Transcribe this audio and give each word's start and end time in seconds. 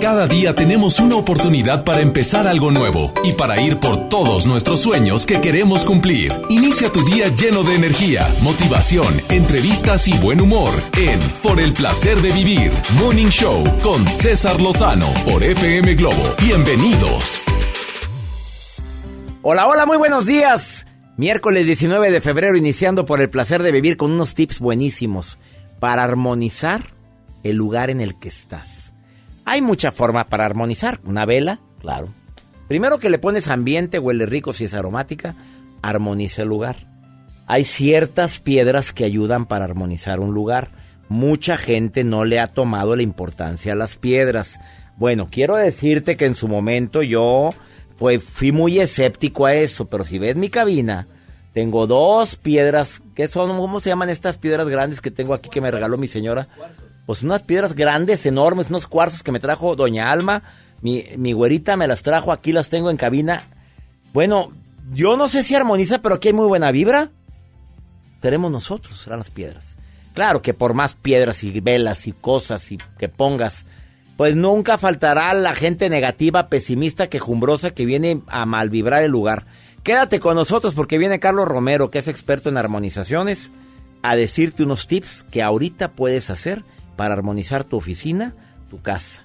Cada 0.00 0.26
día 0.26 0.54
tenemos 0.54 0.98
una 0.98 1.16
oportunidad 1.16 1.84
para 1.84 2.00
empezar 2.00 2.46
algo 2.46 2.70
nuevo 2.70 3.12
y 3.22 3.34
para 3.34 3.60
ir 3.60 3.78
por 3.78 4.08
todos 4.08 4.46
nuestros 4.46 4.80
sueños 4.80 5.26
que 5.26 5.42
queremos 5.42 5.84
cumplir. 5.84 6.32
Inicia 6.48 6.90
tu 6.90 7.04
día 7.04 7.28
lleno 7.28 7.64
de 7.64 7.74
energía, 7.74 8.26
motivación, 8.40 9.20
entrevistas 9.28 10.08
y 10.08 10.16
buen 10.16 10.40
humor 10.40 10.70
en 10.96 11.20
Por 11.42 11.60
el 11.60 11.74
placer 11.74 12.16
de 12.22 12.32
vivir, 12.32 12.72
Morning 12.98 13.28
Show 13.28 13.62
con 13.82 14.06
César 14.08 14.58
Lozano 14.58 15.06
por 15.26 15.42
FM 15.42 15.94
Globo. 15.96 16.34
Bienvenidos. 16.40 17.42
Hola, 19.42 19.66
hola, 19.68 19.84
muy 19.84 19.98
buenos 19.98 20.24
días. 20.24 20.86
Miércoles 21.18 21.66
19 21.66 22.10
de 22.10 22.22
febrero 22.22 22.56
iniciando 22.56 23.04
por 23.04 23.20
el 23.20 23.28
placer 23.28 23.62
de 23.62 23.70
vivir 23.70 23.98
con 23.98 24.12
unos 24.12 24.34
tips 24.34 24.60
buenísimos 24.60 25.38
para 25.78 26.04
armonizar 26.04 26.80
el 27.42 27.56
lugar 27.56 27.90
en 27.90 28.00
el 28.00 28.18
que 28.18 28.28
estás. 28.28 28.89
Hay 29.50 29.62
mucha 29.62 29.90
forma 29.90 30.28
para 30.28 30.44
armonizar. 30.44 31.00
Una 31.02 31.26
vela, 31.26 31.58
claro. 31.80 32.08
Primero 32.68 33.00
que 33.00 33.10
le 33.10 33.18
pones 33.18 33.48
ambiente, 33.48 33.98
huele 33.98 34.24
rico 34.24 34.52
si 34.52 34.62
es 34.62 34.74
aromática, 34.74 35.34
armoniza 35.82 36.42
el 36.42 36.48
lugar. 36.48 36.86
Hay 37.48 37.64
ciertas 37.64 38.38
piedras 38.38 38.92
que 38.92 39.04
ayudan 39.04 39.46
para 39.46 39.64
armonizar 39.64 40.20
un 40.20 40.32
lugar. 40.34 40.70
Mucha 41.08 41.56
gente 41.56 42.04
no 42.04 42.24
le 42.24 42.38
ha 42.38 42.46
tomado 42.46 42.94
la 42.94 43.02
importancia 43.02 43.72
a 43.72 43.76
las 43.76 43.96
piedras. 43.96 44.60
Bueno, 44.96 45.26
quiero 45.28 45.56
decirte 45.56 46.16
que 46.16 46.26
en 46.26 46.36
su 46.36 46.46
momento 46.46 47.02
yo 47.02 47.50
pues 47.98 48.22
fui 48.22 48.52
muy 48.52 48.78
escéptico 48.78 49.46
a 49.46 49.54
eso, 49.54 49.86
pero 49.86 50.04
si 50.04 50.20
ves 50.20 50.36
mi 50.36 50.48
cabina, 50.48 51.08
tengo 51.52 51.88
dos 51.88 52.36
piedras, 52.36 53.02
¿qué 53.16 53.26
son? 53.26 53.48
¿Cómo 53.56 53.80
se 53.80 53.88
llaman 53.88 54.10
estas 54.10 54.38
piedras 54.38 54.68
grandes 54.68 55.00
que 55.00 55.10
tengo 55.10 55.34
aquí 55.34 55.50
que 55.50 55.60
me 55.60 55.72
regaló 55.72 55.98
mi 55.98 56.06
señora? 56.06 56.46
Pues 57.10 57.24
unas 57.24 57.42
piedras 57.42 57.74
grandes, 57.74 58.24
enormes, 58.24 58.68
unos 58.68 58.86
cuarzos 58.86 59.24
que 59.24 59.32
me 59.32 59.40
trajo 59.40 59.74
Doña 59.74 60.12
Alma. 60.12 60.44
Mi, 60.80 61.06
mi 61.16 61.32
güerita 61.32 61.76
me 61.76 61.88
las 61.88 62.02
trajo, 62.02 62.30
aquí 62.30 62.52
las 62.52 62.70
tengo 62.70 62.88
en 62.88 62.96
cabina. 62.96 63.42
Bueno, 64.12 64.52
yo 64.92 65.16
no 65.16 65.26
sé 65.26 65.42
si 65.42 65.56
armoniza, 65.56 66.02
pero 66.02 66.14
aquí 66.14 66.28
hay 66.28 66.34
muy 66.34 66.46
buena 66.46 66.70
vibra. 66.70 67.10
Tenemos 68.20 68.52
nosotros, 68.52 68.96
serán 68.96 69.18
las 69.18 69.30
piedras. 69.30 69.76
Claro 70.14 70.40
que 70.40 70.54
por 70.54 70.72
más 70.72 70.94
piedras 70.94 71.42
y 71.42 71.58
velas 71.58 72.06
y 72.06 72.12
cosas 72.12 72.70
y 72.70 72.78
que 72.96 73.08
pongas, 73.08 73.66
pues 74.16 74.36
nunca 74.36 74.78
faltará 74.78 75.34
la 75.34 75.56
gente 75.56 75.90
negativa, 75.90 76.48
pesimista, 76.48 77.08
quejumbrosa 77.08 77.72
que 77.72 77.86
viene 77.86 78.22
a 78.28 78.46
malvibrar 78.46 79.02
el 79.02 79.10
lugar. 79.10 79.46
Quédate 79.82 80.20
con 80.20 80.36
nosotros 80.36 80.74
porque 80.74 80.96
viene 80.96 81.18
Carlos 81.18 81.48
Romero, 81.48 81.90
que 81.90 81.98
es 81.98 82.06
experto 82.06 82.50
en 82.50 82.56
armonizaciones, 82.56 83.50
a 84.00 84.14
decirte 84.14 84.62
unos 84.62 84.86
tips 84.86 85.24
que 85.24 85.42
ahorita 85.42 85.90
puedes 85.90 86.30
hacer 86.30 86.62
para 87.00 87.14
armonizar 87.14 87.64
tu 87.64 87.78
oficina, 87.78 88.34
tu 88.68 88.82
casa. 88.82 89.22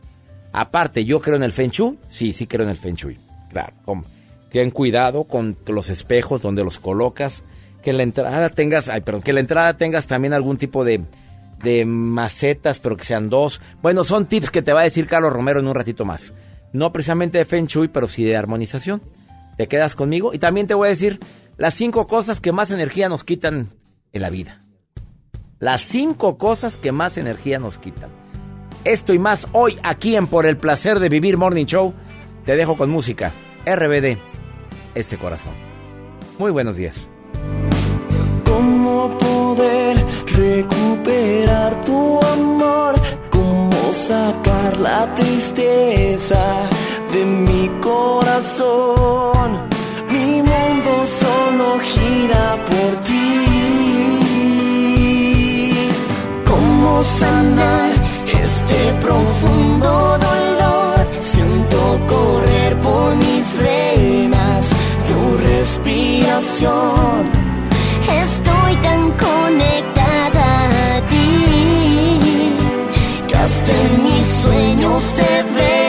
Aparte, 0.53 1.03
yo 1.03 1.19
creo 1.19 1.35
en 1.35 1.43
el 1.43 1.51
Feng 1.51 1.71
Shui. 1.71 1.99
Sí, 2.07 2.31
sí 2.31 2.47
creo 2.47 2.63
en 2.63 2.69
el 2.69 2.77
Feng 2.77 2.95
Shui. 2.95 3.19
Claro, 3.49 3.73
ten 4.49 4.71
cuidado 4.71 5.25
con 5.25 5.57
los 5.67 5.89
espejos 5.89 6.41
donde 6.41 6.63
los 6.63 6.79
colocas. 6.79 7.43
Que 7.83 7.91
la 7.91 8.03
entrada 8.03 8.49
tengas, 8.49 8.87
ay, 8.87 9.01
perdón, 9.01 9.23
que 9.23 9.33
la 9.33 9.41
entrada 9.41 9.75
tengas 9.75 10.07
también 10.07 10.33
algún 10.33 10.55
tipo 10.55 10.85
de, 10.85 11.03
de 11.63 11.83
macetas, 11.83 12.79
pero 12.79 12.95
que 12.95 13.03
sean 13.03 13.29
dos. 13.29 13.59
Bueno, 13.81 14.05
son 14.05 14.25
tips 14.25 14.51
que 14.51 14.61
te 14.61 14.71
va 14.71 14.79
a 14.79 14.85
decir 14.85 15.05
Carlos 15.05 15.33
Romero 15.33 15.59
en 15.59 15.67
un 15.67 15.75
ratito 15.75 16.05
más. 16.05 16.31
No 16.71 16.93
precisamente 16.93 17.39
de 17.39 17.43
Feng 17.43 17.65
Shui, 17.65 17.89
pero 17.89 18.07
sí 18.07 18.23
de 18.23 18.37
armonización. 18.37 19.01
¿Te 19.57 19.67
quedas 19.67 19.95
conmigo? 19.95 20.33
Y 20.33 20.39
también 20.39 20.65
te 20.65 20.75
voy 20.75 20.85
a 20.85 20.91
decir 20.91 21.19
las 21.57 21.73
cinco 21.73 22.07
cosas 22.07 22.39
que 22.39 22.53
más 22.53 22.71
energía 22.71 23.09
nos 23.09 23.25
quitan 23.25 23.73
en 24.13 24.21
la 24.21 24.29
vida. 24.29 24.64
Las 25.59 25.81
cinco 25.81 26.37
cosas 26.37 26.75
que 26.75 26.91
más 26.91 27.17
energía 27.17 27.59
nos 27.59 27.77
quitan. 27.77 28.09
Esto 28.83 29.13
y 29.13 29.19
más 29.19 29.47
hoy 29.53 29.79
aquí 29.83 30.17
en 30.17 30.27
Por 30.27 30.45
el 30.45 30.57
Placer 30.57 30.99
de 30.99 31.07
Vivir 31.07 31.37
Morning 31.37 31.65
Show. 31.65 31.93
Te 32.45 32.57
dejo 32.57 32.75
con 32.75 32.89
música. 32.89 33.31
RBD, 33.65 34.17
este 34.95 35.17
corazón. 35.17 35.53
Muy 36.37 36.51
buenos 36.51 36.75
días. 36.75 37.07
¿Cómo 38.43 39.17
poder 39.17 39.95
recuperar 40.27 41.79
tu 41.85 42.19
amor? 42.19 42.95
¿Cómo 43.29 43.93
sacar 43.93 44.75
la 44.77 45.15
tristeza 45.15 46.69
de 47.13 47.25
mi 47.25 47.69
corazón? 47.81 49.69
Mi 50.11 50.41
mundo 50.41 51.05
solo 51.05 51.79
gira 51.79 52.57
por 52.65 53.03
ti 53.05 53.15
sanar 57.05 57.91
este 58.43 58.93
profundo 59.01 60.17
dolor. 60.29 61.07
Siento 61.23 61.99
correr 62.07 62.75
por 62.81 63.15
mis 63.15 63.57
venas 63.57 64.69
tu 65.07 65.37
respiración. 65.49 67.29
Estoy 68.23 68.75
tan 68.87 69.11
conectada 69.27 70.47
a 70.95 71.01
ti 71.09 72.51
que 73.27 73.35
hasta 73.35 73.71
en 73.71 74.03
mis 74.03 74.27
sueños 74.41 75.03
te 75.15 75.43
veo. 75.55 75.84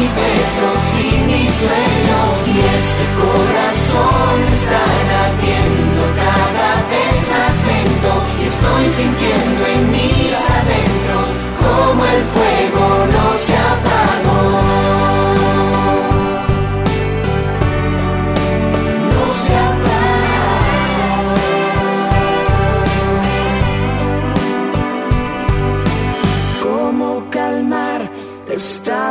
Mis 0.00 0.14
besos 0.14 0.82
y 0.96 1.10
mis 1.28 1.50
sueños. 1.64 2.32
Y 2.46 2.56
este 2.78 3.04
corazón 3.20 4.36
está 4.56 4.84
latiendo 5.12 6.02
cada 6.24 6.70
vez 6.92 7.18
más 7.32 7.56
lento. 7.70 8.12
Y 8.40 8.44
estoy 8.52 8.84
sintiendo 9.00 9.62
en 9.74 9.82
mis 9.92 10.32
adentros 10.60 11.26
como 11.62 12.00
el 12.04 12.22
fuego 12.34 12.86
no 13.14 13.26
se 13.46 13.56
apagó. 13.72 14.90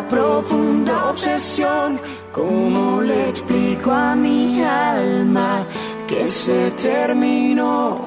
profunda 0.10 0.69
obsesión. 1.20 2.00
¿Cómo 2.32 3.02
le 3.02 3.30
explico 3.30 3.92
a 3.92 4.16
mi 4.16 4.64
alma 4.64 5.66
que 6.08 6.28
se 6.28 6.72
terminó? 6.72 8.00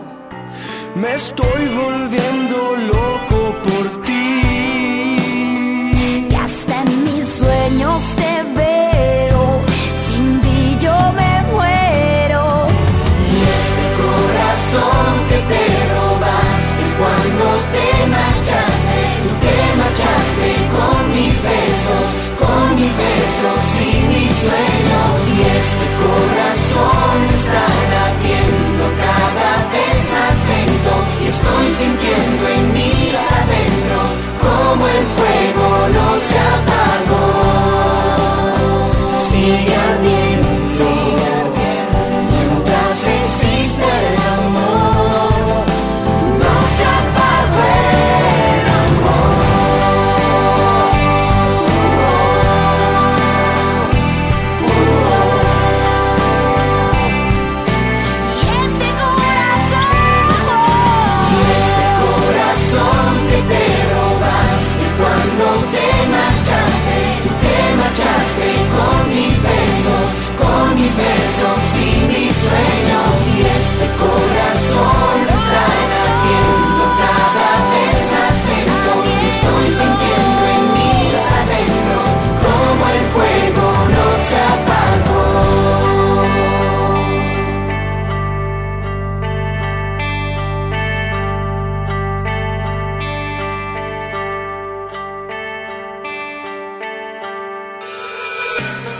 Me 0.95 1.15
estoy 1.15 1.63
volviendo 1.83 2.57
loco 2.93 3.55
por 3.65 4.05
ti. 4.05 4.12
Estoy 31.33 31.71
sintiendo 31.75 32.49
en 32.49 32.73
mis 32.75 32.82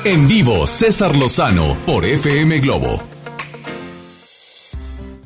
En 0.05 0.27
vivo, 0.27 0.67
César 0.67 1.15
Lozano 1.15 1.77
por 1.87 2.05
FM 2.05 2.59
Globo. 2.59 3.01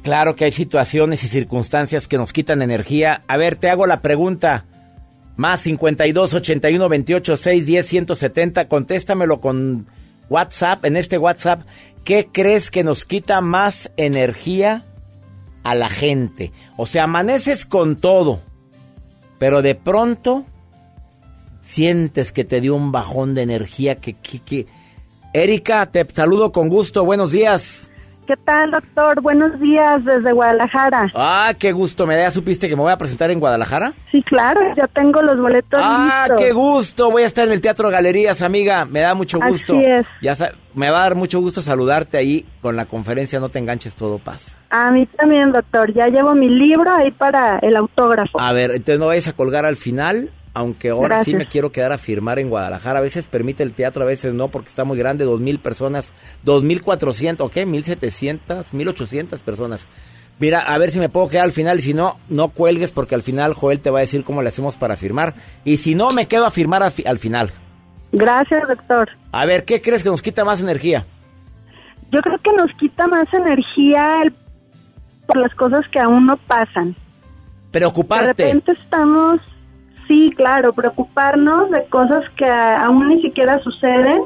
Claro 0.02 0.36
que 0.36 0.44
hay 0.44 0.52
situaciones 0.52 1.24
y 1.24 1.28
circunstancias 1.28 2.06
que 2.06 2.18
nos 2.18 2.34
quitan 2.34 2.60
energía. 2.60 3.22
A 3.26 3.38
ver, 3.38 3.56
te 3.56 3.70
hago 3.70 3.86
la 3.86 4.02
pregunta. 4.02 4.66
Más 5.36 5.60
52 5.60 6.34
81 6.34 6.88
28 6.90 7.36
6 7.38 7.64
10 7.64 7.86
170. 7.86 8.68
Contéstamelo 8.68 9.40
con 9.40 9.86
WhatsApp. 10.28 10.84
En 10.84 10.98
este 10.98 11.16
WhatsApp, 11.16 11.62
¿qué 12.04 12.28
crees 12.30 12.70
que 12.70 12.84
nos 12.84 13.06
quita 13.06 13.40
más 13.40 13.90
energía 13.96 14.84
a 15.62 15.74
la 15.74 15.88
gente? 15.88 16.52
O 16.76 16.84
sea, 16.84 17.04
amaneces 17.04 17.64
con 17.64 17.96
todo, 17.96 18.42
pero 19.38 19.62
de 19.62 19.74
pronto 19.74 20.44
sientes 21.66 22.32
que 22.32 22.44
te 22.44 22.60
dio 22.60 22.74
un 22.74 22.92
bajón 22.92 23.34
de 23.34 23.42
energía 23.42 23.96
que, 23.96 24.14
que, 24.14 24.38
que... 24.40 24.66
Erika, 25.32 25.84
te 25.86 26.06
saludo 26.14 26.52
con 26.52 26.68
gusto. 26.68 27.04
Buenos 27.04 27.32
días. 27.32 27.90
¿Qué 28.26 28.36
tal, 28.36 28.70
doctor? 28.70 29.20
Buenos 29.20 29.60
días 29.60 30.04
desde 30.04 30.32
Guadalajara. 30.32 31.10
Ah, 31.14 31.52
qué 31.58 31.72
gusto. 31.72 32.06
¿Me 32.06 32.16
da 32.16 32.30
supiste 32.30 32.68
que 32.68 32.74
me 32.74 32.82
voy 32.82 32.90
a 32.92 32.96
presentar 32.96 33.30
en 33.30 33.38
Guadalajara? 33.38 33.92
Sí, 34.10 34.22
claro, 34.22 34.60
ya 34.74 34.86
tengo 34.88 35.22
los 35.22 35.38
boletos 35.38 35.78
Ah, 35.82 36.24
listos. 36.26 36.40
qué 36.40 36.52
gusto. 36.52 37.10
Voy 37.10 37.22
a 37.22 37.26
estar 37.26 37.46
en 37.46 37.52
el 37.52 37.60
Teatro 37.60 37.88
Galerías, 37.90 38.40
amiga. 38.42 38.84
Me 38.84 39.00
da 39.00 39.14
mucho 39.14 39.38
Así 39.42 39.52
gusto. 39.52 39.78
es. 39.78 40.06
Ya 40.22 40.34
me 40.74 40.90
va 40.90 40.98
a 41.00 41.02
dar 41.02 41.14
mucho 41.14 41.38
gusto 41.40 41.60
saludarte 41.62 42.16
ahí 42.16 42.44
con 42.62 42.74
la 42.76 42.86
conferencia 42.86 43.38
No 43.38 43.48
te 43.48 43.58
enganches, 43.58 43.94
todo 43.94 44.18
pasa. 44.18 44.56
A 44.70 44.90
mí 44.90 45.06
también, 45.06 45.52
doctor. 45.52 45.92
Ya 45.92 46.08
llevo 46.08 46.34
mi 46.34 46.48
libro 46.48 46.90
ahí 46.90 47.10
para 47.12 47.58
el 47.58 47.76
autógrafo. 47.76 48.40
A 48.40 48.52
ver, 48.52 48.70
entonces 48.72 48.98
no 48.98 49.06
vayas 49.06 49.28
a 49.28 49.34
colgar 49.34 49.64
al 49.66 49.76
final, 49.76 50.30
aunque 50.56 50.90
ahora 50.90 51.22
sí 51.22 51.34
me 51.34 51.46
quiero 51.46 51.70
quedar 51.70 51.92
a 51.92 51.98
firmar 51.98 52.38
en 52.38 52.48
Guadalajara. 52.48 52.98
A 52.98 53.02
veces 53.02 53.26
permite 53.26 53.62
el 53.62 53.72
teatro, 53.74 54.02
a 54.02 54.06
veces 54.06 54.32
no, 54.34 54.48
porque 54.48 54.68
está 54.70 54.84
muy 54.84 54.96
grande, 54.98 55.24
dos 55.24 55.38
mil 55.40 55.58
personas, 55.58 56.12
dos 56.42 56.64
mil 56.64 56.82
cuatrocientos, 56.82 57.46
¿ok? 57.46 57.66
Mil 57.66 57.84
setecientas, 57.84 58.72
mil 58.74 58.88
ochocientas 58.88 59.42
personas. 59.42 59.86
Mira, 60.38 60.60
a 60.60 60.76
ver 60.78 60.90
si 60.90 60.98
me 60.98 61.08
puedo 61.08 61.28
quedar 61.28 61.44
al 61.44 61.52
final 61.52 61.78
y 61.78 61.82
si 61.82 61.94
no, 61.94 62.18
no 62.28 62.48
cuelgues 62.48 62.90
porque 62.92 63.14
al 63.14 63.22
final 63.22 63.54
Joel 63.54 63.80
te 63.80 63.90
va 63.90 63.98
a 63.98 64.02
decir 64.02 64.24
cómo 64.24 64.42
le 64.42 64.48
hacemos 64.48 64.76
para 64.76 64.96
firmar. 64.96 65.34
Y 65.64 65.76
si 65.78 65.94
no, 65.94 66.10
me 66.10 66.26
quedo 66.26 66.44
a 66.46 66.50
firmar 66.50 66.82
a 66.82 66.90
fi- 66.90 67.04
al 67.06 67.18
final. 67.18 67.50
Gracias, 68.12 68.66
doctor. 68.68 69.08
A 69.32 69.44
ver, 69.46 69.64
¿qué 69.64 69.80
crees 69.82 70.02
que 70.02 70.08
nos 70.10 70.22
quita 70.22 70.44
más 70.44 70.60
energía? 70.60 71.04
Yo 72.12 72.20
creo 72.22 72.38
que 72.38 72.52
nos 72.52 72.70
quita 72.78 73.06
más 73.08 73.26
energía 73.34 74.22
el- 74.22 74.32
por 75.26 75.36
las 75.38 75.54
cosas 75.54 75.84
que 75.90 75.98
aún 76.00 76.26
no 76.26 76.36
pasan. 76.36 76.90
De 76.92 77.80
Preocuparte. 77.80 78.44
repente 78.44 78.72
estamos, 78.72 79.38
sí, 80.06 80.32
claro, 80.36 80.72
preocuparnos 80.72 81.70
de 81.70 81.84
cosas 81.86 82.28
que 82.36 82.46
aún 82.46 83.08
ni 83.08 83.22
siquiera 83.22 83.58
suceden 83.60 84.22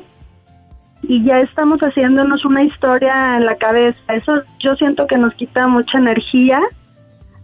y 1.02 1.24
ya 1.24 1.40
estamos 1.40 1.80
haciéndonos 1.80 2.44
una 2.44 2.62
historia 2.62 3.36
en 3.36 3.46
la 3.46 3.56
cabeza. 3.56 3.98
Eso 4.08 4.42
yo 4.58 4.76
siento 4.76 5.06
que 5.06 5.18
nos 5.18 5.34
quita 5.34 5.66
mucha 5.66 5.98
energía. 5.98 6.60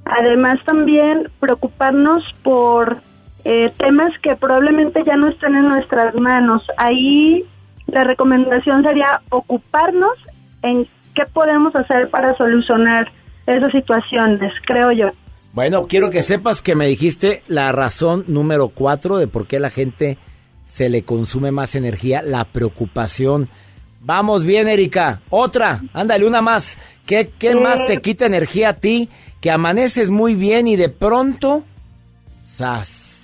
Además 0.04 0.58
también 0.64 1.28
preocuparnos 1.40 2.22
por 2.42 2.98
eh, 3.44 3.72
temas 3.76 4.12
que 4.20 4.36
probablemente 4.36 5.02
ya 5.04 5.16
no 5.16 5.28
estén 5.28 5.56
en 5.56 5.68
nuestras 5.68 6.14
manos. 6.14 6.66
Ahí 6.76 7.44
la 7.86 8.04
recomendación 8.04 8.82
sería 8.82 9.20
ocuparnos 9.30 10.16
en 10.62 10.86
qué 11.14 11.24
podemos 11.26 11.74
hacer 11.74 12.10
para 12.10 12.36
solucionar 12.36 13.10
esas 13.46 13.72
situaciones, 13.72 14.54
creo 14.64 14.92
yo. 14.92 15.10
Bueno, 15.56 15.86
quiero 15.86 16.10
que 16.10 16.22
sepas 16.22 16.60
que 16.60 16.74
me 16.74 16.86
dijiste 16.86 17.42
la 17.48 17.72
razón 17.72 18.24
número 18.28 18.68
cuatro 18.68 19.16
de 19.16 19.26
por 19.26 19.46
qué 19.46 19.58
la 19.58 19.70
gente 19.70 20.18
se 20.70 20.90
le 20.90 21.02
consume 21.02 21.50
más 21.50 21.74
energía, 21.74 22.20
la 22.20 22.44
preocupación. 22.44 23.48
Vamos 24.02 24.44
bien, 24.44 24.68
Erika. 24.68 25.22
Otra, 25.30 25.82
ándale, 25.94 26.26
una 26.26 26.42
más. 26.42 26.76
¿Qué, 27.06 27.30
qué 27.38 27.52
Eh. 27.52 27.54
más 27.54 27.86
te 27.86 28.02
quita 28.02 28.26
energía 28.26 28.68
a 28.68 28.74
ti? 28.74 29.08
Que 29.40 29.50
amaneces 29.50 30.10
muy 30.10 30.34
bien 30.34 30.68
y 30.68 30.76
de 30.76 30.90
pronto, 30.90 31.64
¡zas! 32.46 33.15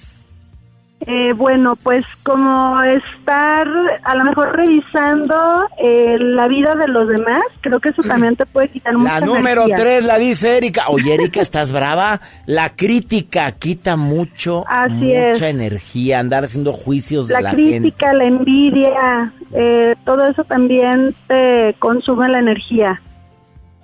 Eh, 1.04 1.32
bueno, 1.32 1.74
pues 1.74 2.04
como 2.22 2.80
estar 2.82 3.66
a 4.04 4.14
lo 4.14 4.24
mejor 4.24 4.56
revisando 4.56 5.66
eh, 5.82 6.16
la 6.20 6.46
vida 6.46 6.76
de 6.76 6.86
los 6.86 7.08
demás, 7.08 7.42
creo 7.60 7.80
que 7.80 7.88
eso 7.88 8.02
también 8.02 8.36
te 8.36 8.46
puede 8.46 8.68
quitar 8.68 8.96
mucha 8.96 9.18
La 9.18 9.26
número 9.26 9.62
energía. 9.64 9.76
tres 9.84 10.04
la 10.04 10.18
dice 10.18 10.56
Erika. 10.58 10.84
Oye, 10.88 11.14
Erika, 11.14 11.40
¿estás 11.40 11.72
brava? 11.72 12.20
La 12.46 12.76
crítica 12.76 13.50
quita 13.52 13.96
mucho, 13.96 14.64
Así 14.68 14.92
mucha 14.94 15.32
es. 15.32 15.42
energía, 15.42 16.20
andar 16.20 16.44
haciendo 16.44 16.72
juicios 16.72 17.26
de 17.26 17.34
La 17.34 17.40
la 17.40 17.50
gente. 17.50 17.80
crítica, 17.80 18.12
la 18.14 18.24
envidia, 18.24 19.32
eh, 19.52 19.96
todo 20.04 20.24
eso 20.26 20.44
también 20.44 21.14
te 21.26 21.74
consume 21.80 22.28
la 22.28 22.38
energía. 22.38 23.00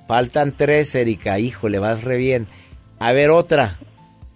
Faltan 0.07 0.53
tres, 0.57 0.95
Erika. 0.95 1.39
Híjole, 1.41 1.79
vas 1.81 2.05
re 2.05 2.17
bien. 2.17 2.47
A 3.01 3.13
ver, 3.13 3.31
otra. 3.31 3.77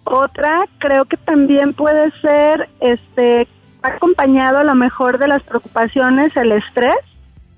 Otra, 0.05 0.65
creo 0.79 1.05
que 1.05 1.17
también 1.17 1.73
puede 1.73 2.11
ser, 2.21 2.69
este, 2.81 3.47
acompañado 3.81 4.59
a 4.59 4.63
lo 4.63 4.75
mejor 4.75 5.17
de 5.17 5.27
las 5.27 5.43
preocupaciones, 5.43 6.35
el 6.37 6.51
estrés. 6.51 6.95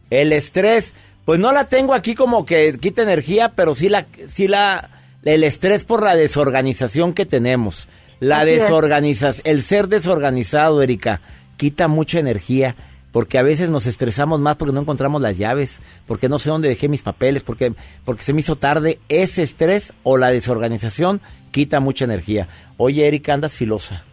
El 0.10 0.34
estrés, 0.34 0.94
pues 1.26 1.40
no 1.40 1.52
la 1.52 1.66
tengo 1.66 1.94
aquí 1.94 2.16
como 2.16 2.46
que 2.46 2.78
quita 2.80 3.04
energía, 3.04 3.52
pero 3.56 3.74
sí 3.74 3.90
la, 3.90 4.06
sí 4.28 4.48
la, 4.48 4.90
el 5.24 5.44
estrés 5.44 5.86
por 5.86 6.04
la 6.04 6.16
desorganización 6.16 7.14
que 7.14 7.26
tenemos. 7.26 7.88
La 8.20 8.46
desorganización, 8.46 9.42
el 9.46 9.62
ser 9.62 9.88
desorganizado, 9.88 10.82
Erika, 10.82 11.22
quita 11.58 11.88
mucha 11.88 12.20
energía. 12.20 12.76
Porque 13.16 13.40
a 13.40 13.44
veces 13.44 13.70
nos 13.70 13.86
estresamos 13.86 14.42
más 14.42 14.58
porque 14.58 14.74
no 14.74 14.82
encontramos 14.82 15.22
las 15.22 15.38
llaves, 15.38 15.80
porque 16.06 16.28
no 16.28 16.38
sé 16.38 16.50
dónde 16.50 16.68
dejé 16.68 16.90
mis 16.90 17.02
papeles, 17.02 17.44
porque, 17.44 17.72
porque 18.04 18.24
se 18.24 18.34
me 18.34 18.42
hizo 18.42 18.58
tarde. 18.58 19.00
Ese 19.08 19.42
estrés 19.42 19.94
o 20.04 20.18
la 20.18 20.32
desorganización 20.32 21.22
quita 21.52 21.80
mucha 21.80 22.04
energía. 22.04 22.50
Oye, 22.76 23.08
Erika, 23.08 23.34
andas 23.34 23.54
filosa. 23.54 24.04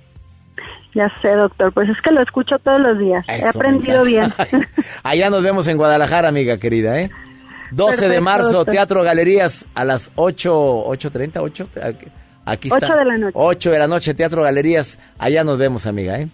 Ya 0.94 1.12
sé, 1.20 1.30
doctor, 1.30 1.72
pues 1.72 1.88
es 1.88 2.00
que 2.00 2.12
lo 2.12 2.22
escucho 2.22 2.60
todos 2.60 2.78
los 2.78 2.96
días. 2.96 3.24
He 3.28 3.38
Eso, 3.38 3.48
aprendido 3.48 4.04
bien. 4.04 4.32
Allá 5.02 5.30
nos 5.30 5.42
vemos 5.42 5.66
en 5.66 5.78
Guadalajara, 5.78 6.28
amiga 6.28 6.56
querida, 6.58 7.00
¿eh? 7.00 7.10
12 7.72 8.08
de 8.08 8.20
marzo, 8.20 8.52
doctor. 8.52 8.72
Teatro 8.72 9.02
Galerías, 9.02 9.66
a 9.74 9.84
las 9.84 10.12
8, 10.14 10.84
8.30, 10.86 11.40
8, 11.42 11.68
aquí 12.44 12.68
está. 12.68 12.86
8 12.86 12.96
de 12.98 13.04
la 13.04 13.18
noche. 13.18 13.32
8 13.34 13.70
de 13.72 13.78
la 13.80 13.88
noche, 13.88 14.14
Teatro 14.14 14.42
Galerías, 14.44 14.96
allá 15.18 15.42
nos 15.42 15.58
vemos, 15.58 15.86
amiga, 15.86 16.20
¿eh? 16.20 16.28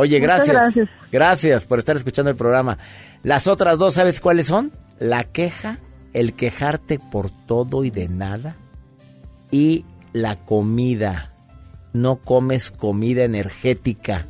Oye, 0.00 0.18
gracias. 0.18 0.76
Gracias 1.12 1.66
por 1.66 1.78
estar 1.78 1.94
escuchando 1.94 2.30
el 2.30 2.36
programa. 2.36 2.78
Las 3.22 3.46
otras 3.46 3.76
dos, 3.76 3.94
¿sabes 3.94 4.18
cuáles 4.22 4.46
son? 4.46 4.72
La 4.98 5.24
queja, 5.24 5.78
el 6.14 6.32
quejarte 6.32 6.98
por 6.98 7.30
todo 7.30 7.84
y 7.84 7.90
de 7.90 8.08
nada, 8.08 8.56
y 9.50 9.84
la 10.14 10.36
comida. 10.36 11.32
No 11.92 12.16
comes 12.16 12.70
comida 12.70 13.24
energética. 13.24 14.24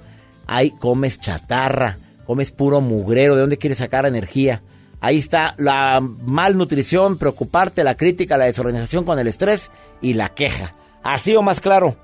Ahí 0.48 0.72
comes 0.72 1.20
chatarra, 1.20 1.98
comes 2.26 2.50
puro 2.50 2.80
mugrero. 2.80 3.36
¿De 3.36 3.42
dónde 3.42 3.58
quieres 3.58 3.78
sacar 3.78 4.06
energía? 4.06 4.62
Ahí 5.00 5.18
está 5.18 5.54
la 5.56 6.00
malnutrición, 6.00 7.16
preocuparte, 7.16 7.84
la 7.84 7.96
crítica, 7.96 8.36
la 8.36 8.46
desorganización 8.46 9.04
con 9.04 9.20
el 9.20 9.28
estrés 9.28 9.70
y 10.02 10.14
la 10.14 10.30
queja. 10.30 10.74
Así 11.04 11.36
o 11.36 11.42
más 11.42 11.60
claro. 11.60 11.94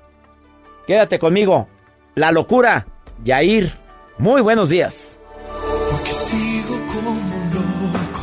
Quédate 0.85 1.19
conmigo. 1.19 1.67
La 2.15 2.31
locura. 2.31 2.87
Yair. 3.23 3.73
Muy 4.17 4.41
buenos 4.41 4.69
días. 4.69 5.17
Porque 5.91 6.11
sigo 6.11 6.75
como 6.87 7.11
un 7.11 7.53
loco, 7.53 8.21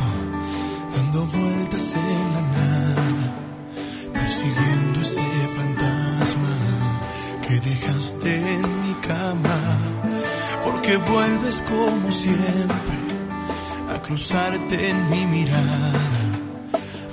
dando 0.95 1.25
vueltas 1.25 1.93
en 1.93 2.33
la 2.33 2.41
nada, 2.41 3.33
persiguiendo 4.13 5.01
ese 5.01 5.21
fantasma 5.55 6.53
que 7.47 7.59
dejaste 7.59 8.53
en 8.55 8.61
mi 8.81 8.93
cama. 8.95 9.59
Porque 10.63 10.97
vuelves 10.97 11.63
como 11.63 12.11
siempre 12.11 12.97
a 13.95 14.01
cruzarte 14.01 14.89
en 14.89 15.09
mi 15.09 15.25
mirada, 15.27 15.91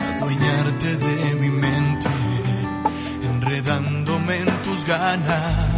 a 0.00 0.16
adueñarte 0.16 0.96
de 0.96 1.34
mi 1.36 1.50
mente, 1.50 2.08
enredándome 3.22 4.38
en 4.38 4.62
tus 4.62 4.84
ganas. 4.86 5.71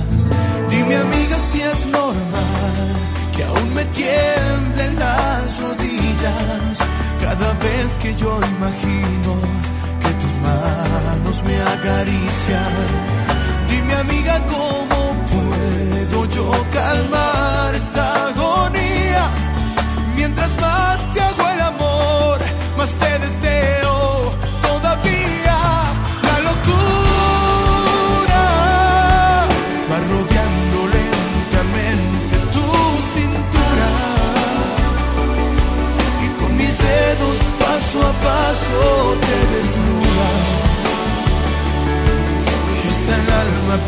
Dime 0.95 1.07
amiga 1.07 1.37
si 1.51 1.61
es 1.61 1.87
normal 1.87 2.95
que 3.37 3.43
aún 3.43 3.75
me 3.75 3.85
tiemblen 3.87 4.97
las 4.97 5.61
rodillas 5.61 6.79
cada 7.21 7.53
vez 7.55 7.97
que 8.01 8.15
yo 8.15 8.39
imagino 8.57 9.33
que 10.01 10.11
tus 10.23 10.35
manos 10.39 11.43
me 11.43 11.57
acarician. 11.75 12.87
Dime 13.69 13.95
amiga 13.95 14.41
cómo 14.47 15.17
puedo 15.33 16.27
yo 16.27 16.53
calmar 16.73 17.75
esta 17.75 18.29
agonía 18.29 19.25
mientras 20.15 20.51
más 20.61 20.94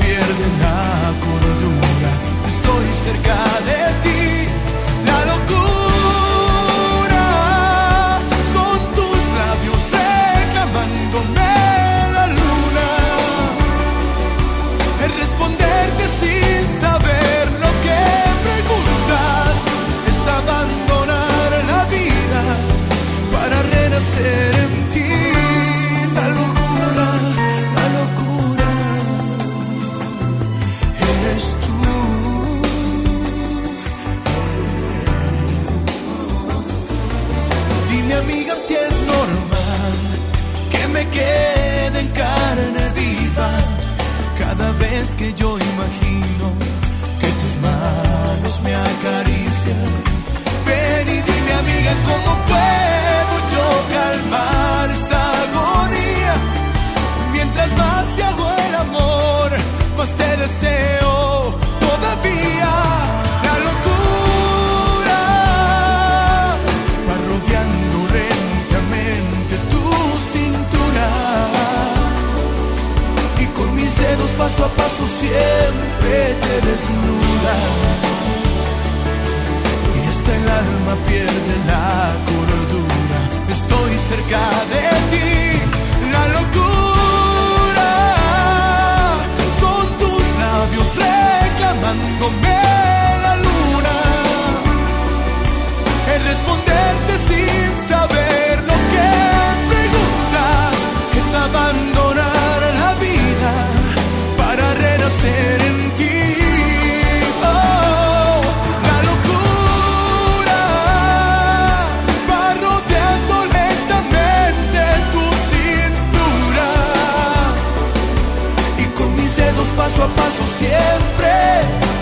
alma 0.06 0.26
pierde 0.26 0.46
la 0.60 1.12
cordura. 1.20 2.10
Estoy 2.46 2.86
cerca 3.04 3.45
vez 45.06 45.14
que 45.14 45.32
yo 45.34 45.58
imagino 45.58 46.52
que 47.18 47.26
tus 47.26 47.58
manos 47.60 48.60
me 48.62 48.74
acarician. 48.74 49.15
Siempre 75.36 76.34
te 76.44 76.54
desnuda. 76.68 77.54
Y 79.96 80.00
hasta 80.12 80.30
el 80.40 80.46
alma 80.62 80.94
pierde 81.08 81.54
la 81.72 81.88
cordura. 82.30 83.18
Estoy 83.56 83.92
cerca 84.10 84.44
de 84.72 84.84
ti, 85.12 85.30
la 86.14 86.24
locura. 86.36 87.90
Son 89.60 89.86
tus 90.00 90.22
labios 90.42 90.88
reclamándome 91.06 92.95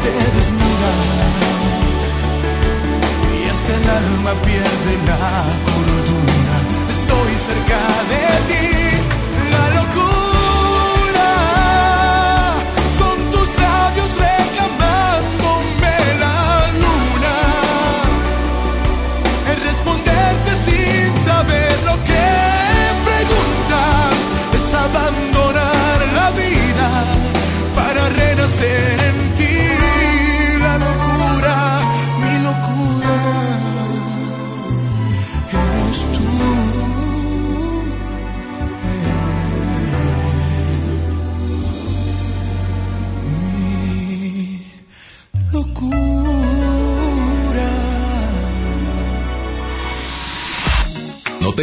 te 0.05 0.11
desnuda 0.37 0.93
y 3.37 3.49
hasta 3.53 3.73
el 3.81 3.87
alma 4.01 4.33
pierde 4.43 4.93
la 5.09 5.27
cordura. 5.67 6.57
Estoy 6.97 7.33
cerca 7.49 7.81
de 8.13 8.25
ti, 8.49 8.84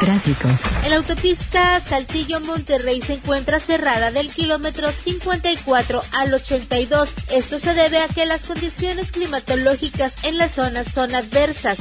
Tráfico. 0.00 0.48
La 0.88 0.96
autopista 0.96 1.80
Saltillo 1.80 2.40
Monterrey 2.40 3.00
se 3.02 3.14
encuentra 3.14 3.60
cerrada 3.60 4.10
del 4.10 4.32
kilómetro 4.32 4.90
54 4.90 6.00
al 6.12 6.34
82. 6.34 7.14
Esto 7.30 7.58
se 7.58 7.74
debe 7.74 7.98
a 7.98 8.08
que 8.08 8.26
las 8.26 8.44
condiciones 8.44 9.12
climatológicas 9.12 10.24
en 10.24 10.38
la 10.38 10.48
zona 10.48 10.84
son 10.84 11.14
adversas. 11.14 11.78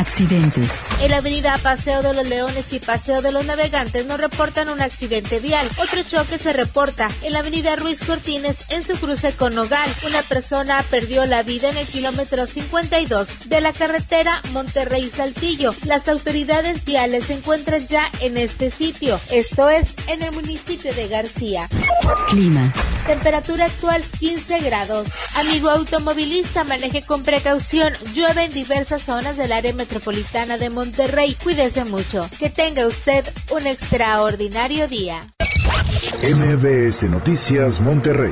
Accidentes. 0.00 0.82
En 1.02 1.10
la 1.10 1.18
avenida 1.18 1.58
Paseo 1.58 2.00
de 2.00 2.14
los 2.14 2.26
Leones 2.26 2.72
y 2.72 2.78
Paseo 2.78 3.20
de 3.20 3.32
los 3.32 3.44
Navegantes 3.44 4.06
nos 4.06 4.18
reportan 4.18 4.70
un 4.70 4.80
accidente 4.80 5.40
vial. 5.40 5.68
Otro 5.76 6.02
choque 6.02 6.38
se 6.38 6.54
reporta 6.54 7.10
en 7.22 7.34
la 7.34 7.40
avenida 7.40 7.76
Ruiz 7.76 8.00
Cortines 8.00 8.64
en 8.70 8.82
su 8.82 8.94
cruce 8.94 9.34
con 9.34 9.54
Nogal. 9.54 9.90
Una 10.06 10.22
persona 10.22 10.82
perdió 10.88 11.26
la 11.26 11.42
vida 11.42 11.68
en 11.68 11.76
el 11.76 11.86
kilómetro 11.86 12.46
52 12.46 13.50
de 13.50 13.60
la 13.60 13.74
carretera 13.74 14.40
Monterrey-Saltillo. 14.52 15.74
Las 15.84 16.08
autoridades 16.08 16.82
viales 16.86 17.26
se 17.26 17.34
encuentran 17.34 17.86
ya 17.86 18.10
en 18.20 18.38
este 18.38 18.70
sitio, 18.70 19.20
esto 19.30 19.68
es 19.68 19.94
en 20.06 20.22
el 20.22 20.32
municipio 20.32 20.94
de 20.94 21.08
García. 21.08 21.68
Clima. 22.30 22.72
Temperatura 23.06 23.66
actual 23.66 24.02
15 24.18 24.60
grados. 24.60 25.08
Amigo 25.34 25.68
automovilista, 25.68 26.64
maneje 26.64 27.02
con 27.02 27.22
precaución. 27.22 27.92
Llueve 28.14 28.44
en 28.44 28.52
diversas 28.52 29.02
zonas 29.02 29.36
del 29.36 29.52
área 29.52 29.72
metropolitana 29.72 29.89
de 29.90 30.70
Monterrey. 30.70 31.36
Cuídese 31.42 31.84
mucho. 31.84 32.28
Que 32.38 32.48
tenga 32.48 32.86
usted 32.86 33.24
un 33.50 33.66
extraordinario 33.66 34.86
día. 34.88 35.20
MBS 36.22 37.04
Noticias 37.10 37.80
Monterrey 37.80 38.30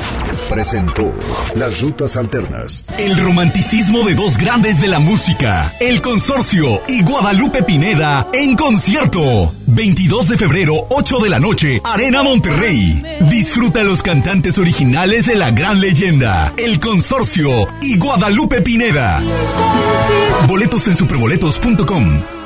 presentó 0.49 1.13
Las 1.55 1.81
Rutas 1.81 2.17
Alternas. 2.17 2.85
El 2.99 3.17
romanticismo 3.17 4.03
de 4.05 4.15
dos 4.15 4.39
grandes 4.39 4.81
de 4.81 4.89
la 4.89 4.99
música, 4.99 5.75
El 5.81 6.01
Consorcio 6.01 6.83
y 6.87 7.03
Guadalupe 7.03 7.63
Pineda 7.63 8.29
en 8.33 8.55
concierto. 8.57 9.58
22 9.69 10.29
de 10.29 10.39
febrero, 10.39 10.75
8 10.89 11.19
de 11.21 11.29
la 11.29 11.39
noche, 11.39 11.81
Arena 11.85 12.23
Monterrey. 12.23 13.03
Disfruta 13.29 13.83
los 13.83 14.03
cantantes 14.03 14.59
originales 14.59 15.27
de 15.27 15.37
la 15.37 15.51
gran 15.51 15.81
leyenda, 15.81 16.53
El 16.57 16.81
Consorcio 16.81 17.51
y 17.83 17.99
Guadalupe 17.99 18.63
Pineda. 18.63 19.23
Boletos 20.47 20.89
en 20.89 20.97
superboletos.com. 20.97 22.38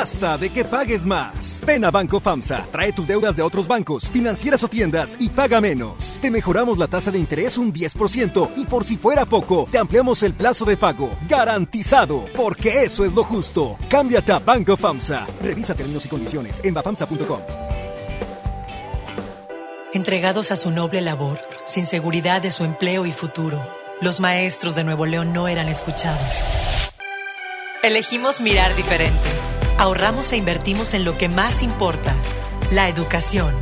Basta 0.00 0.38
de 0.38 0.48
que 0.48 0.64
pagues 0.64 1.04
más. 1.04 1.60
Ven 1.66 1.84
a 1.84 1.90
Banco 1.90 2.20
FAMSA, 2.20 2.68
trae 2.72 2.90
tus 2.90 3.06
deudas 3.06 3.36
de 3.36 3.42
otros 3.42 3.68
bancos, 3.68 4.10
financieras 4.10 4.64
o 4.64 4.68
tiendas 4.68 5.14
y 5.20 5.28
paga 5.28 5.60
menos. 5.60 6.18
Te 6.22 6.30
mejoramos 6.30 6.78
la 6.78 6.88
tasa 6.88 7.10
de 7.10 7.18
interés 7.18 7.58
un 7.58 7.70
10% 7.70 8.52
y 8.56 8.64
por 8.64 8.84
si 8.84 8.96
fuera 8.96 9.26
poco, 9.26 9.68
te 9.70 9.76
ampliamos 9.76 10.22
el 10.22 10.32
plazo 10.32 10.64
de 10.64 10.78
pago. 10.78 11.10
Garantizado, 11.28 12.24
porque 12.34 12.84
eso 12.84 13.04
es 13.04 13.12
lo 13.12 13.24
justo. 13.24 13.76
Cámbiate 13.90 14.32
a 14.32 14.38
Banco 14.38 14.74
FAMSA. 14.74 15.26
Revisa 15.42 15.74
términos 15.74 16.06
y 16.06 16.08
condiciones 16.08 16.62
en 16.64 16.72
bafamsa.com. 16.72 17.40
Entregados 19.92 20.50
a 20.50 20.56
su 20.56 20.70
noble 20.70 21.02
labor, 21.02 21.38
sin 21.66 21.84
seguridad 21.84 22.40
de 22.40 22.52
su 22.52 22.64
empleo 22.64 23.04
y 23.04 23.12
futuro, 23.12 23.62
los 24.00 24.20
maestros 24.20 24.74
de 24.74 24.84
Nuevo 24.84 25.04
León 25.04 25.34
no 25.34 25.46
eran 25.46 25.68
escuchados. 25.68 26.42
Elegimos 27.82 28.40
mirar 28.40 28.74
diferente. 28.76 29.49
Ahorramos 29.80 30.30
e 30.32 30.36
invertimos 30.36 30.92
en 30.92 31.06
lo 31.06 31.16
que 31.16 31.30
más 31.30 31.62
importa, 31.62 32.14
la 32.70 32.90
educación. 32.90 33.54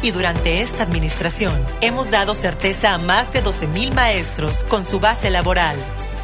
Y 0.00 0.12
durante 0.12 0.60
esta 0.62 0.84
administración 0.84 1.52
hemos 1.80 2.08
dado 2.08 2.36
certeza 2.36 2.94
a 2.94 2.98
más 2.98 3.32
de 3.32 3.42
12.000 3.42 3.92
maestros 3.92 4.60
con 4.60 4.86
su 4.86 5.00
base 5.00 5.28
laboral. 5.28 5.76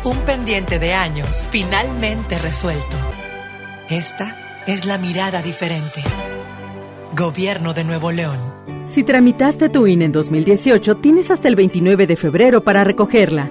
Un 0.04 0.16
pendiente 0.18 0.78
de 0.78 0.94
años 0.94 1.48
finalmente 1.50 2.38
resuelto. 2.38 2.96
Esta 3.88 4.62
es 4.68 4.84
la 4.84 4.96
mirada 4.96 5.42
diferente. 5.42 6.02
Gobierno 7.16 7.74
de 7.74 7.82
Nuevo 7.82 8.12
León. 8.12 8.38
Si 8.86 9.02
tramitaste 9.02 9.68
tu 9.68 9.88
INE 9.88 10.04
en 10.04 10.12
2018, 10.12 10.98
tienes 10.98 11.32
hasta 11.32 11.48
el 11.48 11.56
29 11.56 12.06
de 12.06 12.14
febrero 12.14 12.62
para 12.62 12.84
recogerla. 12.84 13.50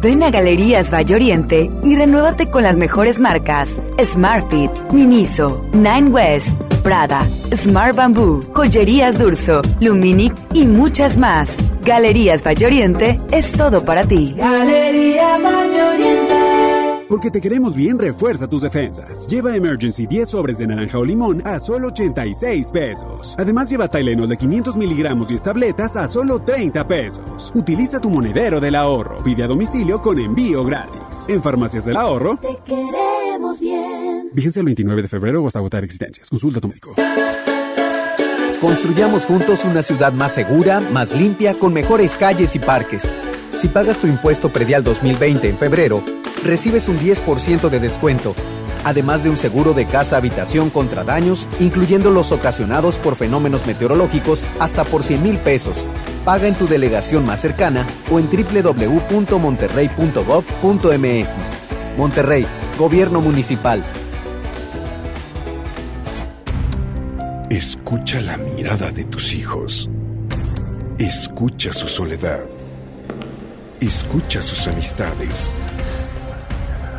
Ven 0.00 0.22
a 0.22 0.30
Galerías 0.30 0.92
Valle 0.92 1.14
Oriente 1.16 1.70
y 1.82 1.96
renuévate 1.96 2.48
con 2.48 2.62
las 2.62 2.78
mejores 2.78 3.18
marcas: 3.18 3.80
Smartfit, 4.00 4.70
Miniso, 4.92 5.64
Nine 5.72 6.10
West, 6.10 6.56
Prada, 6.82 7.26
Smart 7.52 7.96
Bamboo, 7.96 8.40
Joyerías 8.54 9.18
Durso, 9.18 9.60
Luminic 9.80 10.34
y 10.54 10.66
muchas 10.66 11.18
más. 11.18 11.56
Galerías 11.82 12.44
Valle 12.46 12.66
Oriente 12.66 13.20
es 13.32 13.52
todo 13.52 13.84
para 13.84 14.04
ti. 14.04 14.34
Galerías 14.36 15.42
Valle 15.42 15.82
Oriente. 15.82 16.17
Porque 17.08 17.30
te 17.30 17.40
queremos 17.40 17.74
bien, 17.74 17.98
refuerza 17.98 18.48
tus 18.48 18.60
defensas. 18.60 19.26
Lleva 19.26 19.56
Emergency 19.56 20.06
10 20.06 20.28
sobres 20.28 20.58
de 20.58 20.66
naranja 20.66 20.98
o 20.98 21.04
limón 21.04 21.40
a 21.46 21.58
solo 21.58 21.88
86 21.88 22.70
pesos. 22.70 23.34
Además, 23.38 23.70
lleva 23.70 23.88
Tylenol 23.88 24.28
de 24.28 24.36
500 24.36 24.76
miligramos 24.76 25.30
y 25.30 25.38
tabletas 25.38 25.96
a 25.96 26.06
solo 26.06 26.40
30 26.40 26.86
pesos. 26.86 27.50
Utiliza 27.54 27.98
tu 27.98 28.10
monedero 28.10 28.60
del 28.60 28.74
ahorro. 28.74 29.22
Pide 29.24 29.44
a 29.44 29.46
domicilio 29.46 30.02
con 30.02 30.18
envío 30.18 30.62
gratis. 30.64 31.24
En 31.28 31.42
Farmacias 31.42 31.86
del 31.86 31.96
Ahorro. 31.96 32.36
Te 32.36 32.58
queremos 32.64 33.60
bien. 33.60 34.28
Vigencia 34.34 34.60
el 34.60 34.66
29 34.66 35.02
de 35.02 35.08
febrero 35.08 35.42
o 35.42 35.46
hasta 35.46 35.60
agotar 35.60 35.84
existencias. 35.84 36.28
Consulta 36.28 36.58
a 36.58 36.60
tu 36.60 36.68
médico. 36.68 36.94
Construyamos 38.60 39.24
juntos 39.24 39.64
una 39.64 39.82
ciudad 39.82 40.12
más 40.12 40.34
segura, 40.34 40.80
más 40.80 41.14
limpia, 41.14 41.54
con 41.54 41.72
mejores 41.72 42.16
calles 42.16 42.54
y 42.54 42.58
parques. 42.58 43.02
Si 43.54 43.68
pagas 43.68 43.98
tu 43.98 44.06
impuesto 44.06 44.50
predial 44.50 44.84
2020 44.84 45.48
en 45.48 45.56
febrero, 45.56 46.02
recibes 46.44 46.88
un 46.88 46.98
10% 46.98 47.68
de 47.68 47.80
descuento, 47.80 48.34
además 48.84 49.22
de 49.22 49.28
un 49.30 49.36
seguro 49.36 49.74
de 49.74 49.86
casa-habitación 49.86 50.70
contra 50.70 51.04
daños, 51.04 51.46
incluyendo 51.60 52.10
los 52.10 52.32
ocasionados 52.32 52.98
por 52.98 53.14
fenómenos 53.16 53.66
meteorológicos, 53.66 54.42
hasta 54.58 54.84
por 54.84 55.02
100 55.02 55.22
mil 55.22 55.36
pesos. 55.38 55.84
Paga 56.24 56.48
en 56.48 56.54
tu 56.54 56.66
delegación 56.66 57.26
más 57.26 57.40
cercana 57.40 57.86
o 58.10 58.18
en 58.18 58.28
www.monterrey.gov.mx. 58.30 61.28
Monterrey, 61.96 62.46
Gobierno 62.78 63.20
Municipal. 63.20 63.82
Escucha 67.50 68.20
la 68.20 68.36
mirada 68.36 68.90
de 68.90 69.04
tus 69.04 69.32
hijos. 69.32 69.88
Escucha 70.98 71.72
su 71.72 71.88
soledad. 71.88 72.40
Escucha 73.80 74.42
sus 74.42 74.68
amistades. 74.68 75.54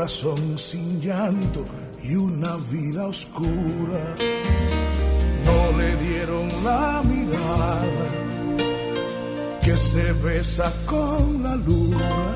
Corazón 0.00 0.56
sin 0.56 0.98
llanto 0.98 1.62
y 2.02 2.14
una 2.14 2.56
vida 2.70 3.06
oscura. 3.06 4.02
No 5.44 5.78
le 5.78 5.94
dieron 5.96 6.48
la 6.64 7.02
mirada 7.04 8.06
que 9.62 9.76
se 9.76 10.12
besa 10.12 10.72
con 10.86 11.42
la 11.42 11.54
luna. 11.54 12.34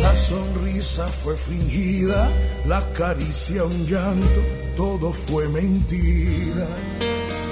La 0.00 0.16
sonrisa 0.16 1.06
fue 1.06 1.36
fingida, 1.36 2.28
la 2.66 2.82
caricia 2.90 3.62
un 3.62 3.86
llanto, 3.86 4.40
todo 4.76 5.12
fue 5.12 5.48
mentira. 5.48 6.66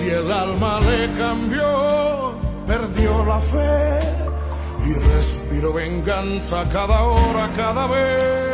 Y 0.04 0.08
el 0.08 0.32
alma 0.32 0.80
le 0.80 1.12
cambió, 1.16 2.34
perdió 2.66 3.24
la 3.24 3.40
fe 3.40 4.00
y 4.84 4.94
respiró 5.14 5.72
venganza 5.72 6.68
cada 6.72 7.02
hora, 7.02 7.52
cada 7.54 7.87
vez. 7.87 8.53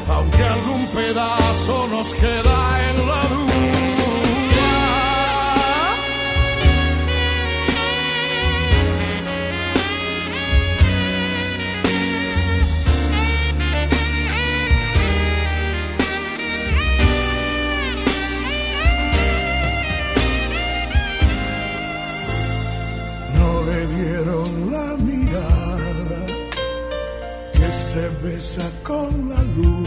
aunque 0.13 0.43
algún 0.43 0.85
pedazo 0.87 1.87
nos 1.87 2.13
queda 2.13 2.59
en 2.89 3.07
la 3.07 3.21
duda. 3.33 3.51
No 23.37 23.49
le 23.69 23.79
dieron 23.95 24.71
la 24.71 24.87
mirada 25.09 26.25
que 27.53 27.71
se 27.71 28.09
besa 28.23 28.69
con 28.83 29.29
la 29.29 29.41
luna. 29.55 29.80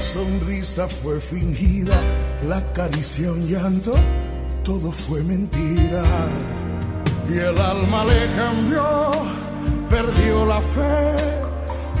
La 0.00 0.06
sonrisa 0.06 0.88
fue 0.88 1.20
fingida, 1.20 2.00
la 2.48 2.64
caricia 2.72 3.32
un 3.32 3.46
llanto, 3.46 3.92
todo 4.64 4.90
fue 4.90 5.22
mentira. 5.22 6.02
Y 7.28 7.36
el 7.36 7.58
alma 7.60 8.06
le 8.06 8.26
cambió, 8.34 9.10
perdió 9.90 10.46
la 10.46 10.62
fe 10.62 11.02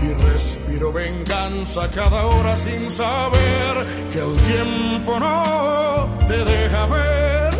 y 0.02 0.14
respiró 0.30 0.90
venganza 0.94 1.90
cada 1.90 2.24
hora 2.24 2.56
sin 2.56 2.90
saber 2.90 3.84
que 4.14 4.20
el 4.20 4.34
tiempo 4.48 5.20
no 5.20 6.08
te 6.26 6.38
deja 6.38 6.86
ver 6.86 7.50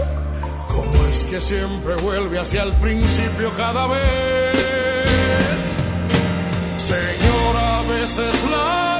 cómo 0.69 1.07
es 1.11 1.23
que 1.25 1.39
siempre 1.39 1.97
vuelve 1.97 2.39
hacia 2.39 2.63
el 2.63 2.73
principio 2.77 3.51
cada 3.59 3.87
vez. 3.89 4.57
Señor, 6.79 7.57
a 7.57 7.83
veces 7.93 8.51
la 8.51 9.00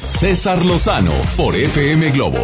César 0.00 0.64
Lozano 0.64 1.12
por 1.36 1.54
FM 1.54 2.12
Globo. 2.12 2.38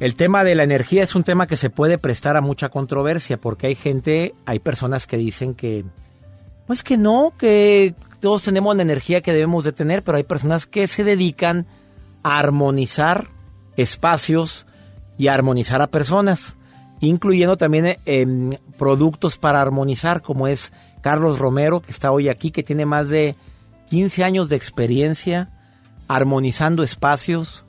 El 0.00 0.14
tema 0.14 0.44
de 0.44 0.54
la 0.54 0.62
energía 0.62 1.02
es 1.02 1.14
un 1.14 1.24
tema 1.24 1.46
que 1.46 1.56
se 1.56 1.68
puede 1.68 1.98
prestar 1.98 2.38
a 2.38 2.40
mucha 2.40 2.70
controversia 2.70 3.38
porque 3.38 3.66
hay 3.66 3.74
gente, 3.74 4.34
hay 4.46 4.60
personas 4.60 5.06
que 5.06 5.18
dicen 5.18 5.54
que, 5.54 5.84
pues 6.66 6.82
que 6.82 6.96
no, 6.96 7.34
que 7.36 7.94
todos 8.20 8.42
tenemos 8.44 8.74
la 8.74 8.82
energía 8.82 9.20
que 9.20 9.34
debemos 9.34 9.62
de 9.62 9.72
tener, 9.72 10.02
pero 10.02 10.16
hay 10.16 10.24
personas 10.24 10.66
que 10.66 10.86
se 10.86 11.04
dedican 11.04 11.66
a 12.22 12.38
armonizar 12.38 13.28
espacios 13.76 14.66
y 15.18 15.28
armonizar 15.28 15.82
a 15.82 15.88
personas, 15.88 16.56
incluyendo 17.00 17.58
también 17.58 17.98
em, 18.06 18.52
productos 18.78 19.36
para 19.36 19.60
armonizar, 19.60 20.22
como 20.22 20.48
es 20.48 20.72
Carlos 21.02 21.38
Romero, 21.38 21.82
que 21.82 21.90
está 21.90 22.10
hoy 22.10 22.30
aquí, 22.30 22.52
que 22.52 22.62
tiene 22.62 22.86
más 22.86 23.10
de 23.10 23.36
15 23.92 24.24
años 24.24 24.48
de 24.48 24.56
experiencia 24.56 25.50
armonizando 26.08 26.82
espacios. 26.82 27.66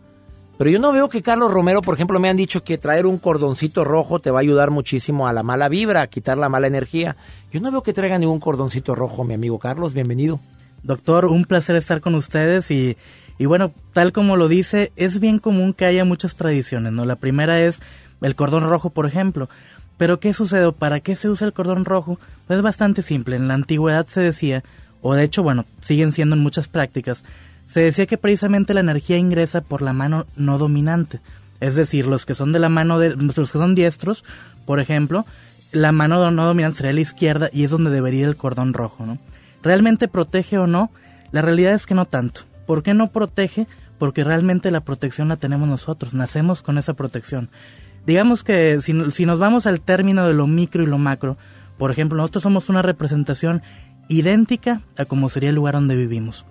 Pero 0.57 0.69
yo 0.69 0.79
no 0.79 0.93
veo 0.93 1.09
que 1.09 1.21
Carlos 1.21 1.51
Romero, 1.51 1.81
por 1.81 1.95
ejemplo, 1.95 2.17
me 2.17 2.29
han 2.29 2.37
dicho 2.37 2.63
que 2.63 2.77
traer 2.77 3.05
un 3.05 3.17
cordoncito 3.17 3.83
rojo 3.83 4.19
te 4.19 4.31
va 4.31 4.39
a 4.39 4.41
ayudar 4.41 4.71
muchísimo 4.71 5.27
a 5.27 5.33
la 5.33 5.43
mala 5.43 5.67
vibra, 5.67 6.01
a 6.01 6.07
quitar 6.07 6.37
la 6.37 6.47
mala 6.47 6.67
energía. 6.67 7.17
Yo 7.51 7.59
no 7.59 7.69
veo 7.71 7.83
que 7.83 7.91
traiga 7.91 8.17
ningún 8.19 8.39
cordoncito 8.39 8.95
rojo, 8.95 9.25
mi 9.25 9.33
amigo 9.33 9.59
Carlos, 9.59 9.93
bienvenido. 9.93 10.39
Doctor, 10.81 11.25
un 11.25 11.43
placer 11.43 11.75
estar 11.75 11.99
con 11.99 12.15
ustedes 12.15 12.71
y, 12.71 12.95
y 13.37 13.45
bueno, 13.45 13.73
tal 13.91 14.13
como 14.13 14.37
lo 14.37 14.47
dice, 14.47 14.93
es 14.95 15.19
bien 15.19 15.39
común 15.39 15.73
que 15.73 15.83
haya 15.83 16.05
muchas 16.05 16.35
tradiciones, 16.35 16.93
¿no? 16.93 17.03
La 17.03 17.17
primera 17.17 17.59
es 17.59 17.81
el 18.21 18.35
cordón 18.35 18.63
rojo, 18.69 18.91
por 18.91 19.07
ejemplo. 19.07 19.49
Pero 19.97 20.21
¿qué 20.21 20.31
sucede? 20.31 20.71
¿Para 20.71 21.01
qué 21.01 21.17
se 21.17 21.27
usa 21.27 21.47
el 21.47 21.53
cordón 21.53 21.83
rojo? 21.83 22.17
Pues 22.47 22.59
es 22.59 22.63
bastante 22.63 23.01
simple. 23.01 23.35
En 23.35 23.49
la 23.49 23.55
antigüedad 23.55 24.07
se 24.07 24.21
decía, 24.21 24.63
o 25.03 25.13
de 25.13 25.23
hecho, 25.23 25.43
bueno, 25.43 25.65
siguen 25.81 26.13
siendo 26.13 26.35
en 26.35 26.41
muchas 26.41 26.67
prácticas, 26.67 27.23
se 27.67 27.81
decía 27.81 28.05
que 28.05 28.17
precisamente 28.17 28.73
la 28.73 28.79
energía 28.79 29.17
ingresa 29.17 29.61
por 29.61 29.81
la 29.81 29.93
mano 29.93 30.25
no 30.35 30.57
dominante. 30.57 31.19
Es 31.59 31.75
decir, 31.75 32.07
los 32.07 32.25
que 32.25 32.35
son 32.35 32.51
de 32.53 32.59
la 32.59 32.69
mano 32.69 32.99
de 32.99 33.15
los 33.15 33.51
que 33.51 33.57
son 33.57 33.75
diestros, 33.75 34.23
por 34.65 34.79
ejemplo, 34.79 35.25
la 35.73 35.91
mano 35.91 36.31
no 36.31 36.45
dominante 36.45 36.77
sería 36.77 36.93
la 36.93 37.01
izquierda 37.01 37.49
y 37.51 37.65
es 37.65 37.71
donde 37.71 37.91
debería 37.91 38.21
ir 38.21 38.27
el 38.27 38.37
cordón 38.37 38.73
rojo, 38.73 39.05
¿no? 39.05 39.17
¿Realmente 39.61 40.07
protege 40.07 40.57
o 40.57 40.67
no? 40.67 40.89
La 41.31 41.41
realidad 41.41 41.73
es 41.73 41.85
que 41.85 41.95
no 41.95 42.05
tanto. 42.05 42.41
¿Por 42.65 42.81
qué 42.81 42.93
no 42.93 43.11
protege? 43.11 43.67
Porque 43.97 44.23
realmente 44.23 44.71
la 44.71 44.81
protección 44.81 45.27
la 45.27 45.37
tenemos 45.37 45.67
nosotros, 45.67 46.13
nacemos 46.13 46.61
con 46.61 46.77
esa 46.77 46.93
protección. 46.93 47.49
Digamos 48.05 48.43
que 48.43 48.79
si, 48.81 49.11
si 49.11 49.25
nos 49.25 49.39
vamos 49.39 49.65
al 49.65 49.81
término 49.81 50.25
de 50.25 50.33
lo 50.33 50.47
micro 50.47 50.83
y 50.83 50.87
lo 50.87 50.97
macro, 50.97 51.37
por 51.77 51.91
ejemplo, 51.91 52.17
nosotros 52.17 52.43
somos 52.43 52.69
una 52.69 52.81
representación 52.81 53.61
idéntica 54.17 54.81
a 54.97 55.05
como 55.05 55.29
sería 55.29 55.49
el 55.49 55.55
lugar 55.55 55.75
donde 55.75 55.95
vivimos. 55.95 56.45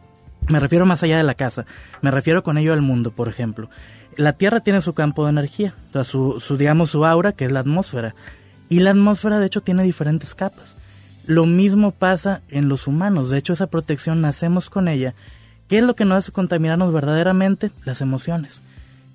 Me 0.48 0.60
refiero 0.60 0.86
más 0.86 1.02
allá 1.02 1.16
de 1.16 1.22
la 1.22 1.34
casa, 1.34 1.66
me 2.00 2.10
refiero 2.10 2.42
con 2.42 2.58
ello 2.58 2.72
al 2.72 2.82
mundo, 2.82 3.12
por 3.12 3.28
ejemplo. 3.28 3.70
La 4.16 4.32
Tierra 4.32 4.60
tiene 4.60 4.82
su 4.82 4.92
campo 4.92 5.24
de 5.24 5.30
energía, 5.30 5.74
o 5.90 5.92
sea, 5.92 6.04
su, 6.04 6.40
su, 6.40 6.56
digamos, 6.56 6.90
su 6.90 7.04
aura, 7.04 7.32
que 7.32 7.44
es 7.44 7.52
la 7.52 7.60
atmósfera. 7.60 8.14
Y 8.68 8.80
la 8.80 8.90
atmósfera, 8.90 9.38
de 9.38 9.46
hecho, 9.46 9.62
tiene 9.62 9.84
diferentes 9.84 10.34
capas. 10.34 10.76
Lo 11.26 11.46
mismo 11.46 11.92
pasa 11.92 12.42
en 12.48 12.68
los 12.68 12.86
humanos, 12.86 13.30
de 13.30 13.38
hecho, 13.38 13.52
esa 13.52 13.68
protección 13.68 14.20
nacemos 14.20 14.68
con 14.68 14.88
ella. 14.88 15.14
¿Qué 15.68 15.78
es 15.78 15.84
lo 15.84 15.94
que 15.94 16.04
nos 16.04 16.18
hace 16.18 16.32
contaminarnos 16.32 16.92
verdaderamente? 16.92 17.70
Las 17.84 18.00
emociones. 18.00 18.62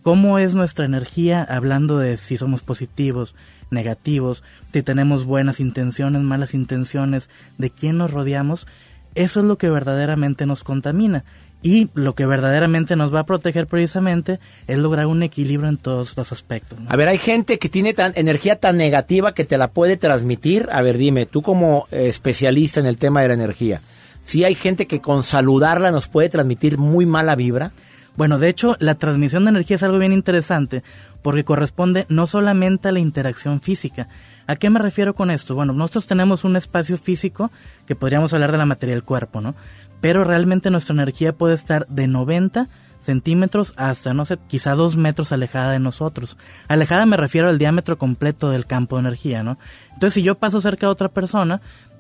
¿Cómo 0.02 0.40
es 0.40 0.56
nuestra 0.56 0.86
energía 0.86 1.44
hablando 1.44 1.98
de 1.98 2.16
si 2.16 2.38
somos 2.38 2.62
positivos, 2.62 3.36
negativos, 3.72 4.44
si 4.74 4.84
tenemos 4.84 5.26
buenas 5.26 5.60
intenciones, 5.60 6.22
malas 6.22 6.54
intenciones, 6.54 7.30
de 7.58 7.72
quién 7.72 7.98
nos 7.98 8.12
rodeamos? 8.12 8.68
Eso 9.16 9.40
es 9.40 9.46
lo 9.48 9.58
que 9.58 9.72
verdaderamente 9.72 10.46
nos 10.46 10.64
contamina. 10.64 11.24
Y 11.64 11.90
lo 11.96 12.14
que 12.14 12.28
verdaderamente 12.28 12.96
nos 12.96 13.12
va 13.12 13.22
a 13.22 13.26
proteger 13.26 13.66
precisamente 13.66 14.40
es 14.68 14.78
lograr 14.78 15.08
un 15.08 15.24
equilibrio 15.24 15.68
en 15.68 15.78
todos 15.78 16.16
los 16.16 16.32
aspectos. 16.32 16.80
¿no? 16.80 16.88
A 16.88 16.96
ver, 16.96 17.08
hay 17.08 17.18
gente 17.18 17.58
que 17.58 17.68
tiene 17.68 17.96
tan, 17.96 18.14
energía 18.16 18.60
tan 18.60 18.78
negativa 18.78 19.34
que 19.34 19.44
te 19.44 19.58
la 19.58 19.70
puede 19.70 19.98
transmitir. 19.98 20.70
A 20.72 20.84
ver, 20.84 21.00
dime, 21.00 21.26
tú 21.26 21.42
como 21.42 21.88
eh, 21.90 22.08
especialista 22.08 22.80
en 22.80 22.86
el 22.86 22.98
tema 22.98 23.24
de 23.24 23.30
la 23.30 23.34
energía, 23.34 23.82
¿sí 24.22 24.44
hay 24.44 24.54
gente 24.54 24.86
que 24.86 25.02
con 25.02 25.24
saludarla 25.24 25.90
nos 25.90 26.08
puede 26.08 26.30
transmitir 26.30 26.78
muy 26.78 27.08
mala 27.08 27.36
vibra? 27.36 27.72
Bueno, 28.18 28.40
de 28.40 28.50
hecho, 28.50 28.76
la 28.80 28.96
transmisión 28.96 29.46
de 29.46 29.50
energía 29.50 29.78
es 29.78 29.84
algo 29.84 30.00
bien 30.00 30.12
interesante 30.14 30.84
porque 31.28 31.44
corresponde 31.44 32.06
no 32.08 32.26
solamente 32.26 32.88
a 32.88 32.94
la 32.94 33.02
interacción 33.02 33.60
física. 33.60 34.08
¿A 34.48 34.56
qué 34.56 34.70
me 34.70 34.80
refiero 34.80 35.13
con 35.13 35.30
esto? 35.30 35.56
Bueno, 35.56 35.74
nosotros 35.74 36.08
tenemos 36.08 36.46
un 36.46 36.56
espacio 36.56 36.98
físico 36.98 37.52
que 37.86 37.98
podríamos 37.98 38.32
hablar 38.32 38.54
de 38.54 38.58
la 38.58 38.66
materia 38.66 38.96
del 38.96 39.04
cuerpo, 39.04 39.42
¿no? 39.42 39.54
Pero 40.00 40.24
realmente 40.24 40.70
nuestra 40.70 40.94
energía 40.94 41.34
puede 41.34 41.54
estar 41.54 41.86
de 41.88 42.08
90 42.08 42.70
centímetros 43.02 43.74
hasta, 43.76 44.13
no 44.13 44.24
sé, 44.24 44.38
quizá 44.48 44.76
dos 44.76 44.96
metros 44.96 45.34
alejada 45.34 45.74
de 45.74 45.80
nosotros. 45.80 46.38
Alejada 46.70 47.06
me 47.06 47.18
refiero 47.18 47.50
al 47.50 47.58
diámetro 47.58 47.98
completo 47.98 48.50
del 48.50 48.66
campo 48.66 48.96
de 48.96 49.02
energía, 49.02 49.44
¿no? 49.44 49.58
Entonces, 49.96 50.13
si 50.13 50.24
yo 50.24 50.36
paso 50.36 50.62
cerca 50.62 50.88
de 50.88 50.94
otra 50.94 51.10
persona, 51.10 51.60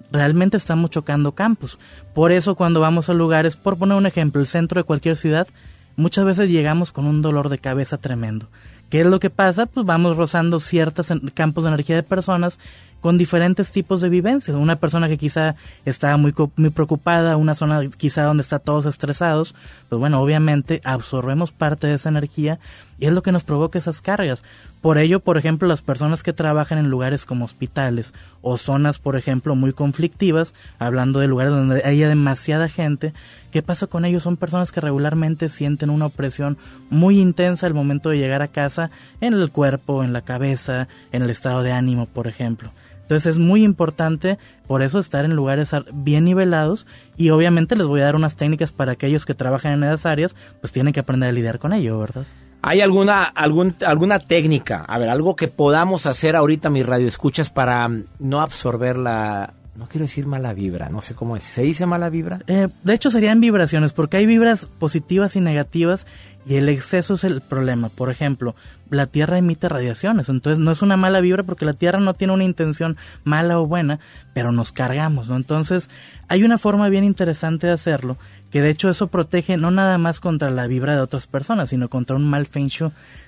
realmente 0.09 0.55
estamos 0.55 0.89
chocando 0.89 1.33
campos. 1.33 1.79
Por 2.13 2.31
eso, 2.31 2.55
cuando 2.55 2.79
vamos 2.79 3.09
a 3.09 3.13
lugares, 3.13 3.57
por 3.57 3.77
poner 3.77 3.97
un 3.97 4.05
ejemplo, 4.05 4.39
el 4.39 4.47
centro 4.47 4.79
de 4.79 4.85
cualquier 4.85 5.17
ciudad, 5.17 5.49
muchas 5.97 6.23
veces 6.23 6.49
llegamos 6.49 6.93
con 6.93 7.05
un 7.07 7.21
dolor 7.21 7.49
de 7.49 7.59
cabeza 7.59 7.97
tremendo. 7.97 8.47
¿Qué 8.89 9.01
es 9.01 9.05
lo 9.05 9.19
que 9.19 9.29
pasa? 9.29 9.65
Pues 9.65 9.85
vamos 9.85 10.15
rozando 10.15 10.59
ciertos 10.59 11.11
campos 11.33 11.63
de 11.63 11.69
energía 11.69 11.95
de 11.97 12.03
personas 12.03 12.57
con 13.01 13.17
diferentes 13.17 13.71
tipos 13.71 14.01
de 14.01 14.09
vivencias. 14.09 14.55
Una 14.55 14.77
persona 14.77 15.07
que 15.07 15.17
quizá 15.17 15.55
está 15.85 16.15
muy, 16.17 16.33
muy 16.55 16.69
preocupada, 16.69 17.37
una 17.37 17.53
zona 17.53 17.87
quizá 17.89 18.23
donde 18.23 18.41
está 18.41 18.59
todos 18.59 18.85
estresados, 18.85 19.55
pues 19.89 19.99
bueno, 19.99 20.21
obviamente 20.21 20.81
absorbemos 20.83 21.51
parte 21.51 21.87
de 21.87 21.95
esa 21.95 22.09
energía 22.09 22.59
y 22.97 23.05
es 23.05 23.13
lo 23.13 23.21
que 23.23 23.31
nos 23.31 23.43
provoca 23.43 23.77
esas 23.77 24.01
cargas. 24.01 24.43
Por 24.81 24.97
ello, 24.99 25.19
por 25.19 25.37
ejemplo, 25.37 25.67
las 25.67 25.81
personas 25.81 26.21
que 26.23 26.33
trabajan 26.33 26.77
en 26.77 26.89
lugares 26.89 27.25
como 27.25 27.45
hospitales 27.45 28.13
o 28.41 28.57
zonas, 28.57 28.99
por 28.99 29.17
ejemplo, 29.17 29.55
muy 29.55 29.73
conflictivas, 29.73 30.53
hablando 30.79 31.19
de 31.19 31.27
lugares 31.27 31.51
donde 31.51 31.81
haya 31.83 32.07
demasiada 32.07 32.69
gente, 32.69 33.13
¿qué 33.51 33.63
pasa 33.63 33.87
con 33.87 34.05
ellos? 34.05 34.23
Son 34.23 34.37
personas 34.37 34.71
que 34.71 34.79
regularmente 34.79 35.49
sienten 35.49 35.89
una 35.89 36.05
opresión 36.05 36.57
muy 36.89 37.19
intensa 37.19 37.65
al 37.65 37.73
momento 37.73 38.09
de 38.09 38.19
llegar 38.19 38.41
a 38.41 38.47
casa, 38.49 38.91
en 39.19 39.33
el 39.33 39.51
cuerpo, 39.51 40.03
en 40.03 40.13
la 40.13 40.21
cabeza, 40.21 40.87
en 41.11 41.23
el 41.23 41.31
estado 41.31 41.63
de 41.63 41.71
ánimo, 41.71 42.05
por 42.05 42.27
ejemplo. 42.27 42.71
Entonces 43.01 43.31
es 43.31 43.37
muy 43.39 43.63
importante 43.63 44.37
por 44.67 44.81
eso 44.81 44.99
estar 44.99 45.25
en 45.25 45.35
lugares 45.35 45.73
ar- 45.73 45.85
bien 45.93 46.25
nivelados 46.25 46.85
y 47.15 47.29
obviamente 47.29 47.75
les 47.77 47.87
voy 47.87 48.01
a 48.01 48.05
dar 48.05 48.15
unas 48.17 48.35
técnicas 48.35 48.71
para 48.73 48.91
aquellos 48.91 49.25
que 49.25 49.33
trabajan 49.33 49.71
en 49.73 49.83
esas 49.85 50.05
áreas, 50.05 50.35
pues 50.61 50.71
tienen 50.73 50.93
que 50.93 50.99
aprender 50.99 51.29
a 51.29 51.31
lidiar 51.31 51.57
con 51.57 51.71
ello, 51.73 51.97
¿verdad? 51.99 52.25
¿Hay 52.67 52.81
alguna, 52.81 53.23
algún, 53.23 53.75
alguna 53.85 54.19
técnica, 54.19 54.83
a 54.85 54.97
ver, 54.99 55.07
algo 55.07 55.37
que 55.37 55.47
podamos 55.47 56.05
hacer 56.05 56.35
ahorita, 56.35 56.69
mis 56.69 56.85
radioescuchas, 56.85 57.49
para 57.49 57.89
no 58.19 58.41
absorber 58.41 58.97
la, 58.97 59.53
no 59.77 59.87
quiero 59.87 60.05
decir 60.05 60.25
mala 60.25 60.53
vibra, 60.53 60.89
no 60.89 61.01
sé 61.01 61.13
cómo 61.13 61.35
decir, 61.35 61.49
¿se 61.51 61.61
dice 61.61 61.85
mala 61.85 62.09
vibra? 62.09 62.39
Eh, 62.47 62.67
de 62.83 62.93
hecho 62.93 63.11
serían 63.11 63.39
vibraciones, 63.39 63.93
porque 63.93 64.17
hay 64.17 64.25
vibras 64.25 64.65
positivas 64.65 65.35
y 65.35 65.41
negativas 65.41 66.07
y 66.47 66.55
el 66.55 66.67
exceso 66.69 67.13
es 67.13 67.23
el 67.23 67.41
problema. 67.41 67.89
Por 67.89 68.09
ejemplo, 68.09 68.55
la 68.89 69.05
Tierra 69.05 69.37
emite 69.37 69.69
radiaciones, 69.69 70.29
entonces 70.29 70.59
no 70.59 70.71
es 70.71 70.81
una 70.81 70.97
mala 70.97 71.21
vibra 71.21 71.43
porque 71.43 71.65
la 71.65 71.73
Tierra 71.73 71.99
no 71.99 72.15
tiene 72.15 72.33
una 72.33 72.43
intención 72.43 72.97
mala 73.23 73.59
o 73.59 73.67
buena, 73.67 73.99
pero 74.33 74.51
nos 74.51 74.71
cargamos, 74.71 75.29
¿no? 75.29 75.35
Entonces 75.35 75.91
hay 76.27 76.43
una 76.43 76.57
forma 76.57 76.89
bien 76.89 77.03
interesante 77.03 77.67
de 77.67 77.73
hacerlo, 77.73 78.17
que 78.49 78.61
de 78.61 78.71
hecho 78.71 78.89
eso 78.89 79.07
protege 79.07 79.57
no 79.57 79.69
nada 79.69 79.99
más 79.99 80.19
contra 80.19 80.49
la 80.49 80.65
vibra 80.65 80.95
de 80.95 81.01
otras 81.01 81.27
personas, 81.27 81.69
sino 81.69 81.87
contra 81.87 82.15
un 82.15 82.27
mal 82.27 82.47
feng. 82.47 82.67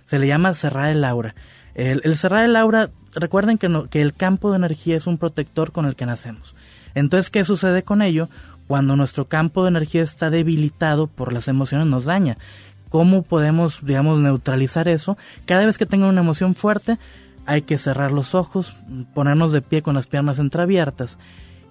Se 0.05 0.17
le 0.17 0.27
llama 0.27 0.53
cerrar 0.55 0.89
el 0.89 1.03
aura. 1.03 1.35
El, 1.75 2.01
el 2.03 2.17
cerrar 2.17 2.43
el 2.43 2.55
aura, 2.55 2.89
recuerden 3.19 3.57
que, 3.57 4.01
el 4.01 4.13
campo 4.13 4.51
de 4.51 4.57
energía 4.57 4.97
es 4.97 5.07
un 5.07 5.17
protector 5.17 5.71
con 5.71 5.85
el 5.85 5.95
que 5.95 6.05
nacemos. 6.05 6.55
Entonces, 6.95 7.29
¿qué 7.29 7.43
sucede 7.43 7.83
con 7.83 8.01
ello? 8.01 8.29
Cuando 8.67 8.95
nuestro 8.95 9.25
campo 9.25 9.63
de 9.63 9.69
energía 9.69 10.03
está 10.03 10.29
debilitado 10.29 11.07
por 11.07 11.33
las 11.33 11.47
emociones, 11.47 11.87
nos 11.87 12.05
daña. 12.05 12.37
¿Cómo 12.89 13.23
podemos, 13.23 13.79
digamos, 13.83 14.19
neutralizar 14.19 14.87
eso? 14.87 15.17
Cada 15.45 15.65
vez 15.65 15.77
que 15.77 15.85
tenga 15.85 16.07
una 16.07 16.21
emoción 16.21 16.55
fuerte, 16.55 16.97
hay 17.45 17.63
que 17.63 17.77
cerrar 17.77 18.11
los 18.11 18.35
ojos, 18.35 18.75
ponernos 19.13 19.51
de 19.51 19.61
pie 19.61 19.81
con 19.81 19.95
las 19.95 20.07
piernas 20.07 20.39
entreabiertas 20.39 21.17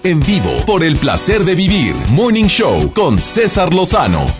En 0.08 0.20
vivo 0.20 0.50
por 0.66 0.82
el 0.82 0.96
placer 0.96 1.44
de 1.44 1.54
vivir. 1.54 1.94
Morning 2.10 2.46
Show 2.46 2.92
con 2.94 3.20
César 3.20 3.74
Lozano. 3.74 4.38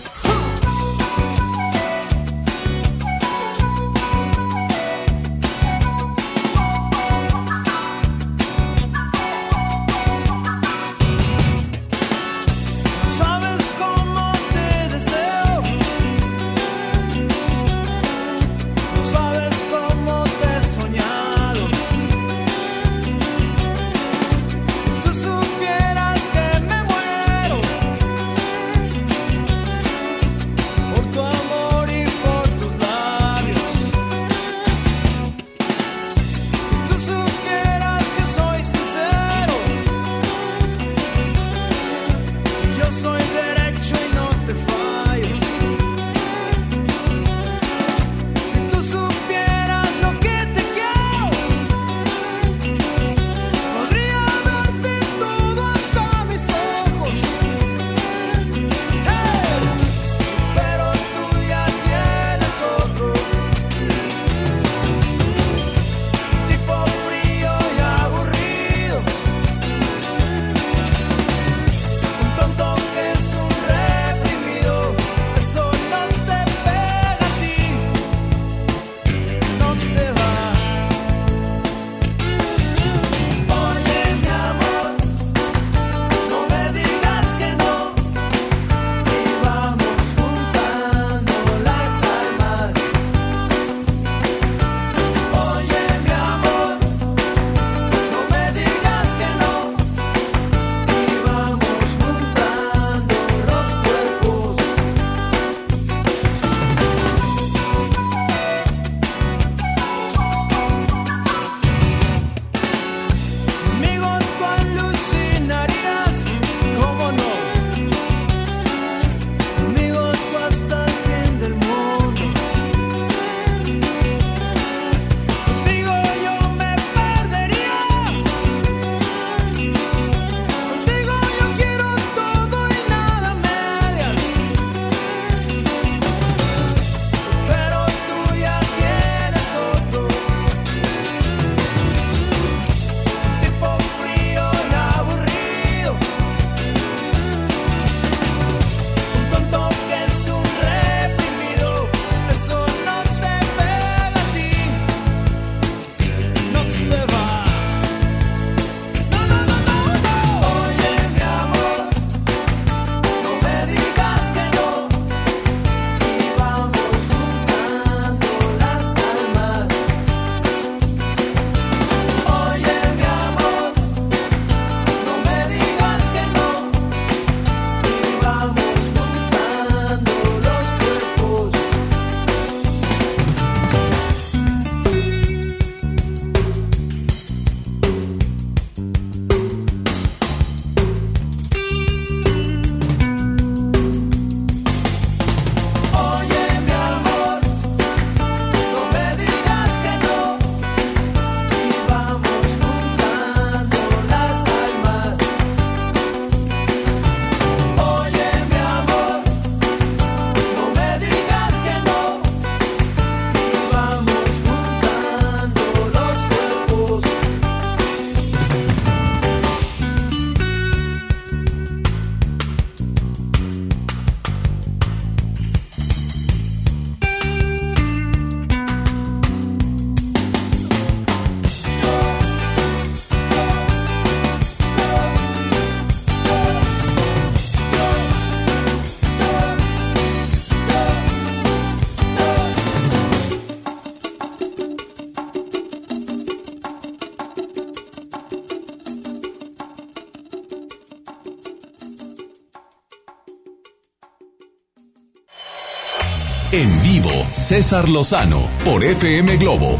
César 257.49 257.89
Lozano 257.89 258.47
por 258.63 258.83
FM 258.83 259.37
Globo. 259.37 259.79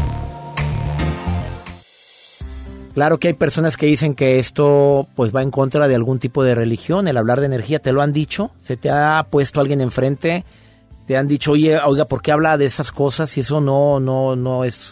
Claro 2.94 3.20
que 3.20 3.28
hay 3.28 3.34
personas 3.34 3.76
que 3.76 3.86
dicen 3.86 4.16
que 4.16 4.40
esto 4.40 5.06
pues 5.14 5.32
va 5.32 5.42
en 5.42 5.52
contra 5.52 5.86
de 5.86 5.94
algún 5.94 6.18
tipo 6.18 6.42
de 6.42 6.56
religión, 6.56 7.06
el 7.06 7.16
hablar 7.16 7.38
de 7.38 7.46
energía, 7.46 7.78
¿te 7.78 7.92
lo 7.92 8.02
han 8.02 8.12
dicho? 8.12 8.50
¿Se 8.58 8.76
te 8.76 8.90
ha 8.90 9.24
puesto 9.30 9.60
alguien 9.60 9.80
enfrente? 9.80 10.44
¿Te 11.06 11.16
han 11.16 11.28
dicho, 11.28 11.52
oye, 11.52 11.78
oiga, 11.78 12.06
¿por 12.06 12.22
qué 12.22 12.32
habla 12.32 12.58
de 12.58 12.64
esas 12.64 12.90
cosas 12.90 13.30
si 13.30 13.42
eso 13.42 13.60
no, 13.60 14.00
no, 14.00 14.34
no 14.34 14.64
es 14.64 14.89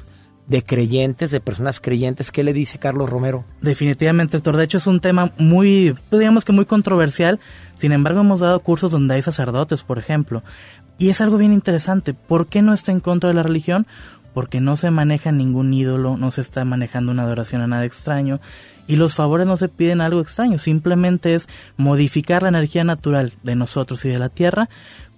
de 0.48 0.64
creyentes, 0.64 1.30
de 1.30 1.40
personas 1.40 1.80
creyentes? 1.80 2.32
¿Qué 2.32 2.42
le 2.42 2.52
dice 2.52 2.78
Carlos 2.78 3.08
Romero? 3.08 3.44
Definitivamente, 3.60 4.38
doctor. 4.38 4.56
De 4.56 4.64
hecho, 4.64 4.78
es 4.78 4.86
un 4.86 5.00
tema 5.00 5.32
muy, 5.38 5.94
pues, 6.10 6.18
digamos 6.18 6.44
que 6.44 6.52
muy 6.52 6.64
controversial. 6.64 7.38
Sin 7.76 7.92
embargo, 7.92 8.20
hemos 8.20 8.40
dado 8.40 8.58
cursos 8.60 8.90
donde 8.90 9.14
hay 9.14 9.22
sacerdotes, 9.22 9.82
por 9.82 9.98
ejemplo. 9.98 10.42
Y 10.98 11.10
es 11.10 11.20
algo 11.20 11.36
bien 11.36 11.52
interesante. 11.52 12.14
¿Por 12.14 12.48
qué 12.48 12.62
no 12.62 12.72
está 12.72 12.90
en 12.90 13.00
contra 13.00 13.28
de 13.28 13.34
la 13.34 13.44
religión? 13.44 13.86
porque 14.34 14.60
no 14.60 14.76
se 14.76 14.92
maneja 14.92 15.32
ningún 15.32 15.74
ídolo, 15.74 16.16
no 16.16 16.30
se 16.30 16.42
está 16.42 16.64
manejando 16.64 17.10
una 17.10 17.24
adoración 17.24 17.60
a 17.60 17.66
nada 17.66 17.84
extraño 17.84 18.38
y 18.86 18.94
los 18.94 19.14
favores 19.14 19.48
no 19.48 19.56
se 19.56 19.68
piden 19.68 20.00
algo 20.00 20.20
extraño, 20.20 20.58
simplemente 20.58 21.34
es 21.34 21.48
modificar 21.76 22.42
la 22.42 22.50
energía 22.50 22.84
natural 22.84 23.32
de 23.42 23.56
nosotros 23.56 24.04
y 24.04 24.10
de 24.10 24.18
la 24.20 24.28
tierra 24.28 24.68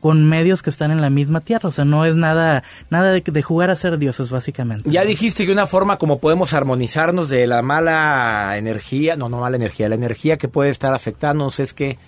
con 0.01 0.25
medios 0.29 0.63
que 0.63 0.71
están 0.71 0.91
en 0.91 1.01
la 1.01 1.11
misma 1.11 1.41
tierra, 1.43 1.69
o 1.69 1.73
sea, 1.73 1.85
no 1.85 2.05
es 2.07 2.15
nada 2.17 2.63
nada 2.89 3.13
de, 3.13 3.21
de 3.21 3.43
jugar 3.43 3.71
a 3.71 3.77
ser 3.77 3.99
dioses 3.99 4.31
básicamente. 4.31 4.89
Ya 4.91 5.05
dijiste 5.05 5.45
que 5.47 5.53
una 5.53 5.67
forma 5.67 5.99
como 5.99 6.19
podemos 6.19 6.55
armonizarnos 6.55 7.29
de 7.29 7.47
la 7.47 7.63
mala 7.63 8.55
energía, 8.57 9.17
no, 9.17 9.29
no 9.29 9.41
mala 9.41 9.57
energía, 9.57 9.89
la 9.89 9.95
energía 9.95 10.39
que 10.39 10.49
puede 10.49 10.71
estar 10.71 10.95
afectándonos 10.95 11.61
es 11.61 11.75
que 11.75 11.99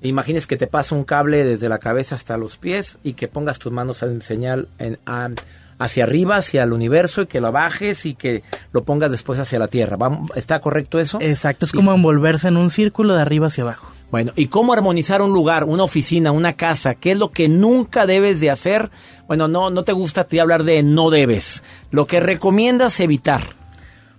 imagines 0.00 0.46
que 0.48 0.56
te 0.56 0.66
pasa 0.66 0.94
un 0.94 1.04
cable 1.04 1.44
desde 1.44 1.68
la 1.68 1.78
cabeza 1.78 2.14
hasta 2.16 2.36
los 2.36 2.56
pies 2.56 2.98
y 3.04 3.12
que 3.12 3.28
pongas 3.28 3.58
tus 3.58 3.70
manos 3.70 4.02
en 4.02 4.20
señal 4.22 4.66
en, 4.78 4.98
a- 5.06 5.28
hacia 5.78 6.04
arriba, 6.04 6.36
hacia 6.36 6.62
el 6.64 6.72
universo 6.72 7.22
y 7.22 7.26
que 7.26 7.40
lo 7.40 7.52
bajes 7.52 8.06
y 8.06 8.14
que 8.14 8.42
lo 8.72 8.82
pongas 8.84 9.10
después 9.10 9.38
hacia 9.38 9.58
la 9.58 9.68
tierra. 9.68 9.96
¿Está 10.34 10.60
correcto 10.60 10.98
eso? 10.98 11.18
Exacto, 11.20 11.66
es 11.66 11.72
como 11.72 11.92
envolverse 11.92 12.48
en 12.48 12.56
un 12.56 12.70
círculo 12.70 13.14
de 13.14 13.22
arriba 13.22 13.48
hacia 13.48 13.62
abajo. 13.64 13.91
Bueno, 14.12 14.32
¿y 14.36 14.46
cómo 14.46 14.72
armonizar 14.74 15.22
un 15.22 15.32
lugar, 15.32 15.64
una 15.64 15.82
oficina, 15.84 16.30
una 16.30 16.52
casa? 16.52 16.94
¿Qué 16.94 17.12
es 17.12 17.18
lo 17.18 17.30
que 17.30 17.48
nunca 17.48 18.06
debes 18.06 18.38
de 18.40 18.50
hacer? 18.50 18.90
Bueno, 19.26 19.48
no, 19.48 19.70
no 19.70 19.82
te 19.84 19.92
gusta 19.92 20.20
a 20.20 20.24
ti 20.24 20.38
hablar 20.38 20.62
de 20.64 20.82
no 20.84 21.10
debes. 21.10 21.62
Lo 21.90 22.06
que 22.06 22.20
recomiendas 22.20 23.00
evitar. 23.00 23.40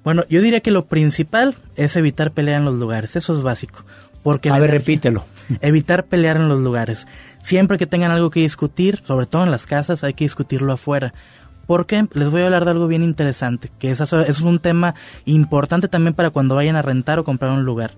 Bueno, 0.03 0.25
yo 0.29 0.41
diría 0.41 0.59
que 0.61 0.71
lo 0.71 0.85
principal 0.87 1.55
es 1.75 1.95
evitar 1.95 2.31
pelear 2.31 2.57
en 2.59 2.65
los 2.65 2.73
lugares, 2.73 3.15
eso 3.15 3.33
es 3.37 3.41
básico. 3.43 3.85
Porque 4.23 4.49
A 4.49 4.53
ver, 4.53 4.71
energía- 4.71 4.79
repítelo. 4.79 5.25
Evitar 5.61 6.05
pelear 6.05 6.37
en 6.37 6.49
los 6.49 6.61
lugares. 6.61 7.05
Siempre 7.43 7.77
que 7.77 7.85
tengan 7.87 8.09
algo 8.11 8.29
que 8.31 8.39
discutir, 8.39 9.01
sobre 9.05 9.25
todo 9.27 9.43
en 9.43 9.51
las 9.51 9.67
casas, 9.67 10.03
hay 10.03 10.13
que 10.13 10.25
discutirlo 10.25 10.73
afuera. 10.73 11.13
Porque 11.67 12.05
les 12.13 12.31
voy 12.31 12.41
a 12.41 12.45
hablar 12.45 12.65
de 12.65 12.71
algo 12.71 12.87
bien 12.87 13.03
interesante, 13.03 13.69
que 13.79 13.91
es, 13.91 14.01
eso 14.01 14.21
es 14.21 14.41
un 14.41 14.59
tema 14.59 14.95
importante 15.25 15.87
también 15.87 16.13
para 16.13 16.29
cuando 16.31 16.55
vayan 16.55 16.75
a 16.77 16.81
rentar 16.81 17.19
o 17.19 17.23
comprar 17.23 17.51
un 17.51 17.63
lugar. 17.63 17.91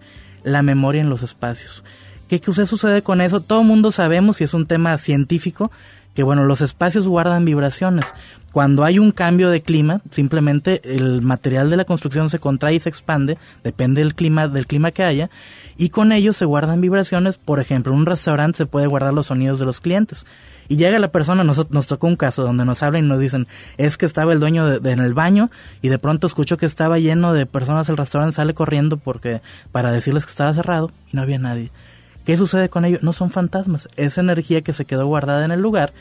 La 0.45 0.61
memoria 0.61 1.01
en 1.01 1.09
los 1.09 1.23
espacios. 1.23 1.83
¿Qué, 2.29 2.39
qué 2.39 2.65
sucede 2.65 3.01
con 3.01 3.19
eso? 3.19 3.41
Todo 3.41 3.63
mundo 3.63 3.91
sabemos, 3.91 4.39
y 4.39 4.45
es 4.45 4.53
un 4.53 4.65
tema 4.65 4.97
científico, 4.97 5.71
que 6.15 6.23
bueno, 6.23 6.43
los 6.45 6.61
espacios 6.61 7.07
guardan 7.07 7.45
vibraciones. 7.45 8.05
Cuando 8.51 8.85
hay 8.85 8.99
un 8.99 9.11
cambio 9.11 9.49
de 9.49 9.61
clima, 9.61 9.99
simplemente 10.11 10.79
el 10.95 11.21
material 11.21 11.69
de 11.69 11.75
la 11.75 11.83
construcción 11.83 12.29
se 12.29 12.39
contrae 12.39 12.75
y 12.75 12.79
se 12.79 12.87
expande, 12.87 13.37
depende 13.65 13.99
del 14.01 14.15
clima, 14.15 14.47
del 14.47 14.65
clima 14.65 14.91
que 14.91 15.03
haya, 15.03 15.29
y 15.75 15.89
con 15.89 16.13
ello 16.13 16.31
se 16.31 16.45
guardan 16.45 16.79
vibraciones. 16.79 17.37
Por 17.37 17.59
ejemplo, 17.59 17.91
en 17.91 17.99
un 17.99 18.05
restaurante 18.05 18.55
se 18.59 18.65
puede 18.65 18.87
guardar 18.87 19.13
los 19.13 19.25
sonidos 19.25 19.59
de 19.59 19.65
los 19.65 19.81
clientes. 19.81 20.25
Y 20.69 20.77
llega 20.77 20.97
la 20.99 21.11
persona, 21.11 21.43
nos, 21.43 21.69
nos 21.69 21.87
tocó 21.87 22.07
un 22.07 22.15
caso 22.15 22.43
donde 22.43 22.63
nos 22.63 22.81
hablan 22.81 23.03
y 23.03 23.07
nos 23.09 23.19
dicen, 23.19 23.45
es 23.77 23.97
que 23.97 24.05
estaba 24.05 24.31
el 24.31 24.39
dueño 24.39 24.79
de- 24.79 24.91
en 24.91 24.99
el 24.99 25.13
baño 25.13 25.51
y 25.81 25.89
de 25.89 25.99
pronto 25.99 26.25
escuchó 26.25 26.55
que 26.55 26.65
estaba 26.65 26.97
lleno 26.97 27.33
de 27.33 27.45
personas 27.45 27.89
el 27.89 27.97
restaurante, 27.97 28.37
sale 28.37 28.53
corriendo 28.53 28.95
porque 28.95 29.41
para 29.73 29.91
decirles 29.91 30.23
que 30.25 30.29
estaba 30.31 30.53
cerrado 30.53 30.91
y 31.11 31.17
no 31.17 31.21
había 31.23 31.39
nadie. 31.39 31.71
¿Qué 32.25 32.37
sucede 32.37 32.69
con 32.69 32.85
ello? 32.85 32.99
No 33.01 33.13
son 33.13 33.29
fantasmas, 33.29 33.87
es 33.95 34.17
energía 34.17 34.61
que 34.61 34.73
se 34.73 34.85
quedó 34.85 35.05
guardada 35.05 35.45
en 35.45 35.51
el 35.51 35.61
lugar. 35.61 35.93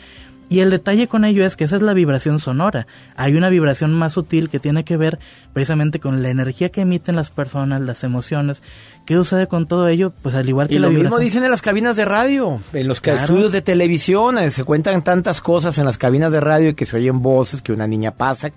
Y 0.48 0.60
el 0.60 0.70
detalle 0.70 1.08
con 1.08 1.24
ello 1.24 1.44
es 1.44 1.56
que 1.56 1.64
esa 1.64 1.76
es 1.76 1.82
la 1.82 1.94
vibración 1.94 2.38
sonora. 2.38 2.86
Hay 3.16 3.34
una 3.34 3.48
vibración 3.48 3.92
más 3.94 4.12
sutil 4.12 4.50
que 4.50 4.60
tiene 4.60 4.84
que 4.84 4.96
ver 4.96 5.18
precisamente 5.52 6.00
con 6.00 6.22
la 6.22 6.28
energía 6.28 6.68
que 6.68 6.82
emiten 6.82 7.16
las 7.16 7.30
personas, 7.30 7.80
las 7.80 8.04
emociones. 8.04 8.62
¿Qué 9.04 9.14
sucede 9.14 9.46
con 9.48 9.66
todo 9.66 9.86
ello? 9.88 10.12
Pues 10.22 10.34
al 10.34 10.48
igual 10.48 10.68
que 10.68 10.74
Y 10.76 10.78
la 10.78 10.86
lo 10.88 10.92
mismo 10.92 11.18
dicen 11.18 11.44
en 11.44 11.50
las 11.50 11.60
cabinas 11.60 11.94
de 11.94 12.06
radio, 12.06 12.58
en 12.72 12.88
los 12.88 13.00
Claro. 13.02 13.20
estudios 13.20 13.52
de 13.52 13.60
televisión, 13.60 14.38
eh, 14.38 14.50
se 14.50 14.64
cuentan 14.64 15.02
tantas 15.04 15.42
cosas 15.42 15.76
en 15.76 15.84
las 15.84 15.98
cabinas 15.98 16.32
de 16.32 16.40
radio 16.40 16.70
y 16.70 16.74
que 16.74 16.86
se 16.86 16.96
oyen 16.96 17.20
voces, 17.20 17.60
que 17.60 17.72
una 17.72 17.86
niña 17.86 18.12
pasa, 18.12 18.50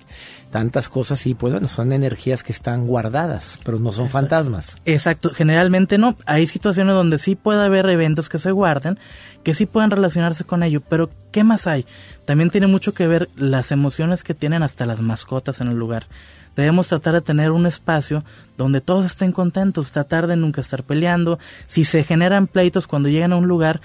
tantas 0.50 0.88
cosas 0.88 1.26
y 1.28 1.34
pues 1.34 1.52
bueno, 1.52 1.68
son 1.68 1.92
energías 1.92 2.44
que 2.44 2.54
están 2.54 2.88
guardadas, 2.88 3.60
pero 3.66 3.78
no 3.78 3.92
son 3.92 4.08
fantasmas. 4.08 4.78
Exacto, 4.86 5.32
generalmente 5.34 5.98
no. 5.98 6.16
Hay 6.26 6.48
situaciones 6.48 6.96
donde 6.96 7.20
sí 7.20 7.36
puede 7.36 7.62
haber 7.66 7.90
eventos 7.90 8.30
que 8.30 8.40
se 8.40 8.52
guarden, 8.52 8.98
que 9.44 9.54
sí 9.54 9.66
pueden 9.66 9.92
relacionarse 9.92 10.46
con 10.46 10.64
ello, 10.64 10.82
pero 10.88 11.10
¿qué 11.34 11.44
más 11.44 11.68
hay? 11.68 11.86
También 12.26 12.52
tiene 12.52 12.68
mucho 12.68 12.94
que 12.94 13.06
ver 13.08 13.28
las 13.36 13.74
emociones 13.74 14.24
que 14.24 14.34
tienen 14.34 14.64
hasta 14.64 14.86
las 14.86 15.02
mascotas 15.02 15.60
en 15.60 15.68
el 15.68 15.76
lugar. 15.78 16.08
Debemos 16.58 16.88
tratar 16.88 17.14
de 17.14 17.22
tener 17.22 17.52
un 17.52 17.68
espacio 17.68 18.24
donde 18.58 18.82
todos 18.82 19.06
estén 19.06 19.32
contentos, 19.32 19.92
tratar 19.92 20.26
de 20.26 20.36
nunca 20.36 20.60
estar 20.60 20.84
peleando. 20.84 21.38
Si 21.68 21.86
se 21.86 22.04
generan 22.04 22.48
pleitos 22.48 22.88
cuando 22.88 23.10
llegan 23.10 23.32
a 23.32 23.38
un 23.38 23.48
lugar, 23.48 23.80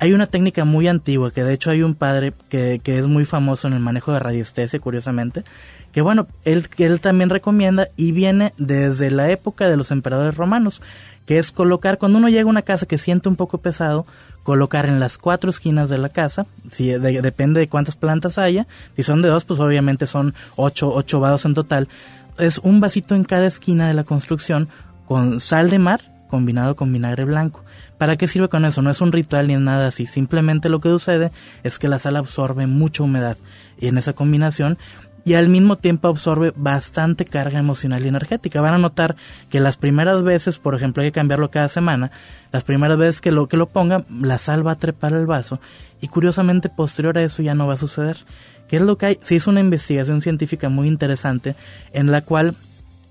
hay 0.00 0.12
una 0.12 0.26
técnica 0.26 0.64
muy 0.64 0.88
antigua, 0.88 1.30
que 1.30 1.44
de 1.44 1.54
hecho 1.54 1.70
hay 1.70 1.84
un 1.84 1.94
padre 1.94 2.34
que, 2.48 2.80
que 2.82 2.98
es 2.98 3.06
muy 3.06 3.24
famoso 3.24 3.68
en 3.68 3.74
el 3.74 3.80
manejo 3.80 4.12
de 4.12 4.18
radiestesia, 4.18 4.80
curiosamente, 4.80 5.44
que 5.92 6.02
bueno, 6.02 6.26
él, 6.44 6.68
él 6.78 7.00
también 7.00 7.30
recomienda 7.30 7.88
y 7.96 8.10
viene 8.10 8.52
desde 8.58 9.12
la 9.12 9.30
época 9.30 9.70
de 9.70 9.76
los 9.76 9.92
emperadores 9.92 10.36
romanos, 10.36 10.82
que 11.26 11.38
es 11.38 11.50
colocar, 11.52 11.98
cuando 11.98 12.18
uno 12.18 12.28
llega 12.28 12.44
a 12.44 12.46
una 12.46 12.62
casa 12.62 12.86
que 12.86 12.98
siente 12.98 13.28
un 13.28 13.36
poco 13.36 13.58
pesado, 13.58 14.06
colocar 14.44 14.86
en 14.86 15.00
las 15.00 15.18
cuatro 15.18 15.50
esquinas 15.50 15.88
de 15.90 15.98
la 15.98 16.08
casa, 16.08 16.46
si 16.70 16.86
de- 16.88 17.20
depende 17.20 17.60
de 17.60 17.68
cuántas 17.68 17.96
plantas 17.96 18.38
haya, 18.38 18.66
si 18.94 19.02
son 19.02 19.20
de 19.22 19.28
dos, 19.28 19.44
pues 19.44 19.58
obviamente 19.60 20.06
son 20.06 20.34
ocho, 20.54 20.94
ocho 20.94 21.18
vados 21.20 21.44
en 21.44 21.54
total, 21.54 21.88
es 22.38 22.58
un 22.58 22.80
vasito 22.80 23.14
en 23.14 23.24
cada 23.24 23.46
esquina 23.46 23.88
de 23.88 23.94
la 23.94 24.04
construcción 24.04 24.68
con 25.06 25.40
sal 25.40 25.68
de 25.70 25.78
mar 25.78 26.00
combinado 26.28 26.74
con 26.76 26.92
vinagre 26.92 27.24
blanco. 27.24 27.64
¿Para 27.98 28.16
qué 28.16 28.26
sirve 28.28 28.48
con 28.48 28.64
eso? 28.64 28.82
No 28.82 28.90
es 28.90 29.00
un 29.00 29.12
ritual 29.12 29.46
ni 29.46 29.56
nada 29.56 29.86
así. 29.86 30.06
Simplemente 30.06 30.68
lo 30.68 30.80
que 30.80 30.88
sucede 30.90 31.30
es 31.62 31.78
que 31.78 31.88
la 31.88 31.98
sal 32.00 32.16
absorbe 32.16 32.66
mucha 32.66 33.04
humedad 33.04 33.36
y 33.78 33.86
en 33.86 33.96
esa 33.96 34.12
combinación 34.12 34.76
y 35.26 35.34
al 35.34 35.48
mismo 35.48 35.74
tiempo 35.74 36.06
absorbe 36.06 36.52
bastante 36.54 37.24
carga 37.24 37.58
emocional 37.58 38.04
y 38.04 38.08
energética. 38.08 38.60
Van 38.60 38.74
a 38.74 38.78
notar 38.78 39.16
que 39.50 39.58
las 39.58 39.76
primeras 39.76 40.22
veces, 40.22 40.60
por 40.60 40.76
ejemplo, 40.76 41.02
hay 41.02 41.08
que 41.08 41.14
cambiarlo 41.14 41.50
cada 41.50 41.68
semana, 41.68 42.12
las 42.52 42.62
primeras 42.62 42.96
veces 42.96 43.20
que 43.20 43.32
lo 43.32 43.48
que 43.48 43.56
lo 43.56 43.66
ponga, 43.66 44.04
la 44.08 44.38
sal 44.38 44.64
va 44.64 44.70
a 44.70 44.78
trepar 44.78 45.14
el 45.14 45.26
vaso 45.26 45.60
y 46.00 46.06
curiosamente 46.06 46.68
posterior 46.68 47.18
a 47.18 47.24
eso 47.24 47.42
ya 47.42 47.56
no 47.56 47.66
va 47.66 47.74
a 47.74 47.76
suceder. 47.76 48.18
¿Qué 48.68 48.76
es 48.76 48.82
lo 48.82 48.96
que 48.98 49.06
hay? 49.06 49.18
Se 49.20 49.34
hizo 49.34 49.50
una 49.50 49.58
investigación 49.58 50.22
científica 50.22 50.68
muy 50.68 50.86
interesante 50.86 51.56
en 51.92 52.12
la 52.12 52.20
cual 52.20 52.54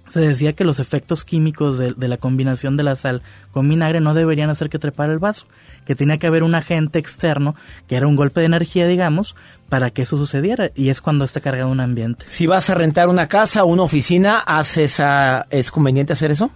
se 0.09 0.21
decía 0.21 0.53
que 0.53 0.63
los 0.63 0.79
efectos 0.79 1.25
químicos 1.25 1.77
de, 1.77 1.93
de 1.93 2.07
la 2.07 2.17
combinación 2.17 2.77
de 2.77 2.83
la 2.83 2.95
sal 2.95 3.21
con 3.51 3.67
vinagre 3.67 4.01
no 4.01 4.13
deberían 4.13 4.49
hacer 4.49 4.69
que 4.69 4.79
trepara 4.79 5.11
el 5.11 5.19
vaso, 5.19 5.45
que 5.85 5.95
tenía 5.95 6.17
que 6.17 6.27
haber 6.27 6.43
un 6.43 6.55
agente 6.55 6.99
externo, 6.99 7.55
que 7.87 7.95
era 7.95 8.07
un 8.07 8.15
golpe 8.15 8.39
de 8.39 8.45
energía, 8.45 8.87
digamos, 8.87 9.35
para 9.69 9.89
que 9.89 10.03
eso 10.03 10.17
sucediera, 10.17 10.69
y 10.75 10.89
es 10.89 11.01
cuando 11.01 11.25
está 11.25 11.41
cargado 11.41 11.69
un 11.69 11.79
ambiente. 11.79 12.25
Si 12.27 12.47
vas 12.47 12.69
a 12.69 12.75
rentar 12.75 13.09
una 13.09 13.27
casa 13.27 13.63
o 13.63 13.67
una 13.67 13.83
oficina, 13.83 14.39
¿haces 14.39 14.93
esa, 14.93 15.47
¿es 15.49 15.71
conveniente 15.71 16.13
hacer 16.13 16.31
eso? 16.31 16.51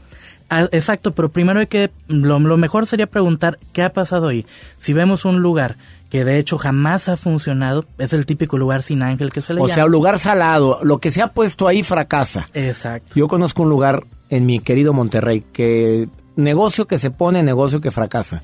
Ah, 0.49 0.67
exacto, 0.71 1.11
pero 1.11 1.29
primero 1.29 1.59
hay 1.59 1.67
que, 1.67 1.91
lo, 2.07 2.39
lo 2.39 2.57
mejor 2.57 2.87
sería 2.87 3.07
preguntar 3.07 3.59
qué 3.71 3.83
ha 3.83 3.93
pasado 3.93 4.27
ahí. 4.27 4.45
Si 4.79 4.93
vemos 4.93 5.25
un 5.25 5.39
lugar 5.41 5.75
que 6.09 6.25
de 6.25 6.39
hecho 6.39 6.57
jamás 6.57 7.07
ha 7.09 7.17
funcionado, 7.17 7.85
es 7.99 8.13
el 8.13 8.25
típico 8.25 8.57
lugar 8.57 8.81
sin 8.83 9.03
ángel 9.03 9.31
que 9.31 9.41
se 9.41 9.53
le 9.53 9.61
O 9.61 9.65
llama. 9.65 9.75
sea, 9.75 9.85
un 9.85 9.91
lugar 9.91 10.17
salado, 10.19 10.79
lo 10.81 10.97
que 10.99 11.11
se 11.11 11.21
ha 11.21 11.27
puesto 11.27 11.67
ahí 11.67 11.83
fracasa. 11.83 12.45
Exacto. 12.53 13.13
Yo 13.15 13.27
conozco 13.27 13.61
un 13.63 13.69
lugar 13.69 14.03
en 14.29 14.45
mi 14.45 14.59
querido 14.59 14.91
Monterrey 14.93 15.43
que 15.53 16.09
negocio 16.35 16.87
que 16.87 16.97
se 16.97 17.11
pone, 17.11 17.43
negocio 17.43 17.79
que 17.81 17.91
fracasa. 17.91 18.41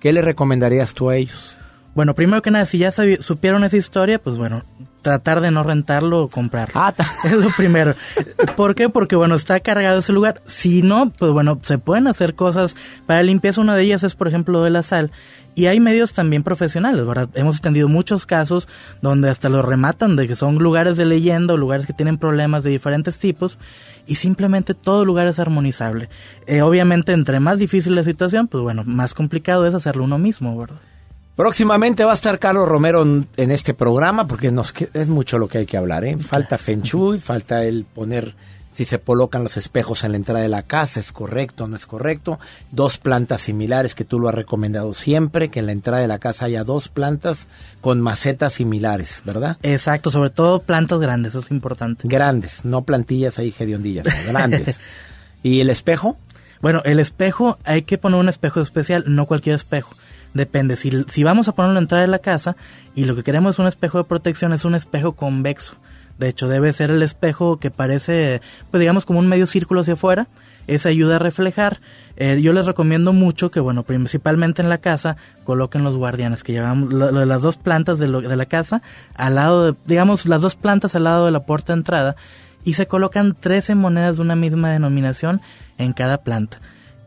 ¿Qué 0.00 0.12
le 0.12 0.20
recomendarías 0.22 0.94
tú 0.94 1.08
a 1.10 1.16
ellos? 1.16 1.56
Bueno, 1.94 2.14
primero 2.14 2.42
que 2.42 2.50
nada, 2.50 2.64
si 2.66 2.78
ya 2.78 2.90
supieron 2.92 3.64
esa 3.64 3.76
historia, 3.76 4.18
pues 4.18 4.36
bueno, 4.36 4.62
tratar 5.06 5.40
de 5.40 5.52
no 5.52 5.62
rentarlo 5.62 6.24
o 6.24 6.28
comprarlo. 6.28 6.74
Ah, 6.74 6.92
es 7.24 7.30
lo 7.30 7.48
primero. 7.50 7.94
¿Por 8.56 8.74
qué? 8.74 8.88
Porque 8.88 9.14
bueno, 9.14 9.36
está 9.36 9.60
cargado 9.60 10.00
ese 10.00 10.12
lugar. 10.12 10.42
Si 10.46 10.82
no, 10.82 11.10
pues 11.10 11.30
bueno, 11.30 11.60
se 11.62 11.78
pueden 11.78 12.08
hacer 12.08 12.34
cosas 12.34 12.74
para 13.06 13.22
limpieza. 13.22 13.60
Una 13.60 13.76
de 13.76 13.84
ellas 13.84 14.02
es, 14.02 14.16
por 14.16 14.26
ejemplo, 14.26 14.64
de 14.64 14.70
la 14.70 14.82
sal. 14.82 15.12
Y 15.54 15.66
hay 15.66 15.78
medios 15.78 16.12
también 16.12 16.42
profesionales, 16.42 17.06
¿verdad? 17.06 17.28
Hemos 17.34 17.58
atendido 17.58 17.88
muchos 17.88 18.26
casos 18.26 18.66
donde 19.00 19.30
hasta 19.30 19.48
los 19.48 19.64
rematan 19.64 20.16
de 20.16 20.26
que 20.26 20.34
son 20.34 20.56
lugares 20.56 20.96
de 20.96 21.06
leyenda 21.06 21.54
o 21.54 21.56
lugares 21.56 21.86
que 21.86 21.92
tienen 21.92 22.18
problemas 22.18 22.64
de 22.64 22.70
diferentes 22.70 23.16
tipos 23.16 23.58
y 24.08 24.16
simplemente 24.16 24.74
todo 24.74 25.04
lugar 25.04 25.28
es 25.28 25.38
armonizable. 25.38 26.08
Eh, 26.48 26.62
obviamente, 26.62 27.12
entre 27.12 27.38
más 27.38 27.60
difícil 27.60 27.94
la 27.94 28.02
situación, 28.02 28.48
pues 28.48 28.60
bueno, 28.60 28.82
más 28.84 29.14
complicado 29.14 29.66
es 29.66 29.74
hacerlo 29.74 30.02
uno 30.02 30.18
mismo, 30.18 30.58
¿verdad? 30.58 30.80
Próximamente 31.36 32.04
va 32.04 32.12
a 32.12 32.14
estar 32.14 32.38
Carlos 32.38 32.66
Romero 32.66 33.02
en, 33.02 33.28
en 33.36 33.50
este 33.50 33.74
programa 33.74 34.26
porque 34.26 34.50
nos 34.50 34.72
es 34.94 35.08
mucho 35.08 35.36
lo 35.36 35.48
que 35.48 35.58
hay 35.58 35.66
que 35.66 35.76
hablar. 35.76 36.04
¿eh? 36.04 36.16
Falta 36.16 36.56
Feng 36.56 36.80
Shui, 36.82 37.18
falta 37.18 37.62
el 37.62 37.84
poner 37.84 38.34
si 38.76 38.84
se 38.84 38.98
colocan 38.98 39.42
los 39.42 39.56
espejos 39.56 40.04
en 40.04 40.12
la 40.12 40.18
entrada 40.18 40.40
de 40.40 40.50
la 40.50 40.62
casa, 40.62 41.00
es 41.00 41.10
correcto 41.10 41.64
o 41.64 41.66
no 41.66 41.76
es 41.76 41.86
correcto. 41.86 42.38
Dos 42.72 42.98
plantas 42.98 43.40
similares 43.40 43.94
que 43.94 44.04
tú 44.04 44.20
lo 44.20 44.28
has 44.28 44.34
recomendado 44.34 44.92
siempre, 44.92 45.48
que 45.48 45.60
en 45.60 45.66
la 45.66 45.72
entrada 45.72 46.02
de 46.02 46.08
la 46.08 46.18
casa 46.18 46.44
haya 46.44 46.62
dos 46.62 46.88
plantas 46.88 47.48
con 47.80 48.02
macetas 48.02 48.52
similares, 48.52 49.22
¿verdad? 49.24 49.56
Exacto, 49.62 50.10
sobre 50.10 50.28
todo 50.28 50.60
plantas 50.60 51.00
grandes, 51.00 51.30
eso 51.30 51.38
es 51.38 51.50
importante. 51.50 52.06
Grandes, 52.06 52.66
no 52.66 52.82
plantillas 52.82 53.38
ahí 53.38 53.54
hediondillas, 53.58 54.04
no, 54.04 54.32
grandes. 54.32 54.78
¿Y 55.42 55.60
el 55.60 55.70
espejo? 55.70 56.18
Bueno, 56.60 56.82
el 56.84 57.00
espejo, 57.00 57.58
hay 57.64 57.80
que 57.80 57.96
poner 57.96 58.20
un 58.20 58.28
espejo 58.28 58.60
especial, 58.60 59.04
no 59.06 59.24
cualquier 59.24 59.54
espejo. 59.54 59.94
Depende, 60.36 60.76
si, 60.76 60.90
si 61.08 61.24
vamos 61.24 61.48
a 61.48 61.52
ponerlo 61.54 61.70
en 61.72 61.74
la 61.76 61.80
entrada 61.80 62.02
de 62.02 62.08
la 62.08 62.18
casa 62.18 62.56
y 62.94 63.04
lo 63.06 63.16
que 63.16 63.22
queremos 63.22 63.54
es 63.54 63.58
un 63.58 63.66
espejo 63.66 63.98
de 63.98 64.04
protección, 64.04 64.52
es 64.52 64.64
un 64.66 64.74
espejo 64.74 65.12
convexo. 65.12 65.74
De 66.18 66.28
hecho, 66.28 66.46
debe 66.48 66.72
ser 66.72 66.90
el 66.90 67.02
espejo 67.02 67.58
que 67.58 67.70
parece, 67.70 68.40
pues 68.70 68.80
digamos, 68.80 69.04
como 69.06 69.18
un 69.18 69.28
medio 69.28 69.46
círculo 69.46 69.80
hacia 69.80 69.94
afuera. 69.94 70.28
Esa 70.66 70.88
ayuda 70.88 71.16
a 71.16 71.18
reflejar. 71.18 71.80
Eh, 72.16 72.40
yo 72.42 72.52
les 72.52 72.66
recomiendo 72.66 73.12
mucho 73.12 73.50
que, 73.50 73.60
bueno, 73.60 73.82
principalmente 73.82 74.60
en 74.62 74.68
la 74.68 74.78
casa, 74.78 75.16
coloquen 75.44 75.84
los 75.84 75.96
guardianes, 75.96 76.42
que 76.42 76.52
llevamos 76.52 76.92
lo- 76.92 77.24
las 77.24 77.40
dos 77.42 77.56
plantas 77.56 77.98
de, 77.98 78.08
lo- 78.08 78.20
de 78.22 78.36
la 78.36 78.46
casa, 78.46 78.82
al 79.14 79.36
lado 79.36 79.72
de, 79.72 79.78
digamos, 79.86 80.26
las 80.26 80.42
dos 80.42 80.56
plantas 80.56 80.94
al 80.94 81.04
lado 81.04 81.24
de 81.26 81.32
la 81.32 81.40
puerta 81.46 81.72
de 81.72 81.78
entrada, 81.80 82.16
y 82.64 82.74
se 82.74 82.86
colocan 82.86 83.36
13 83.38 83.74
monedas 83.74 84.16
de 84.16 84.22
una 84.22 84.36
misma 84.36 84.70
denominación 84.70 85.40
en 85.78 85.92
cada 85.92 86.18
planta. 86.18 86.58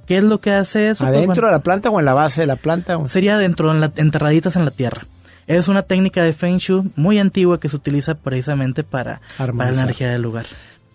¿Qué 0.09 0.17
es 0.17 0.23
lo 0.25 0.41
que 0.41 0.51
hace 0.51 0.89
eso? 0.89 1.05
Pues, 1.05 1.15
¿Adentro 1.15 1.35
bueno, 1.35 1.47
de 1.47 1.51
la 1.53 1.59
planta 1.63 1.89
o 1.89 1.99
en 1.99 2.05
la 2.05 2.13
base 2.13 2.41
de 2.41 2.47
la 2.47 2.57
planta? 2.57 2.97
Sería 3.07 3.37
dentro, 3.37 3.71
en 3.71 3.79
la- 3.79 3.93
enterraditas 3.95 4.57
en 4.57 4.65
la 4.65 4.71
tierra. 4.71 5.03
Es 5.47 5.67
una 5.69 5.83
técnica 5.83 6.21
de 6.23 6.33
Feng 6.33 6.57
Shui 6.57 6.91
muy 6.97 7.17
antigua 7.19 7.59
que 7.59 7.69
se 7.69 7.75
utiliza 7.77 8.15
precisamente 8.15 8.83
para, 8.83 9.21
para 9.37 9.37
la 9.37 9.43
Armonizar. 9.63 9.83
energía 9.85 10.09
del 10.11 10.21
lugar. 10.21 10.45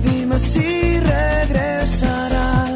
dime 0.02 0.36
si 0.40 0.98
regresará. 0.98 2.66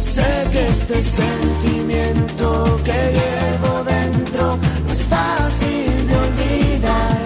Sé 0.00 0.28
que 0.50 0.66
este 0.66 1.04
sentimiento 1.04 2.80
que 2.82 2.98
llevo 3.16 3.84
dentro 3.84 4.58
no 4.86 4.92
es 4.92 5.02
fácil 5.06 6.08
de 6.08 6.16
olvidar. 6.26 7.18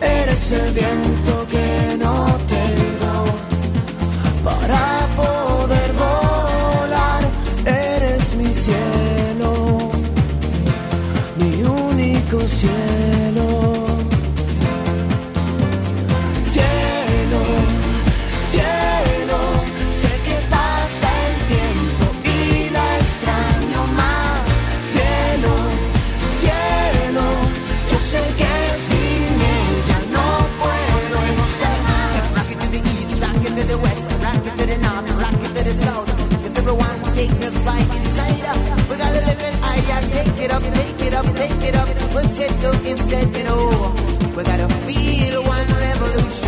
Eres 0.00 0.52
el 0.52 0.72
viento 0.74 1.31
cielo. 12.62 12.91
Take 41.34 41.62
it 41.68 41.74
up. 41.76 41.88
Push 42.12 42.38
it 42.38 42.52
to 42.62 42.70
instead, 42.88 43.28
you 43.36 43.44
know. 43.44 43.94
We 44.36 44.42
gotta 44.44 44.68
feel 44.86 45.42
one 45.44 45.68
revolution, 45.86 46.41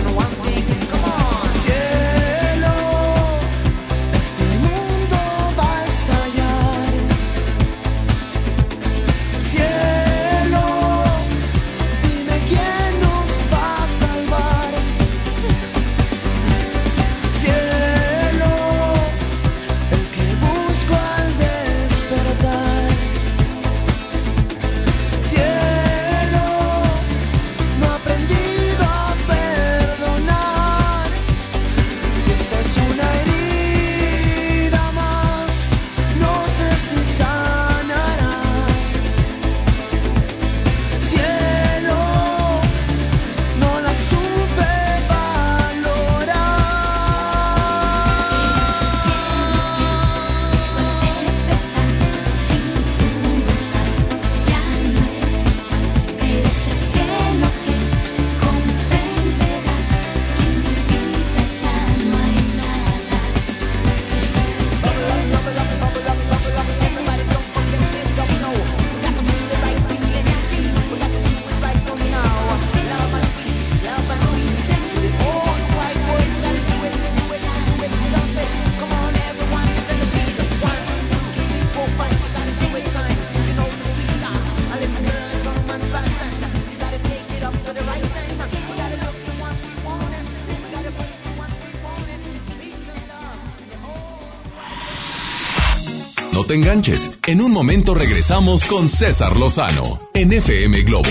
te 96.54 96.60
enganches. 96.60 97.10
En 97.26 97.40
un 97.40 97.52
momento 97.52 97.94
regresamos 97.94 98.64
con 98.66 98.88
César 98.88 99.36
Lozano 99.36 99.82
en 100.14 100.32
FM 100.32 100.82
Globo. 100.82 101.08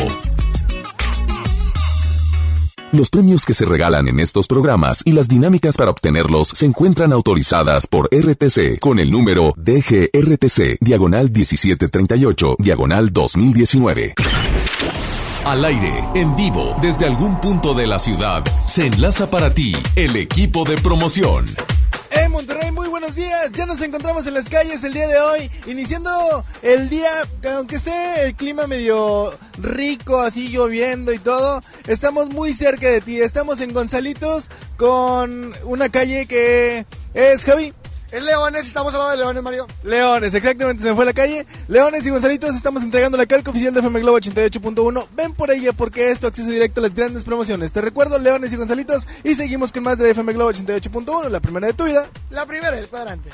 Los 2.91 3.09
premios 3.09 3.45
que 3.45 3.53
se 3.53 3.65
regalan 3.65 4.07
en 4.07 4.19
estos 4.19 4.47
programas 4.47 5.01
y 5.03 5.13
las 5.13 5.27
dinámicas 5.27 5.75
para 5.77 5.91
obtenerlos 5.91 6.49
se 6.49 6.67
encuentran 6.67 7.11
autorizadas 7.11 7.87
por 7.87 8.07
RTC 8.11 8.79
con 8.79 8.99
el 8.99 9.09
número 9.09 9.53
DGRTC, 9.57 10.77
diagonal 10.79 11.31
1738, 11.31 12.55
diagonal 12.59 13.11
2019. 13.11 14.13
Al 15.45 15.65
aire, 15.65 16.05
en 16.13 16.35
vivo, 16.35 16.77
desde 16.81 17.05
algún 17.05 17.41
punto 17.41 17.73
de 17.73 17.87
la 17.87 17.99
ciudad, 17.99 18.43
se 18.65 18.85
enlaza 18.85 19.29
para 19.29 19.53
ti 19.53 19.75
el 19.95 20.15
equipo 20.15 20.63
de 20.63 20.75
promoción. 20.75 21.45
¡Eh, 22.15 22.29
Monterrey! 22.29 22.71
Muy 22.71 22.87
buenos 22.89 23.15
días. 23.15 23.51
Ya 23.53 23.65
nos 23.65 23.81
encontramos 23.81 24.27
en 24.27 24.35
las 24.35 24.47
calles 24.47 24.83
el 24.83 24.93
día 24.93 25.07
de 25.07 25.17
hoy, 25.17 25.49
iniciando 25.65 26.11
el 26.61 26.87
día, 26.87 27.09
aunque 27.55 27.77
esté 27.77 28.25
el 28.25 28.33
clima 28.35 28.67
medio 28.67 29.33
rico, 29.57 30.19
así 30.19 30.49
lloviendo 30.49 31.11
y 31.11 31.17
todo, 31.17 31.61
estamos 31.87 32.29
muy 32.29 32.53
cerca 32.53 32.89
de 32.89 33.01
ti. 33.01 33.19
Estamos 33.19 33.61
en 33.61 33.73
Gonzalitos 33.73 34.49
con 34.77 35.53
una 35.63 35.89
calle 35.89 36.27
que 36.27 36.85
es, 37.15 37.43
Javi. 37.45 37.73
Es 38.13 38.21
Leones, 38.21 38.67
estamos 38.67 38.93
al 38.93 38.99
lado 38.99 39.11
de 39.11 39.17
Leones, 39.17 39.41
Mario. 39.41 39.67
Leones, 39.83 40.35
exactamente, 40.35 40.83
se 40.83 40.89
me 40.89 40.95
fue 40.95 41.03
la 41.03 41.13
calle. 41.13 41.47
Leones 41.67 42.05
y 42.05 42.11
Gonzalitos, 42.11 42.53
estamos 42.53 42.83
entregando 42.83 43.17
la 43.17 43.25
calca 43.25 43.49
oficial 43.49 43.73
de 43.73 43.79
FM 43.79 44.01
Globo 44.01 44.19
88.1. 44.19 45.07
Ven 45.15 45.33
por 45.33 45.49
ella 45.49 45.73
porque 45.73 46.11
es 46.11 46.19
tu 46.19 46.27
acceso 46.27 46.47
directo 46.47 46.79
a 46.79 46.83
las 46.83 46.93
grandes 46.93 47.23
promociones. 47.23 47.71
Te 47.73 47.81
recuerdo, 47.81 48.19
Leones 48.19 48.53
y 48.53 48.55
Gonzalitos, 48.55 49.07
y 49.23 49.33
seguimos 49.33 49.71
con 49.71 49.81
más 49.81 49.97
de 49.97 50.11
FM 50.11 50.31
Globo 50.33 50.51
88.1, 50.51 51.29
la 51.29 51.39
primera 51.39 51.65
de 51.65 51.73
tu 51.73 51.85
vida. 51.85 52.07
La 52.29 52.45
primera 52.45 52.75
del 52.75 52.87
cuadrante. 52.87 53.31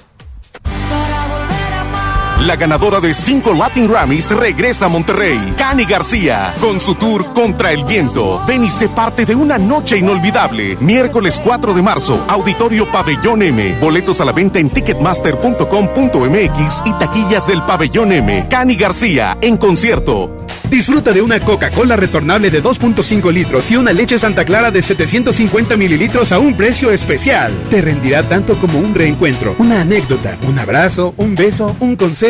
La 2.45 2.55
ganadora 2.55 3.01
de 3.01 3.13
cinco 3.13 3.53
Latin 3.53 3.85
Grammys 3.85 4.31
regresa 4.31 4.85
a 4.85 4.89
Monterrey, 4.89 5.55
Cani 5.57 5.83
García, 5.83 6.53
con 6.61 6.79
su 6.79 6.95
tour 6.95 7.33
Contra 7.33 7.73
el 7.73 7.83
Viento. 7.83 8.41
Ven 8.47 8.63
y 8.63 8.71
sé 8.71 8.87
parte 8.87 9.25
de 9.25 9.35
una 9.35 9.57
noche 9.57 9.97
inolvidable. 9.97 10.77
Miércoles 10.79 11.41
4 11.43 11.73
de 11.73 11.81
marzo, 11.81 12.23
Auditorio 12.29 12.89
Pabellón 12.89 13.41
M. 13.41 13.77
Boletos 13.81 14.21
a 14.21 14.25
la 14.25 14.31
venta 14.31 14.57
en 14.57 14.69
ticketmaster.com.mx 14.69 16.83
y 16.85 16.93
taquillas 16.93 17.45
del 17.45 17.61
Pabellón 17.63 18.13
M. 18.13 18.47
Cani 18.49 18.77
García, 18.77 19.37
en 19.41 19.57
concierto. 19.57 20.37
Disfruta 20.69 21.11
de 21.11 21.21
una 21.23 21.39
Coca-Cola 21.39 21.95
retornable 21.95 22.51
de 22.51 22.63
2.5 22.63 23.33
litros 23.33 23.71
y 23.71 23.75
una 23.75 23.91
leche 23.91 24.19
Santa 24.19 24.45
Clara 24.45 24.69
de 24.69 24.83
750 24.83 25.75
mililitros 25.75 26.31
a 26.31 26.37
un 26.37 26.55
precio 26.55 26.91
especial. 26.91 27.51
Te 27.71 27.81
rendirá 27.81 28.21
tanto 28.29 28.55
como 28.59 28.77
un 28.77 28.93
reencuentro, 28.93 29.55
una 29.57 29.81
anécdota, 29.81 30.37
un 30.47 30.59
abrazo, 30.59 31.15
un 31.17 31.33
beso, 31.35 31.75
un 31.79 31.95
consejo. 31.95 32.28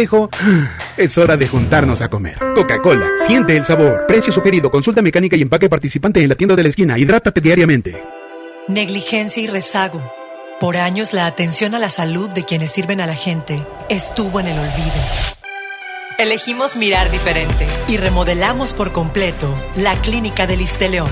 Es 0.98 1.18
hora 1.18 1.36
de 1.36 1.48
juntarnos 1.48 2.02
a 2.02 2.10
comer. 2.10 2.38
Coca-Cola, 2.56 3.10
siente 3.28 3.58
el 3.58 3.66
sabor. 3.66 4.06
Precio 4.08 4.32
sugerido, 4.32 4.72
consulta 4.72 5.02
mecánica 5.02 5.36
y 5.36 5.42
empaque 5.42 5.68
participante 5.68 6.22
en 6.22 6.30
la 6.30 6.36
tienda 6.36 6.56
de 6.56 6.64
la 6.64 6.70
esquina. 6.70 6.98
Hidrátate 6.98 7.42
diariamente. 7.42 8.02
Negligencia 8.68 9.44
y 9.44 9.48
rezago. 9.48 10.02
Por 10.60 10.78
años 10.78 11.14
la 11.14 11.26
atención 11.26 11.76
a 11.76 11.80
la 11.80 11.90
salud 11.90 12.30
de 12.30 12.44
quienes 12.44 12.72
sirven 12.72 13.02
a 13.02 13.08
la 13.08 13.16
gente 13.16 13.58
estuvo 13.90 14.40
en 14.40 14.48
el 14.48 14.60
olvido. 14.60 15.40
Elegimos 16.18 16.76
mirar 16.76 17.10
diferente 17.12 17.66
y 17.88 17.98
remodelamos 17.98 18.74
por 18.74 18.92
completo 18.92 19.54
la 19.78 19.96
clínica 20.02 20.48
del 20.48 20.66
León, 20.92 21.10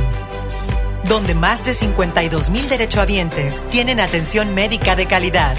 donde 1.07 1.33
más 1.33 1.65
de 1.65 1.73
52 1.73 2.49
mil 2.49 2.67
derechohabientes 2.67 3.65
tienen 3.69 4.01
atención 4.01 4.53
médica 4.53 4.97
de 4.97 5.05
calidad. 5.05 5.55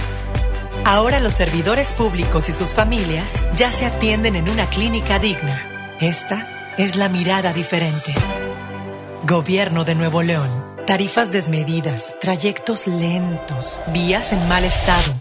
Ahora 0.85 1.21
los 1.21 1.35
servidores 1.35 1.93
públicos 1.93 2.49
y 2.49 2.53
sus 2.53 2.75
familias 2.75 3.43
ya 3.57 3.73
se 3.73 3.87
atienden 3.87 4.37
en 4.37 4.49
una 4.49 4.67
clínica 4.67 5.19
digna. 5.19 5.97
Esta 6.01 6.47
es 6.79 6.97
la 6.97 7.09
mirada 7.09 7.53
diferente. 7.53 8.15
Gobierno 9.25 9.85
de 9.85 9.95
Nuevo 9.95 10.23
León. 10.23 10.49
Tarifas 10.87 11.31
desmedidas, 11.31 12.17
trayectos 12.21 12.87
lentos, 12.87 13.81
vías 13.93 14.33
en 14.33 14.49
mal 14.49 14.65
estado. 14.65 15.21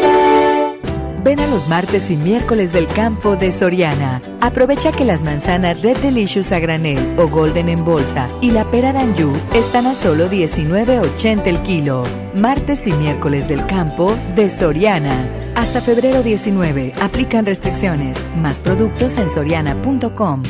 Ven 1.23 1.39
a 1.39 1.45
los 1.45 1.67
martes 1.67 2.09
y 2.09 2.15
miércoles 2.15 2.73
del 2.73 2.87
campo 2.87 3.35
de 3.35 3.51
Soriana. 3.51 4.21
Aprovecha 4.41 4.91
que 4.91 5.05
las 5.05 5.21
manzanas 5.21 5.79
Red 5.81 5.97
Delicious 5.97 6.51
a 6.51 6.59
granel 6.59 7.19
o 7.19 7.27
Golden 7.27 7.69
en 7.69 7.85
bolsa 7.85 8.27
y 8.41 8.49
la 8.49 8.65
pera 8.65 8.91
Danju 8.91 9.31
están 9.53 9.85
a 9.85 9.93
solo 9.93 10.31
19.80 10.31 11.45
el 11.45 11.61
kilo. 11.61 12.03
Martes 12.33 12.87
y 12.87 12.93
miércoles 12.93 13.47
del 13.47 13.63
campo 13.67 14.15
de 14.35 14.49
Soriana. 14.49 15.15
Hasta 15.55 15.79
febrero 15.79 16.23
19. 16.23 16.93
Aplican 16.99 17.45
restricciones. 17.45 18.17
Más 18.37 18.57
productos 18.57 19.15
en 19.17 19.29
soriana.com. 19.29 20.41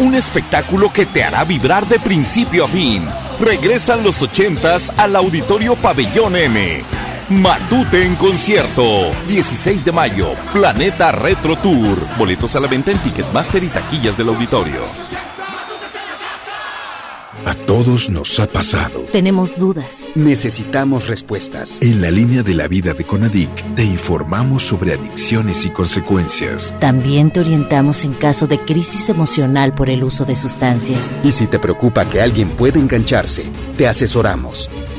Un 0.00 0.14
espectáculo 0.14 0.92
que 0.92 1.06
te 1.06 1.24
hará 1.24 1.44
vibrar 1.44 1.86
de 1.86 1.98
principio 1.98 2.66
a 2.66 2.68
fin. 2.68 3.02
Regresan 3.40 4.04
los 4.04 4.20
ochentas 4.20 4.92
al 4.98 5.16
Auditorio 5.16 5.76
Pabellón 5.76 6.36
M. 6.36 6.97
Matute 7.30 8.06
en 8.06 8.14
concierto. 8.16 8.82
16 9.28 9.84
de 9.84 9.92
mayo, 9.92 10.32
Planeta 10.50 11.12
Retro 11.12 11.56
Tour. 11.56 11.98
Boletos 12.16 12.56
a 12.56 12.60
la 12.60 12.68
venta 12.68 12.90
en 12.90 12.98
Ticketmaster 12.98 13.62
y 13.62 13.68
taquillas 13.68 14.16
del 14.16 14.28
auditorio. 14.28 14.80
A 17.44 17.52
todos 17.52 18.08
nos 18.08 18.40
ha 18.40 18.46
pasado. 18.46 19.00
Tenemos 19.12 19.58
dudas. 19.58 20.06
Necesitamos 20.14 21.06
respuestas. 21.06 21.78
En 21.82 22.00
la 22.00 22.10
línea 22.10 22.42
de 22.42 22.54
la 22.54 22.66
vida 22.66 22.94
de 22.94 23.04
Conadic 23.04 23.74
te 23.74 23.84
informamos 23.84 24.62
sobre 24.62 24.94
adicciones 24.94 25.66
y 25.66 25.70
consecuencias. 25.70 26.74
También 26.80 27.30
te 27.30 27.40
orientamos 27.40 28.04
en 28.04 28.14
caso 28.14 28.46
de 28.46 28.58
crisis 28.58 29.10
emocional 29.10 29.74
por 29.74 29.90
el 29.90 30.02
uso 30.02 30.24
de 30.24 30.34
sustancias. 30.34 31.18
Y 31.22 31.32
si 31.32 31.46
te 31.46 31.58
preocupa 31.58 32.08
que 32.08 32.22
alguien 32.22 32.48
pueda 32.48 32.78
engancharse, 32.78 33.44
te 33.76 33.86
asesoramos. 33.86 34.70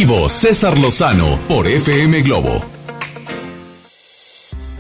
César 0.09 0.79
Lozano 0.79 1.39
por 1.49 1.67
FM 1.67 2.23
Globo. 2.23 2.63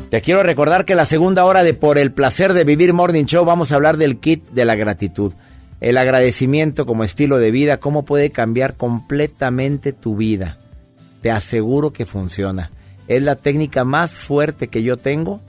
Te 0.08 0.22
quiero 0.22 0.42
recordar 0.42 0.86
que 0.86 0.94
la 0.94 1.04
segunda 1.04 1.44
hora 1.44 1.62
de 1.62 1.74
Por 1.74 1.98
el 1.98 2.12
placer 2.12 2.54
de 2.54 2.64
vivir 2.64 2.94
Morning 2.94 3.26
Show 3.26 3.44
vamos 3.44 3.70
a 3.70 3.74
hablar 3.74 3.98
del 3.98 4.20
kit 4.20 4.48
de 4.48 4.64
la 4.64 4.74
gratitud. 4.74 5.34
El 5.80 5.98
agradecimiento 5.98 6.86
como 6.86 7.04
estilo 7.04 7.36
de 7.36 7.50
vida, 7.50 7.78
cómo 7.78 8.06
puede 8.06 8.30
cambiar 8.30 8.76
completamente 8.76 9.92
tu 9.92 10.16
vida. 10.16 10.56
Te 11.20 11.30
aseguro 11.30 11.92
que 11.92 12.06
funciona. 12.06 12.70
Es 13.06 13.22
la 13.22 13.36
técnica 13.36 13.84
más 13.84 14.12
fuerte 14.12 14.68
que 14.68 14.82
yo 14.82 14.96
tengo 14.96 15.42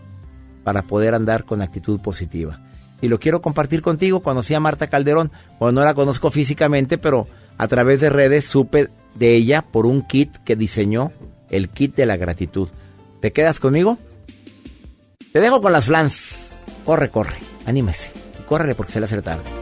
para 0.65 0.81
poder 0.81 1.13
andar 1.13 1.45
con 1.45 1.61
actitud 1.61 2.01
positiva. 2.01 2.59
Y 3.01 3.07
lo 3.07 3.17
quiero 3.17 3.41
compartir 3.41 3.81
contigo. 3.81 4.21
Conocí 4.21 4.53
a 4.53 4.59
Marta 4.59 4.87
Calderón. 4.87 5.31
Bueno, 5.57 5.79
no 5.79 5.85
la 5.85 5.93
conozco 5.93 6.31
físicamente, 6.31 6.97
pero 6.97 7.27
a 7.57 7.67
través 7.69 8.01
de 8.01 8.09
redes 8.09 8.45
supe 8.45 8.89
de 9.19 9.35
ella 9.35 9.61
por 9.61 9.85
un 9.85 10.01
kit 10.01 10.35
que 10.45 10.55
diseñó, 10.55 11.11
el 11.49 11.69
kit 11.69 11.95
de 11.95 12.05
la 12.05 12.17
gratitud. 12.17 12.69
¿Te 13.19 13.31
quedas 13.31 13.59
conmigo? 13.59 13.97
Te 15.33 15.41
dejo 15.41 15.61
con 15.61 15.73
las 15.73 15.85
flans. 15.85 16.55
Corre, 16.85 17.09
corre, 17.09 17.35
anímese. 17.65 18.11
Córrele 18.47 18.73
porque 18.73 18.93
se 18.93 18.99
le 18.99 19.05
hace 19.05 19.21
tarde. 19.21 19.58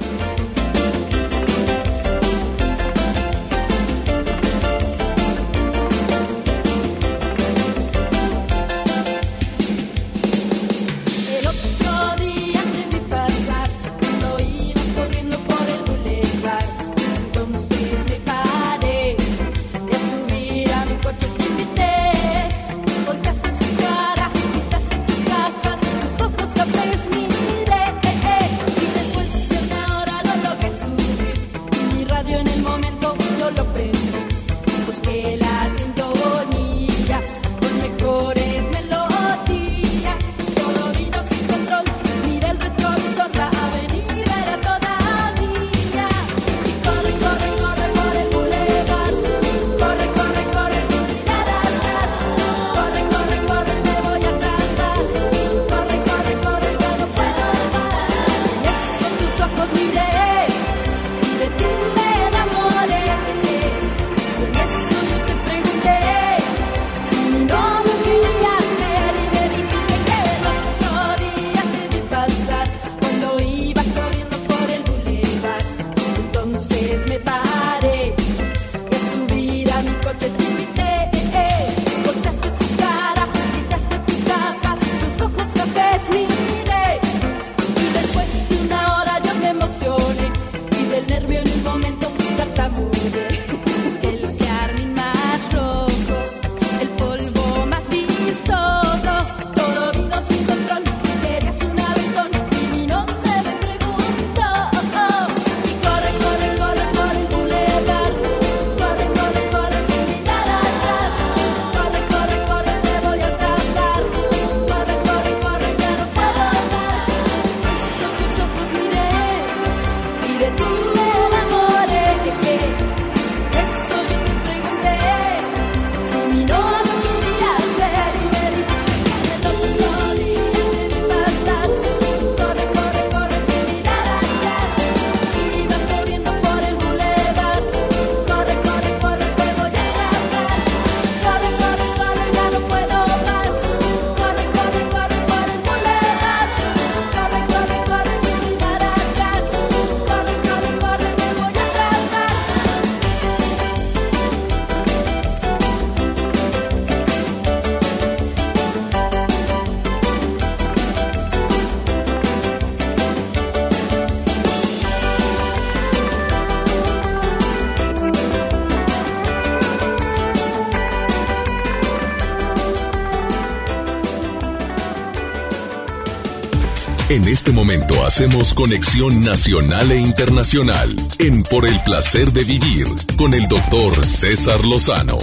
En 177.27 177.33
este 177.33 177.51
momento 177.51 178.05
hacemos 178.05 178.53
conexión 178.53 179.21
nacional 179.21 179.91
e 179.91 179.97
internacional 179.97 180.95
en 181.19 181.43
Por 181.43 181.67
el 181.67 181.77
placer 181.83 182.31
de 182.31 182.45
vivir 182.45 182.87
con 183.17 183.33
el 183.33 183.49
doctor 183.49 184.05
César 184.05 184.63
Lozano. 184.63 185.17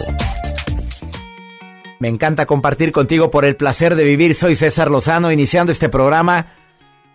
Me 2.00 2.08
encanta 2.08 2.44
compartir 2.44 2.92
contigo 2.92 3.30
por 3.30 3.46
el 3.46 3.56
placer 3.56 3.94
de 3.94 4.04
vivir. 4.04 4.34
Soy 4.34 4.54
César 4.54 4.90
Lozano, 4.90 5.32
iniciando 5.32 5.72
este 5.72 5.88
programa, 5.88 6.48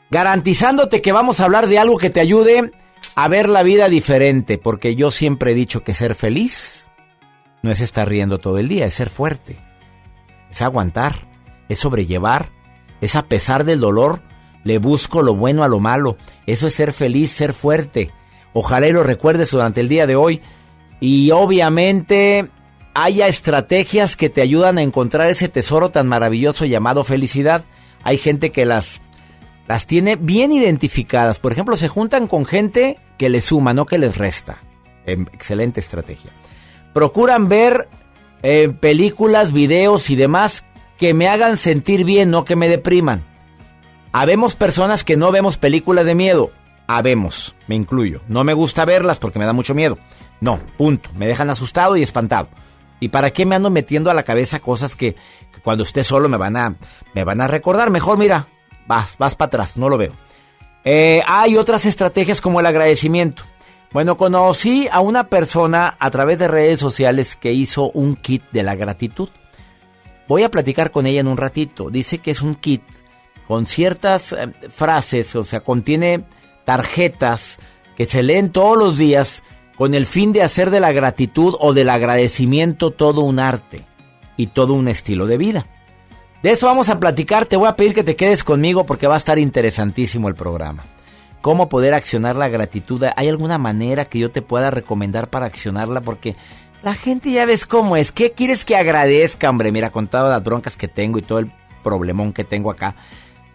garantizándote 0.09 1.03
que 1.03 1.11
vamos 1.11 1.39
a 1.39 1.45
hablar 1.45 1.67
de 1.67 1.77
algo 1.77 1.99
que 1.99 2.09
te 2.09 2.19
ayude 2.19 2.71
a 3.13 3.27
ver 3.27 3.47
la 3.47 3.61
vida 3.61 3.89
diferente, 3.89 4.57
porque 4.57 4.95
yo 4.95 5.11
siempre 5.11 5.51
he 5.51 5.55
dicho 5.55 5.83
que 5.83 5.93
ser 5.93 6.15
feliz 6.15 6.89
no 7.61 7.69
es 7.69 7.79
estar 7.79 8.09
riendo 8.09 8.39
todo 8.39 8.57
el 8.57 8.67
día, 8.67 8.87
es 8.87 8.95
ser 8.95 9.11
fuerte, 9.11 9.59
es 10.49 10.63
aguantar, 10.63 11.27
es 11.69 11.77
sobrellevar, 11.77 12.49
es 13.01 13.15
a 13.15 13.27
pesar 13.27 13.65
del 13.65 13.81
dolor, 13.81 14.27
le 14.63 14.77
busco 14.77 15.21
lo 15.21 15.35
bueno 15.35 15.63
a 15.63 15.67
lo 15.67 15.79
malo, 15.79 16.17
eso 16.45 16.67
es 16.67 16.73
ser 16.73 16.93
feliz, 16.93 17.31
ser 17.31 17.53
fuerte. 17.53 18.11
Ojalá 18.53 18.87
y 18.87 18.91
lo 18.91 19.03
recuerdes 19.03 19.51
durante 19.51 19.81
el 19.81 19.89
día 19.89 20.07
de 20.07 20.15
hoy 20.15 20.41
y 20.99 21.31
obviamente 21.31 22.47
haya 22.93 23.27
estrategias 23.27 24.17
que 24.17 24.29
te 24.29 24.41
ayudan 24.41 24.77
a 24.77 24.81
encontrar 24.81 25.29
ese 25.29 25.47
tesoro 25.47 25.91
tan 25.91 26.07
maravilloso 26.07 26.65
llamado 26.65 27.03
felicidad. 27.03 27.63
Hay 28.03 28.17
gente 28.17 28.51
que 28.51 28.65
las 28.65 29.01
las 29.67 29.85
tiene 29.85 30.15
bien 30.15 30.51
identificadas. 30.51 31.37
Por 31.37 31.51
ejemplo, 31.51 31.77
se 31.77 31.87
juntan 31.87 32.27
con 32.27 32.43
gente 32.43 32.97
que 33.19 33.29
les 33.29 33.45
suma, 33.45 33.71
no 33.71 33.85
que 33.85 33.99
les 33.99 34.17
resta. 34.17 34.57
Em, 35.05 35.27
excelente 35.31 35.79
estrategia. 35.79 36.31
Procuran 36.91 37.49
ver 37.49 37.87
eh, 38.41 38.69
películas, 38.69 39.53
videos 39.53 40.09
y 40.09 40.15
demás 40.15 40.65
que 40.97 41.13
me 41.13 41.27
hagan 41.27 41.55
sentir 41.55 42.03
bien, 42.03 42.31
no 42.31 42.45
que 42.45 42.55
me 42.55 42.67
depriman. 42.67 43.23
Habemos 44.11 44.55
personas 44.55 45.03
que 45.03 45.17
no 45.17 45.31
vemos 45.31 45.57
películas 45.57 46.05
de 46.05 46.15
miedo. 46.15 46.51
Habemos, 46.87 47.55
me 47.67 47.75
incluyo. 47.75 48.21
No 48.27 48.43
me 48.43 48.53
gusta 48.53 48.85
verlas 48.85 49.19
porque 49.19 49.37
me 49.37 49.45
da 49.45 49.53
mucho 49.53 49.75
miedo. 49.75 49.99
No, 50.41 50.59
punto. 50.77 51.11
Me 51.15 51.27
dejan 51.27 51.49
asustado 51.49 51.95
y 51.95 52.01
espantado. 52.01 52.49
¿Y 52.99 53.09
para 53.09 53.31
qué 53.31 53.45
me 53.45 53.55
ando 53.55 53.69
metiendo 53.69 54.09
a 54.09 54.13
la 54.13 54.23
cabeza 54.23 54.59
cosas 54.59 54.95
que, 54.95 55.15
cuando 55.63 55.83
esté 55.83 56.03
solo 56.03 56.27
me 56.27 56.37
van 56.37 56.57
a, 56.57 56.75
me 57.13 57.23
van 57.23 57.41
a 57.41 57.47
recordar? 57.47 57.91
Mejor 57.91 58.17
mira, 58.17 58.47
vas, 58.87 59.15
vas 59.17 59.35
para 59.35 59.47
atrás, 59.47 59.77
no 59.77 59.87
lo 59.87 59.97
veo. 59.97 60.11
Eh, 60.83 61.21
hay 61.27 61.55
otras 61.55 61.85
estrategias 61.85 62.41
como 62.41 62.59
el 62.59 62.65
agradecimiento. 62.65 63.43
Bueno, 63.91 64.17
conocí 64.17 64.87
a 64.91 64.99
una 64.99 65.27
persona 65.27 65.95
a 65.99 66.11
través 66.11 66.39
de 66.39 66.47
redes 66.47 66.79
sociales 66.79 67.35
que 67.35 67.53
hizo 67.53 67.89
un 67.91 68.15
kit 68.15 68.43
de 68.51 68.63
la 68.63 68.75
gratitud. 68.75 69.29
Voy 70.27 70.43
a 70.43 70.51
platicar 70.51 70.91
con 70.91 71.05
ella 71.05 71.21
en 71.21 71.27
un 71.27 71.37
ratito. 71.37 71.89
Dice 71.89 72.19
que 72.19 72.31
es 72.31 72.41
un 72.41 72.55
kit 72.55 72.83
con 73.49 73.65
ciertas 73.65 74.31
eh, 74.31 74.53
frases, 74.69 75.35
o 75.35 75.43
sea, 75.43 75.61
contiene 75.61 76.23
tarjetas 76.65 77.57
que 77.97 78.05
se 78.05 78.21
leen 78.21 78.51
todos 78.51 78.77
los 78.77 78.99
días 78.99 79.41
con 79.75 79.95
el 79.95 80.05
fin 80.05 80.33
de 80.33 80.43
hacer 80.43 80.69
de 80.69 80.79
la 80.79 80.91
gratitud 80.91 81.55
o 81.59 81.73
del 81.73 81.89
agradecimiento 81.89 82.91
todo 82.91 83.21
un 83.21 83.39
arte 83.39 83.87
y 84.37 84.47
todo 84.47 84.75
un 84.75 84.87
estilo 84.87 85.25
de 85.25 85.39
vida. 85.39 85.65
De 86.43 86.51
eso 86.51 86.67
vamos 86.67 86.89
a 86.89 86.99
platicar, 86.99 87.47
te 87.47 87.57
voy 87.57 87.67
a 87.67 87.75
pedir 87.75 87.95
que 87.95 88.03
te 88.03 88.15
quedes 88.15 88.43
conmigo 88.43 88.85
porque 88.85 89.07
va 89.07 89.15
a 89.15 89.17
estar 89.17 89.39
interesantísimo 89.39 90.27
el 90.27 90.35
programa. 90.35 90.83
¿Cómo 91.41 91.69
poder 91.69 91.95
accionar 91.95 92.35
la 92.35 92.49
gratitud? 92.49 93.03
¿Hay 93.15 93.29
alguna 93.29 93.57
manera 93.57 94.05
que 94.05 94.19
yo 94.19 94.29
te 94.29 94.43
pueda 94.43 94.69
recomendar 94.69 95.27
para 95.31 95.47
accionarla? 95.47 96.01
Porque 96.01 96.35
la 96.83 96.93
gente 96.93 97.31
ya 97.31 97.47
ves 97.47 97.65
cómo 97.65 97.97
es. 97.97 98.11
¿Qué 98.11 98.31
quieres 98.31 98.63
que 98.63 98.75
agradezca, 98.75 99.49
hombre? 99.49 99.71
Mira, 99.71 99.89
con 99.89 100.07
todas 100.07 100.29
las 100.29 100.43
broncas 100.43 100.77
que 100.77 100.87
tengo 100.87 101.17
y 101.17 101.23
todo 101.23 101.39
el 101.39 101.51
problemón 101.81 102.31
que 102.31 102.43
tengo 102.43 102.69
acá. 102.69 102.95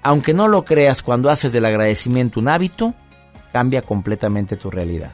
Aunque 0.04 0.34
no 0.34 0.46
lo 0.46 0.64
creas, 0.64 1.02
cuando 1.02 1.30
haces 1.30 1.52
del 1.52 1.64
agradecimiento 1.64 2.38
un 2.38 2.48
hábito, 2.48 2.94
cambia 3.52 3.82
completamente 3.82 4.56
tu 4.56 4.70
realidad. 4.70 5.12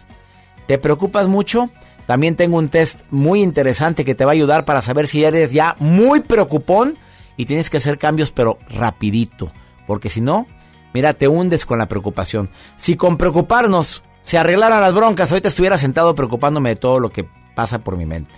¿Te 0.67 0.79
preocupas 0.79 1.29
mucho? 1.29 1.71
También 2.07 2.35
tengo 2.35 2.59
un 2.59 2.69
test 2.69 3.03
muy 3.11 3.41
interesante 3.41 4.05
que 4.05 4.17
te 4.17 4.25
va 4.25 4.33
a 4.33 4.35
ayudar 4.35 4.65
para 4.65 4.83
saber 4.83 5.07
si 5.07 5.23
eres 5.23 5.53
ya 5.53 5.77
muy 5.79 6.21
preocupón 6.21 6.99
y 7.37 7.47
tienes 7.47 7.71
que 7.71 7.77
hacer 7.77 7.99
cambios 7.99 8.33
pero 8.33 8.59
rapidito. 8.69 9.53
Porque 9.87 10.11
si 10.11 10.21
no, 10.21 10.49
mira, 10.93 11.13
te 11.13 11.29
hundes 11.29 11.65
con 11.65 11.79
la 11.79 11.87
preocupación. 11.87 12.51
Si 12.77 12.97
con 12.97 13.17
preocuparnos 13.17 14.03
se 14.23 14.39
arreglaran 14.39 14.81
las 14.81 14.93
broncas, 14.93 15.31
ahorita 15.31 15.49
estuviera 15.49 15.79
sentado 15.79 16.17
preocupándome 16.17 16.71
de 16.71 16.77
todo 16.77 16.99
lo 16.99 17.11
que 17.11 17.29
pasa 17.55 17.79
por 17.79 17.97
mi 17.97 18.07
mente. 18.07 18.35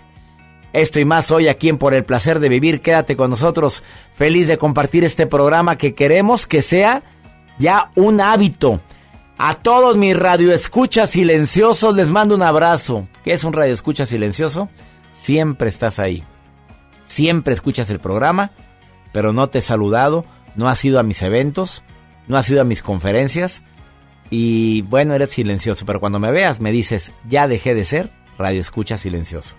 Esto 0.73 0.99
y 0.99 1.05
más 1.05 1.29
hoy 1.29 1.47
aquí 1.47 1.69
en 1.69 1.77
Por 1.77 1.93
el 1.93 2.03
Placer 2.03 2.39
de 2.39 2.49
Vivir. 2.49 2.81
Quédate 2.81 3.15
con 3.15 3.29
nosotros. 3.29 3.83
Feliz 4.13 4.47
de 4.47 4.57
compartir 4.57 5.03
este 5.03 5.27
programa 5.27 5.77
que 5.77 5.93
queremos 5.93 6.47
que 6.47 6.63
sea 6.63 7.03
ya 7.59 7.91
un 7.95 8.19
hábito. 8.19 8.81
A 9.37 9.53
todos 9.53 9.97
mis 9.97 10.17
radioescuchas 10.17 11.11
silenciosos 11.11 11.95
les 11.95 12.09
mando 12.09 12.33
un 12.33 12.41
abrazo. 12.41 13.07
¿Qué 13.23 13.33
es 13.33 13.43
un 13.43 13.53
radioescucha 13.53 14.07
silencioso? 14.07 14.69
Siempre 15.13 15.69
estás 15.69 15.99
ahí. 15.99 16.23
Siempre 17.05 17.53
escuchas 17.53 17.91
el 17.91 17.99
programa, 17.99 18.51
pero 19.11 19.31
no 19.31 19.47
te 19.49 19.59
he 19.59 19.61
saludado, 19.61 20.25
no 20.55 20.69
has 20.69 20.83
ido 20.83 20.99
a 20.99 21.03
mis 21.03 21.21
eventos, 21.21 21.83
no 22.27 22.37
has 22.37 22.49
ido 22.49 22.61
a 22.61 22.65
mis 22.65 22.81
conferencias 22.81 23.61
y 24.29 24.81
bueno, 24.83 25.13
eres 25.13 25.31
silencioso, 25.31 25.85
pero 25.85 25.99
cuando 25.99 26.19
me 26.19 26.31
veas 26.31 26.59
me 26.59 26.71
dices, 26.71 27.11
ya 27.27 27.47
dejé 27.47 27.75
de 27.75 27.85
ser 27.85 28.11
radioescucha 28.39 28.97
silencioso. 28.97 29.55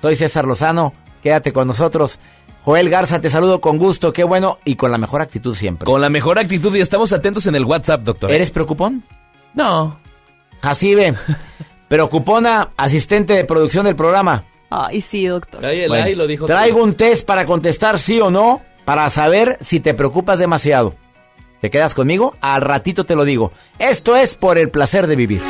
Soy 0.00 0.16
César 0.16 0.44
Lozano, 0.46 0.92
quédate 1.22 1.52
con 1.52 1.66
nosotros. 1.68 2.18
Joel 2.62 2.90
Garza, 2.90 3.20
te 3.20 3.30
saludo 3.30 3.60
con 3.60 3.78
gusto, 3.78 4.12
qué 4.12 4.24
bueno 4.24 4.58
y 4.64 4.74
con 4.76 4.90
la 4.90 4.98
mejor 4.98 5.20
actitud 5.20 5.54
siempre. 5.54 5.86
Con 5.86 6.00
la 6.00 6.08
mejor 6.10 6.38
actitud 6.38 6.74
y 6.74 6.80
estamos 6.80 7.12
atentos 7.12 7.46
en 7.46 7.54
el 7.54 7.64
WhatsApp, 7.64 8.02
doctor. 8.02 8.30
¿Eres 8.32 8.50
preocupón? 8.50 9.04
No. 9.54 10.00
Jacibe, 10.62 11.14
preocupona, 11.88 12.70
asistente 12.76 13.34
de 13.34 13.44
producción 13.44 13.84
del 13.84 13.94
programa. 13.96 14.44
Ay, 14.68 15.00
sí, 15.00 15.26
doctor. 15.26 15.64
Ahí 15.64 15.82
el 15.82 15.88
Bueno, 15.88 16.04
ay 16.04 16.14
lo 16.16 16.26
dijo. 16.26 16.46
traigo 16.46 16.78
todo. 16.78 16.84
un 16.86 16.94
test 16.94 17.24
para 17.24 17.46
contestar 17.46 18.00
sí 18.00 18.20
o 18.20 18.30
no, 18.32 18.62
para 18.84 19.08
saber 19.10 19.58
si 19.60 19.78
te 19.78 19.94
preocupas 19.94 20.38
demasiado. 20.40 20.94
¿Te 21.60 21.70
quedas 21.70 21.94
conmigo? 21.94 22.34
Al 22.40 22.62
ratito 22.62 23.06
te 23.06 23.14
lo 23.14 23.24
digo. 23.24 23.52
Esto 23.78 24.16
es 24.16 24.34
por 24.36 24.58
el 24.58 24.70
placer 24.70 25.06
de 25.06 25.16
vivir. 25.16 25.40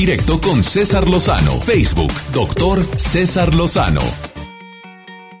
Directo 0.00 0.40
con 0.40 0.62
César 0.62 1.06
Lozano. 1.06 1.60
Facebook, 1.60 2.10
doctor 2.32 2.82
César 2.96 3.54
Lozano. 3.54 4.00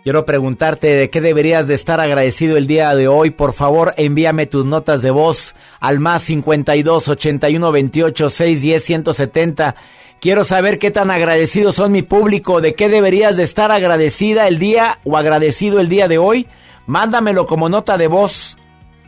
Quiero 0.02 0.26
preguntarte 0.26 0.86
de 0.88 1.08
qué 1.08 1.22
deberías 1.22 1.66
de 1.66 1.72
estar 1.72 1.98
agradecido 1.98 2.58
el 2.58 2.66
día 2.66 2.94
de 2.94 3.08
hoy. 3.08 3.30
Por 3.30 3.54
favor, 3.54 3.94
envíame 3.96 4.44
tus 4.44 4.66
notas 4.66 5.00
de 5.00 5.10
voz 5.10 5.54
al 5.80 5.98
más 5.98 6.24
52 6.24 7.08
81 7.08 7.72
28 7.72 8.28
610 8.28 8.84
170. 8.84 9.76
Quiero 10.20 10.44
saber 10.44 10.78
qué 10.78 10.90
tan 10.90 11.10
agradecidos 11.10 11.76
son 11.76 11.92
mi 11.92 12.02
público, 12.02 12.60
de 12.60 12.74
qué 12.74 12.90
deberías 12.90 13.38
de 13.38 13.44
estar 13.44 13.72
agradecida 13.72 14.46
el 14.46 14.58
día 14.58 14.98
o 15.04 15.16
agradecido 15.16 15.80
el 15.80 15.88
día 15.88 16.06
de 16.06 16.18
hoy. 16.18 16.46
Mándamelo 16.86 17.46
como 17.46 17.70
nota 17.70 17.96
de 17.96 18.08
voz. 18.08 18.58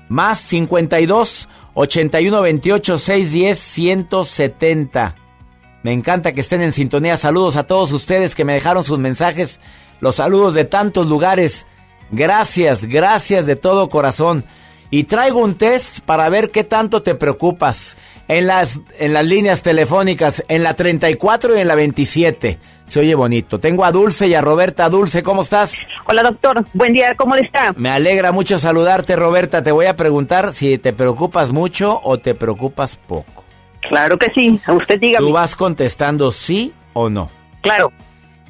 Más 0.09 0.41
52 0.41 1.47
81 1.75 2.41
28 2.41 2.99
610 2.99 3.59
170. 3.59 5.22
Me 5.83 5.93
encanta 5.93 6.33
que 6.33 6.41
estén 6.41 6.63
en 6.63 6.73
sintonía. 6.73 7.17
Saludos 7.17 7.57
a 7.57 7.65
todos 7.65 7.93
ustedes 7.93 8.35
que 8.35 8.45
me 8.45 8.55
dejaron 8.55 8.85
sus 8.85 8.99
mensajes. 8.99 9.61
Los 10.01 10.17
saludos 10.17 10.55
de 10.55 10.65
tantos 10.65 11.07
lugares. 11.07 11.67
Gracias, 12.11 12.85
gracias 12.85 13.47
de 13.47 13.57
todo 13.57 13.89
corazón. 13.89 14.45
Y 14.91 15.05
traigo 15.05 15.41
un 15.41 15.55
test 15.55 16.01
para 16.01 16.29
ver 16.29 16.51
qué 16.51 16.65
tanto 16.65 17.03
te 17.03 17.15
preocupas. 17.15 17.97
En 18.29 18.47
las, 18.47 18.81
en 18.99 19.13
las 19.13 19.27
líneas 19.27 19.63
telefónicas, 19.63 20.45
en 20.49 20.63
la 20.63 20.75
34 20.75 21.57
y 21.57 21.61
en 21.61 21.69
la 21.69 21.75
27. 21.75 22.59
Se 22.87 23.01
oye 23.01 23.15
bonito. 23.15 23.59
Tengo 23.59 23.85
a 23.85 23.93
Dulce 23.93 24.29
y 24.29 24.35
a 24.35 24.41
Roberta. 24.41 24.89
Dulce, 24.89 25.23
¿cómo 25.23 25.43
estás? 25.43 25.75
Hola 26.07 26.23
doctor, 26.23 26.65
buen 26.75 26.93
día, 26.93 27.15
¿cómo 27.17 27.35
le 27.35 27.43
está? 27.43 27.73
Me 27.77 27.91
alegra 27.91 28.33
mucho 28.33 28.59
saludarte, 28.59 29.17
Roberta. 29.17 29.63
Te 29.63 29.73
voy 29.73 29.87
a 29.87 29.97
preguntar 29.97 30.53
si 30.53 30.79
te 30.79 30.93
preocupas 30.93 31.53
mucho 31.53 32.01
o 32.05 32.19
te 32.19 32.35
preocupas 32.35 32.97
poco. 32.97 33.42
Claro 33.93 34.19
que 34.19 34.31
sí, 34.35 34.59
a 34.65 34.73
usted 34.73 34.99
dígame. 34.99 35.27
Tú 35.27 35.33
vas 35.35 35.55
contestando 35.55 36.33
sí 36.33 36.73
o 36.95 37.11
no. 37.11 37.29
Claro. 37.61 37.93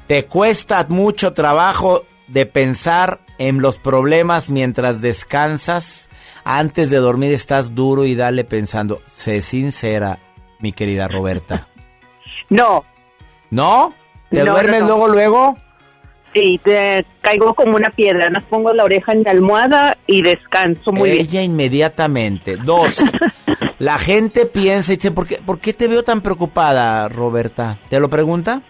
¿Te 0.07 0.26
cuesta 0.26 0.86
mucho 0.88 1.32
trabajo 1.32 2.05
de 2.28 2.47
pensar 2.47 3.18
en 3.38 3.61
los 3.61 3.80
problemas 3.80 4.50
mientras 4.50 5.00
descansas? 5.00 6.08
Antes 6.45 6.91
de 6.91 6.99
dormir 6.99 7.33
estás 7.33 7.75
duro 7.75 8.04
y 8.04 8.14
dale 8.14 8.45
pensando. 8.45 9.03
Sé 9.07 9.42
sincera, 9.42 10.21
mi 10.61 10.72
querida 10.72 11.08
Roberta. 11.08 11.66
No. 12.49 12.84
¿No? 13.50 13.95
¿Te 14.30 14.45
No, 14.45 14.53
duermes 14.53 14.83
no, 14.83 14.87
no. 14.88 14.95
luego, 14.96 15.08
luego? 15.08 15.57
Sí, 16.34 16.61
te 16.62 17.04
caigo 17.21 17.54
como 17.54 17.76
una 17.76 17.91
piedra, 17.91 18.30
nos 18.30 18.42
pongo 18.45 18.72
la 18.75 18.84
oreja 18.84 19.12
en 19.12 19.22
la 19.25 19.30
almohada 19.33 19.96
y 20.07 20.22
descanso 20.22 20.92
muy 20.92 21.11
bien. 21.11 21.22
Ella 21.26 21.42
inmediatamente. 21.42 22.57
Dos. 22.57 22.99
la 23.83 23.99
gente 23.99 24.46
piensa 24.46 24.92
y 24.92 24.96
dice, 24.96 25.11
¿por 25.11 25.26
qué, 25.26 25.41
¿por 25.45 25.59
qué 25.59 25.72
te 25.72 25.88
veo 25.88 26.04
tan 26.04 26.21
preocupada, 26.21 27.09
Roberta? 27.09 27.79
¿Te 27.88 27.99
lo 27.99 28.09
pregunta? 28.09 28.63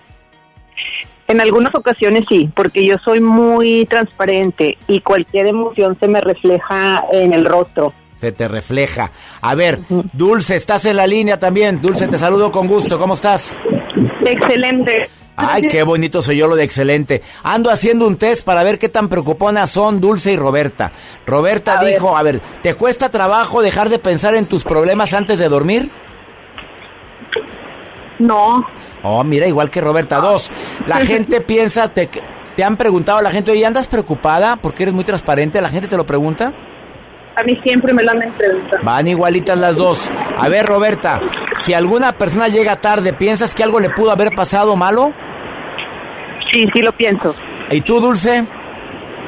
En 1.28 1.38
algunas 1.38 1.74
ocasiones 1.74 2.24
sí, 2.30 2.50
porque 2.56 2.86
yo 2.86 2.96
soy 3.04 3.20
muy 3.20 3.84
transparente 3.84 4.78
y 4.88 5.00
cualquier 5.00 5.48
emoción 5.48 5.98
se 6.00 6.08
me 6.08 6.22
refleja 6.22 7.04
en 7.12 7.34
el 7.34 7.44
rostro. 7.44 7.92
Se 8.22 8.32
te 8.32 8.48
refleja. 8.48 9.10
A 9.42 9.54
ver, 9.54 9.80
Dulce, 10.14 10.56
estás 10.56 10.86
en 10.86 10.96
la 10.96 11.06
línea 11.06 11.38
también. 11.38 11.82
Dulce, 11.82 12.08
te 12.08 12.16
saludo 12.16 12.50
con 12.50 12.66
gusto. 12.66 12.98
¿Cómo 12.98 13.12
estás? 13.12 13.58
Excelente. 14.24 15.10
Ay, 15.36 15.62
qué 15.62 15.82
bonito 15.82 16.20
soy 16.20 16.36
yo 16.36 16.46
lo 16.46 16.56
de 16.56 16.64
excelente. 16.64 17.22
Ando 17.42 17.70
haciendo 17.70 18.06
un 18.06 18.16
test 18.16 18.44
para 18.44 18.62
ver 18.62 18.78
qué 18.78 18.88
tan 18.88 19.08
preocuponas 19.08 19.70
son 19.70 20.00
Dulce 20.00 20.32
y 20.32 20.36
Roberta. 20.36 20.92
Roberta 21.26 21.82
dijo, 21.84 22.16
a 22.16 22.22
ver, 22.22 22.40
¿te 22.62 22.74
cuesta 22.74 23.10
trabajo 23.10 23.62
dejar 23.62 23.88
de 23.88 23.98
pensar 23.98 24.34
en 24.34 24.46
tus 24.46 24.64
problemas 24.64 25.12
antes 25.14 25.38
de 25.38 25.48
dormir? 25.48 25.90
No. 28.18 28.66
Oh, 29.02 29.24
mira, 29.24 29.46
igual 29.46 29.70
que 29.70 29.80
Roberta. 29.80 30.18
Dos, 30.18 30.50
la 30.86 30.96
gente 31.06 31.40
piensa, 31.40 31.88
te, 31.88 32.08
te 32.54 32.64
han 32.64 32.76
preguntado 32.76 33.18
a 33.18 33.22
la 33.22 33.30
gente, 33.30 33.50
oye, 33.50 33.64
¿andas 33.64 33.88
preocupada 33.88 34.56
porque 34.56 34.84
eres 34.84 34.94
muy 34.94 35.04
transparente? 35.04 35.60
¿La 35.60 35.70
gente 35.70 35.88
te 35.88 35.96
lo 35.96 36.06
pregunta? 36.06 36.52
A 37.34 37.42
mí 37.44 37.58
siempre 37.64 37.92
me 37.94 38.02
lo 38.02 38.10
han 38.10 38.20
preguntado. 38.36 38.82
Van 38.82 39.08
igualitas 39.08 39.58
las 39.58 39.76
dos. 39.76 40.10
A 40.36 40.48
ver, 40.48 40.66
Roberta, 40.66 41.20
si 41.64 41.72
alguna 41.72 42.12
persona 42.12 42.48
llega 42.48 42.76
tarde, 42.76 43.12
¿piensas 43.12 43.54
que 43.54 43.62
algo 43.62 43.80
le 43.80 43.90
pudo 43.90 44.10
haber 44.10 44.34
pasado 44.34 44.76
malo? 44.76 45.12
Sí, 46.50 46.68
sí 46.74 46.82
lo 46.82 46.92
pienso. 46.92 47.34
¿Y 47.70 47.80
tú, 47.80 48.00
Dulce? 48.00 48.44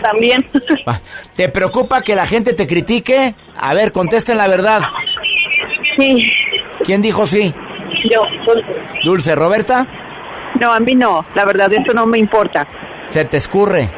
También. 0.03 0.47
Va. 0.87 1.01
¿Te 1.37 1.49
preocupa 1.49 2.03
que 2.03 2.15
la 2.15 2.27
gente 2.27 2.53
te 2.53 2.67
critique? 2.67 3.35
A 3.57 3.73
ver, 3.73 3.91
contesten 3.93 4.37
la 4.37 4.49
verdad. 4.49 4.83
Sí. 5.97 6.31
¿Quién 6.85 7.01
dijo 7.01 7.27
sí? 7.27 7.55
Yo, 8.11 8.23
Dulce, 9.03 9.35
¿Roberta? 9.35 9.87
No, 10.61 10.73
a 10.73 10.81
mí 10.81 10.95
no. 10.95 11.25
La 11.35 11.47
verdad, 11.47 11.73
eso 11.73 11.93
no 11.95 12.07
me 12.07 12.19
importa. 12.19 12.67
Se 13.09 13.25
te 13.25 13.39
escurre. 13.39 13.89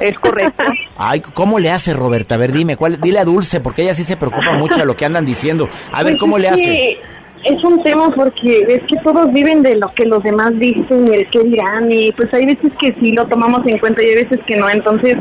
Es 0.00 0.18
correcto. 0.18 0.64
Ay, 0.96 1.20
¿cómo 1.20 1.58
le 1.58 1.70
hace 1.70 1.92
Roberta? 1.92 2.34
A 2.34 2.38
ver, 2.38 2.52
dime, 2.52 2.76
¿cuál? 2.76 3.00
Dile 3.00 3.18
a 3.18 3.24
Dulce, 3.24 3.60
porque 3.60 3.82
ella 3.82 3.94
sí 3.94 4.04
se 4.04 4.16
preocupa 4.16 4.52
mucho 4.52 4.80
de 4.80 4.86
lo 4.86 4.96
que 4.96 5.04
andan 5.04 5.24
diciendo. 5.26 5.68
A 5.92 6.02
ver, 6.02 6.14
Pues 6.14 6.20
¿cómo 6.20 6.38
le 6.38 6.48
hace? 6.48 6.98
Es 7.44 7.64
un 7.64 7.82
tema 7.82 8.10
porque 8.14 8.58
es 8.68 8.82
que 8.82 8.96
todos 9.02 9.32
viven 9.32 9.62
de 9.62 9.76
lo 9.76 9.88
que 9.94 10.04
los 10.04 10.22
demás 10.22 10.52
dicen 10.58 11.06
y 11.10 11.14
el 11.14 11.26
que 11.30 11.40
dirán 11.40 11.90
y 11.90 12.12
pues 12.12 12.32
hay 12.34 12.44
veces 12.44 12.70
que 12.78 12.94
sí 13.00 13.12
lo 13.12 13.26
tomamos 13.26 13.66
en 13.66 13.78
cuenta 13.78 14.02
y 14.02 14.08
hay 14.08 14.14
veces 14.16 14.40
que 14.46 14.56
no. 14.56 14.68
Entonces, 14.68 15.16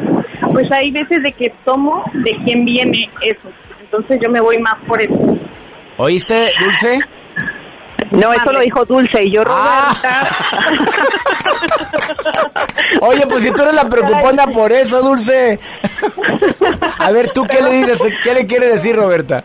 pues 0.51 0.69
hay 0.71 0.91
veces 0.91 1.23
de 1.23 1.31
que 1.31 1.53
tomo 1.63 2.03
de 2.13 2.31
quién 2.43 2.65
viene 2.65 3.09
eso. 3.21 3.49
Entonces 3.81 4.19
yo 4.21 4.29
me 4.29 4.41
voy 4.41 4.57
más 4.59 4.75
por 4.85 5.01
eso. 5.01 5.37
¿Oíste, 5.97 6.51
Dulce? 6.59 6.99
No, 8.11 8.33
eso 8.33 8.51
lo 8.51 8.59
dijo 8.59 8.85
Dulce 8.85 9.23
y 9.23 9.31
yo 9.31 9.43
Ah. 9.47 9.93
Roberta. 10.01 10.27
Oye, 13.01 13.25
pues 13.27 13.43
si 13.43 13.51
tú 13.51 13.61
eres 13.61 13.73
la 13.75 13.87
preocupona 13.87 14.47
por 14.47 14.71
eso, 14.71 15.01
Dulce. 15.01 15.59
A 16.99 17.11
ver, 17.11 17.31
¿tú 17.31 17.43
qué 17.45 17.61
le 17.61 17.69
dices? 17.73 18.01
¿Qué 18.23 18.33
le 18.33 18.45
quiere 18.45 18.67
decir, 18.67 18.95
Roberta? 18.95 19.43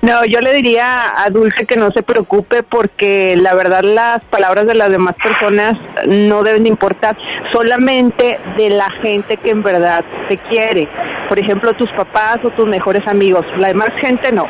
No, 0.00 0.24
yo 0.24 0.40
le 0.40 0.52
diría 0.52 1.12
a 1.16 1.28
Dulce 1.28 1.66
que 1.66 1.76
no 1.76 1.90
se 1.90 2.04
preocupe 2.04 2.62
porque 2.62 3.34
la 3.36 3.54
verdad 3.54 3.82
las 3.82 4.20
palabras 4.24 4.66
de 4.66 4.74
las 4.74 4.90
demás 4.90 5.16
personas 5.20 5.74
no 6.06 6.44
deben 6.44 6.62
de 6.62 6.68
importar, 6.68 7.16
solamente 7.52 8.38
de 8.56 8.70
la 8.70 8.88
gente 9.02 9.36
que 9.38 9.50
en 9.50 9.62
verdad 9.62 10.04
te 10.28 10.38
quiere. 10.38 10.88
Por 11.28 11.38
ejemplo, 11.40 11.74
tus 11.74 11.90
papás 11.92 12.38
o 12.44 12.50
tus 12.50 12.66
mejores 12.66 13.06
amigos. 13.08 13.44
La 13.58 13.68
demás 13.68 13.90
gente 14.00 14.30
no. 14.30 14.46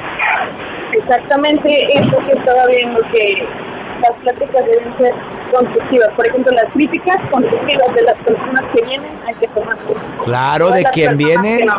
Exactamente 0.93 1.87
eso 1.95 2.19
que 2.19 2.39
estaba 2.39 2.67
viendo 2.67 3.01
que 3.13 3.47
las 4.01 4.13
pláticas 4.23 4.65
deben 4.67 4.97
ser 4.99 5.13
constructivas. 5.53 6.09
Por 6.17 6.27
ejemplo, 6.27 6.53
las 6.53 6.73
críticas 6.73 7.17
constructivas 7.31 7.95
de 7.95 8.03
las 8.03 8.15
personas 8.19 8.63
que 8.75 8.83
vienen 8.85 9.11
hay 9.27 9.35
que 9.35 9.49
tomar. 9.49 9.77
Claro, 10.25 10.71
de 10.71 10.85
quien 10.85 11.17
viene. 11.17 11.65
no. 11.65 11.79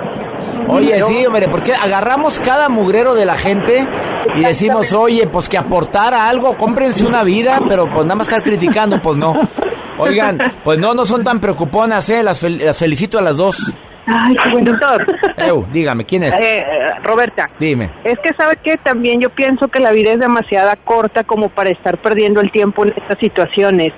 Oye, 0.74 1.02
sí, 1.04 1.26
hombre, 1.26 1.48
porque 1.48 1.74
agarramos 1.74 2.40
cada 2.40 2.70
mugrero 2.70 3.16
de 3.16 3.26
la 3.26 3.36
gente 3.36 3.88
y 4.36 4.41
decimos, 4.44 4.94
oye, 4.94 5.26
pues 5.28 5.50
que 5.50 5.58
aportara 5.58 6.28
algo, 6.30 6.56
cómprense 6.58 7.06
una 7.06 7.24
vida, 7.24 7.60
pero 7.68 7.86
pues 7.86 8.06
nada 8.06 8.16
más 8.16 8.28
estar 8.28 8.44
criticando, 8.44 9.02
pues 9.02 9.18
no. 9.18 9.34
Oigan, 9.98 10.38
pues 10.64 10.80
no, 10.80 10.94
no 10.94 11.06
son 11.06 11.24
tan 11.24 11.40
preocuponas, 11.40 12.10
¿eh? 12.10 12.24
Las, 12.24 12.41
fel- 12.44 12.64
las 12.64 12.78
felicito 12.78 13.18
a 13.18 13.22
las 13.22 13.38
dos. 13.38 13.74
Ay, 14.10 14.36
qué 14.36 14.49
buen 14.49 14.65
doctor. 14.65 15.06
Eu, 15.38 15.65
dígame, 15.72 16.06
¿quién 16.06 16.23
es? 16.23 16.34
Eh, 16.34 16.65
Roberta. 17.03 17.49
Dime. 17.60 17.91
Es 18.03 18.18
que 18.19 18.34
sabe 18.34 18.57
que 18.57 18.77
también 18.77 19.22
yo 19.22 19.30
pienso 19.30 19.68
que 19.68 19.80
la 19.80 19.91
vida 19.91 20.11
es 20.11 20.19
demasiada 20.19 20.76
corta 20.76 21.23
como 21.23 21.49
para 21.49 21.69
estar 21.69 21.98
perdiendo 21.99 22.41
el 22.41 22.52
tiempo 22.52 22.84
en 22.86 22.94
estas 22.98 23.19
situaciones. 23.19 23.94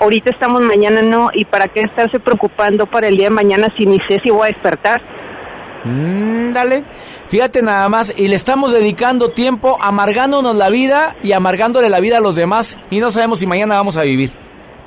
Ahorita 0.00 0.30
estamos, 0.30 0.62
mañana 0.62 1.02
no, 1.02 1.30
y 1.32 1.44
para 1.44 1.68
qué 1.68 1.80
estarse 1.82 2.18
preocupando 2.18 2.86
para 2.86 3.06
el 3.06 3.16
día 3.16 3.26
de 3.26 3.34
mañana 3.34 3.68
si 3.76 3.86
ni 3.86 3.98
sé 4.08 4.20
si 4.22 4.30
voy 4.30 4.44
a 4.48 4.52
despertar. 4.52 5.00
Mm, 5.84 6.52
dale. 6.52 6.84
Fíjate 7.28 7.62
nada 7.62 7.88
más, 7.88 8.12
y 8.16 8.28
le 8.28 8.36
estamos 8.36 8.72
dedicando 8.72 9.30
tiempo 9.30 9.78
amargándonos 9.80 10.54
la 10.54 10.68
vida 10.68 11.16
y 11.22 11.32
amargándole 11.32 11.88
la 11.88 12.00
vida 12.00 12.18
a 12.18 12.20
los 12.20 12.34
demás 12.34 12.78
y 12.90 13.00
no 13.00 13.10
sabemos 13.10 13.38
si 13.38 13.46
mañana 13.46 13.76
vamos 13.76 13.96
a 13.96 14.02
vivir. 14.02 14.32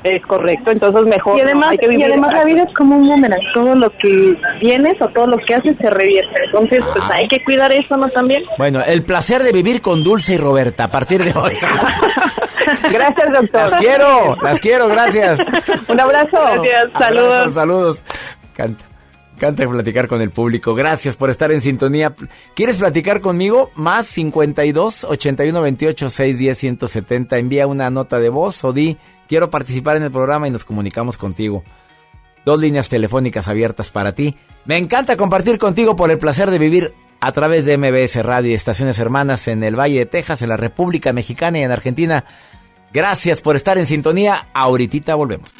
Es 0.05 0.21
correcto, 0.27 0.69
entonces 0.71 1.03
mejor. 1.05 1.37
Y 1.37 1.41
además, 1.41 1.65
no, 1.65 1.71
hay 1.71 1.77
que 1.79 1.85
y 1.87 1.89
vivir 1.89 2.05
además 2.05 2.33
la 2.33 2.43
vida 2.43 2.63
es 2.63 2.73
como 2.75 2.95
un 2.97 3.07
boomerang, 3.07 3.39
todo 3.55 3.73
lo 3.73 3.89
que 3.97 4.37
tienes 4.59 5.01
o 5.01 5.07
todo 5.09 5.25
lo 5.25 5.37
que 5.39 5.55
haces 5.55 5.75
se 5.81 5.89
revierte. 5.89 6.41
Entonces, 6.45 6.79
pues 6.93 7.05
Ah. 7.09 7.15
hay 7.15 7.27
que 7.27 7.43
cuidar 7.43 7.71
eso, 7.71 7.97
¿no? 7.97 8.07
También. 8.09 8.43
Bueno, 8.59 8.81
el 8.85 9.01
placer 9.03 9.41
de 9.41 9.51
vivir 9.51 9.81
con 9.81 10.03
Dulce 10.03 10.35
y 10.35 10.37
Roberta 10.37 10.83
a 10.85 10.91
partir 10.91 11.23
de 11.23 11.31
hoy. 11.37 11.53
Gracias, 12.91 13.31
doctor. 13.31 13.61
Las 13.71 13.75
quiero, 13.75 14.37
las 14.41 14.59
quiero, 14.59 14.87
gracias. 14.87 15.39
Un 15.87 15.99
abrazo. 15.99 16.37
Gracias, 16.39 16.87
saludos. 16.97 17.33
Abrazos, 17.33 17.53
saludos. 17.53 18.03
Canta. 18.55 18.85
Canta 19.37 19.67
platicar 19.67 20.07
con 20.07 20.21
el 20.21 20.31
público. 20.31 20.73
Gracias 20.73 21.15
por 21.15 21.29
estar 21.29 21.51
en 21.51 21.61
sintonía. 21.61 22.13
¿Quieres 22.55 22.77
platicar 22.77 23.19
conmigo? 23.19 23.69
Más 23.75 24.07
52 24.07 25.03
81 25.03 25.61
28 25.61 26.09
610 26.09 26.57
170. 26.57 27.37
Envía 27.37 27.67
una 27.67 27.89
nota 27.89 28.19
de 28.19 28.29
voz 28.29 28.63
o 28.63 28.71
di 28.71 28.97
quiero 29.27 29.49
participar 29.49 29.97
en 29.97 30.03
el 30.03 30.11
programa 30.11 30.47
y 30.47 30.51
nos 30.51 30.63
comunicamos 30.63 31.17
contigo. 31.17 31.63
Dos 32.45 32.59
líneas 32.59 32.87
telefónicas 32.87 33.47
abiertas 33.47 33.91
para 33.91 34.13
ti. 34.13 34.37
Me 34.63 34.77
encanta 34.77 35.17
compartir 35.17 35.57
contigo 35.57 35.95
por 35.95 36.11
el 36.11 36.17
placer 36.17 36.49
de 36.49 36.59
vivir 36.59 36.93
a 37.19 37.31
través 37.31 37.65
de 37.65 37.77
MBS 37.77 38.23
Radio 38.23 38.51
y 38.51 38.53
estaciones 38.53 38.99
hermanas 38.99 39.47
en 39.47 39.63
el 39.63 39.77
Valle 39.77 39.99
de 39.99 40.05
Texas, 40.05 40.43
en 40.43 40.49
la 40.49 40.57
República 40.57 41.11
Mexicana 41.11 41.59
y 41.59 41.63
en 41.63 41.71
Argentina. 41.71 42.23
Gracias 42.93 43.41
por 43.41 43.57
estar 43.57 43.77
en 43.77 43.87
sintonía. 43.87 44.47
Ahorita 44.53 45.15
volvemos. 45.15 45.53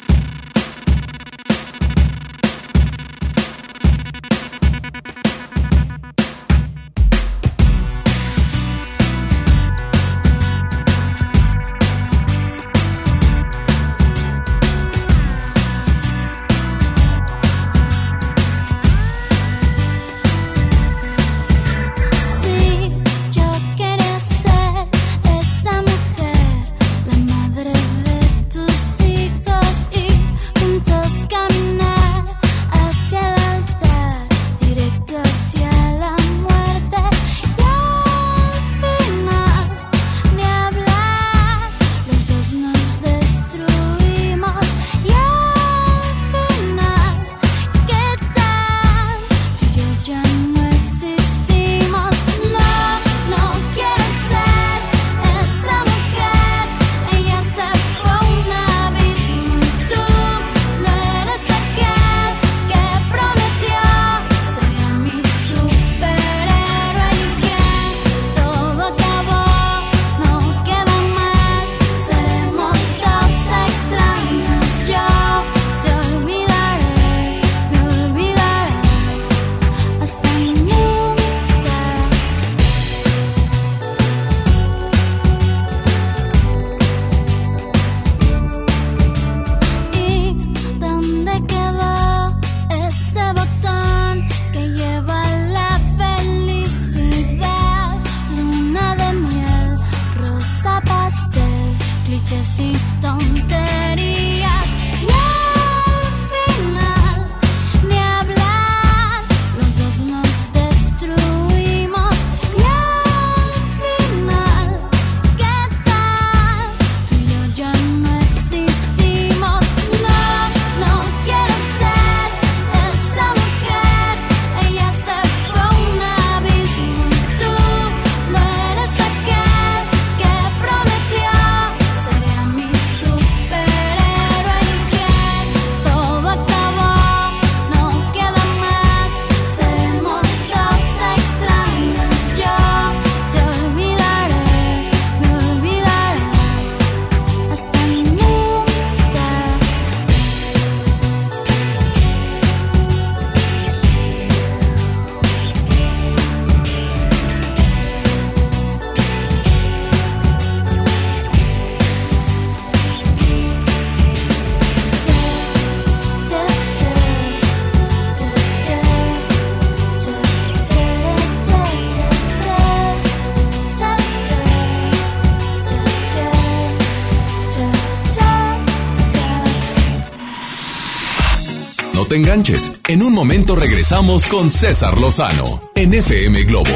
En 182.88 183.02
un 183.02 183.14
momento 183.14 183.56
regresamos 183.56 184.26
con 184.26 184.50
César 184.50 184.98
Lozano 185.00 185.58
en 185.74 185.94
FM 185.94 186.42
Globo. 186.42 186.68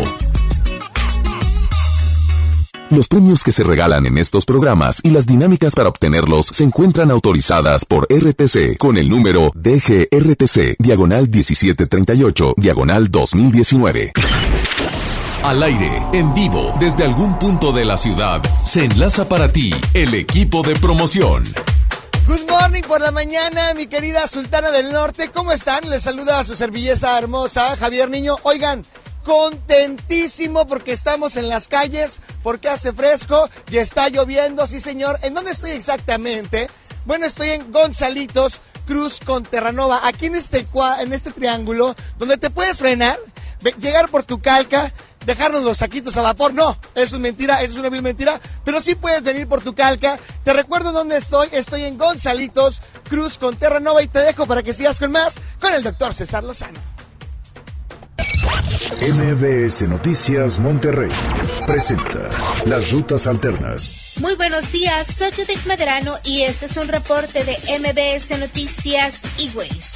Los 2.88 3.08
premios 3.08 3.44
que 3.44 3.52
se 3.52 3.62
regalan 3.62 4.06
en 4.06 4.16
estos 4.16 4.46
programas 4.46 5.00
y 5.02 5.10
las 5.10 5.26
dinámicas 5.26 5.74
para 5.74 5.90
obtenerlos 5.90 6.46
se 6.46 6.64
encuentran 6.64 7.10
autorizadas 7.10 7.84
por 7.84 8.08
RTC 8.10 8.78
con 8.78 8.96
el 8.96 9.10
número 9.10 9.52
DGRTC, 9.54 10.76
diagonal 10.78 11.28
1738, 11.28 12.54
diagonal 12.56 13.10
2019. 13.10 14.12
Al 15.42 15.62
aire, 15.62 16.02
en 16.14 16.32
vivo, 16.32 16.74
desde 16.80 17.04
algún 17.04 17.38
punto 17.38 17.72
de 17.72 17.84
la 17.84 17.98
ciudad, 17.98 18.42
se 18.64 18.86
enlaza 18.86 19.28
para 19.28 19.52
ti 19.52 19.74
el 19.92 20.14
equipo 20.14 20.62
de 20.62 20.74
promoción. 20.74 21.44
Good 22.30 22.48
morning 22.48 22.82
por 22.82 23.00
la 23.00 23.10
mañana, 23.10 23.74
mi 23.74 23.88
querida 23.88 24.28
Sultana 24.28 24.70
del 24.70 24.92
Norte. 24.92 25.32
¿Cómo 25.34 25.50
están? 25.50 25.90
Les 25.90 26.04
saluda 26.04 26.38
a 26.38 26.44
su 26.44 26.54
servilleta 26.54 27.18
hermosa, 27.18 27.76
Javier 27.76 28.08
Niño. 28.08 28.36
Oigan, 28.44 28.84
contentísimo 29.24 30.64
porque 30.64 30.92
estamos 30.92 31.36
en 31.36 31.48
las 31.48 31.66
calles, 31.66 32.20
porque 32.44 32.68
hace 32.68 32.92
fresco 32.92 33.50
y 33.68 33.78
está 33.78 34.10
lloviendo, 34.10 34.68
sí 34.68 34.78
señor. 34.78 35.18
¿En 35.22 35.34
dónde 35.34 35.50
estoy 35.50 35.72
exactamente? 35.72 36.70
Bueno, 37.04 37.26
estoy 37.26 37.50
en 37.50 37.72
Gonzalitos 37.72 38.60
Cruz 38.86 39.18
con 39.18 39.42
Terranova, 39.42 40.06
aquí 40.06 40.26
en 40.26 40.36
este, 40.36 40.68
en 41.00 41.12
este 41.12 41.32
triángulo, 41.32 41.96
donde 42.16 42.36
te 42.36 42.50
puedes 42.50 42.76
frenar, 42.76 43.18
llegar 43.80 44.08
por 44.08 44.22
tu 44.22 44.40
calca, 44.40 44.92
dejarnos 45.26 45.62
los 45.62 45.78
saquitos 45.78 46.16
a 46.16 46.22
vapor. 46.22 46.54
No, 46.54 46.78
eso 46.94 47.16
es 47.16 47.20
mentira, 47.20 47.62
eso 47.62 47.74
es 47.74 47.78
una 47.78 47.88
vil 47.88 48.02
mentira. 48.02 48.40
Pero 48.64 48.80
sí 48.80 48.94
puedes 48.94 49.22
venir 49.22 49.48
por 49.48 49.60
tu 49.60 49.74
calca. 49.74 50.18
Te 50.44 50.52
recuerdo 50.52 50.92
dónde 50.92 51.16
estoy. 51.16 51.48
Estoy 51.52 51.84
en 51.84 51.98
Gonzalitos 51.98 52.80
Cruz 53.08 53.38
con 53.38 53.56
Terranova 53.56 54.02
y 54.02 54.08
te 54.08 54.20
dejo 54.20 54.46
para 54.46 54.62
que 54.62 54.74
sigas 54.74 54.98
con 54.98 55.12
más 55.12 55.36
con 55.60 55.72
el 55.74 55.82
doctor 55.82 56.14
César 56.14 56.44
Lozano. 56.44 56.99
MBS 58.40 59.82
Noticias 59.82 60.58
Monterrey 60.58 61.10
presenta 61.66 62.30
Las 62.64 62.90
Rutas 62.90 63.26
Alternas. 63.26 64.14
Muy 64.16 64.34
buenos 64.34 64.72
días, 64.72 65.06
soy 65.06 65.30
Judith 65.30 65.64
Medrano 65.66 66.18
y 66.24 66.42
este 66.42 66.66
es 66.66 66.76
un 66.76 66.88
reporte 66.88 67.44
de 67.44 67.56
MBS 67.78 68.38
Noticias 68.38 69.14
y 69.38 69.48
Ways. 69.50 69.90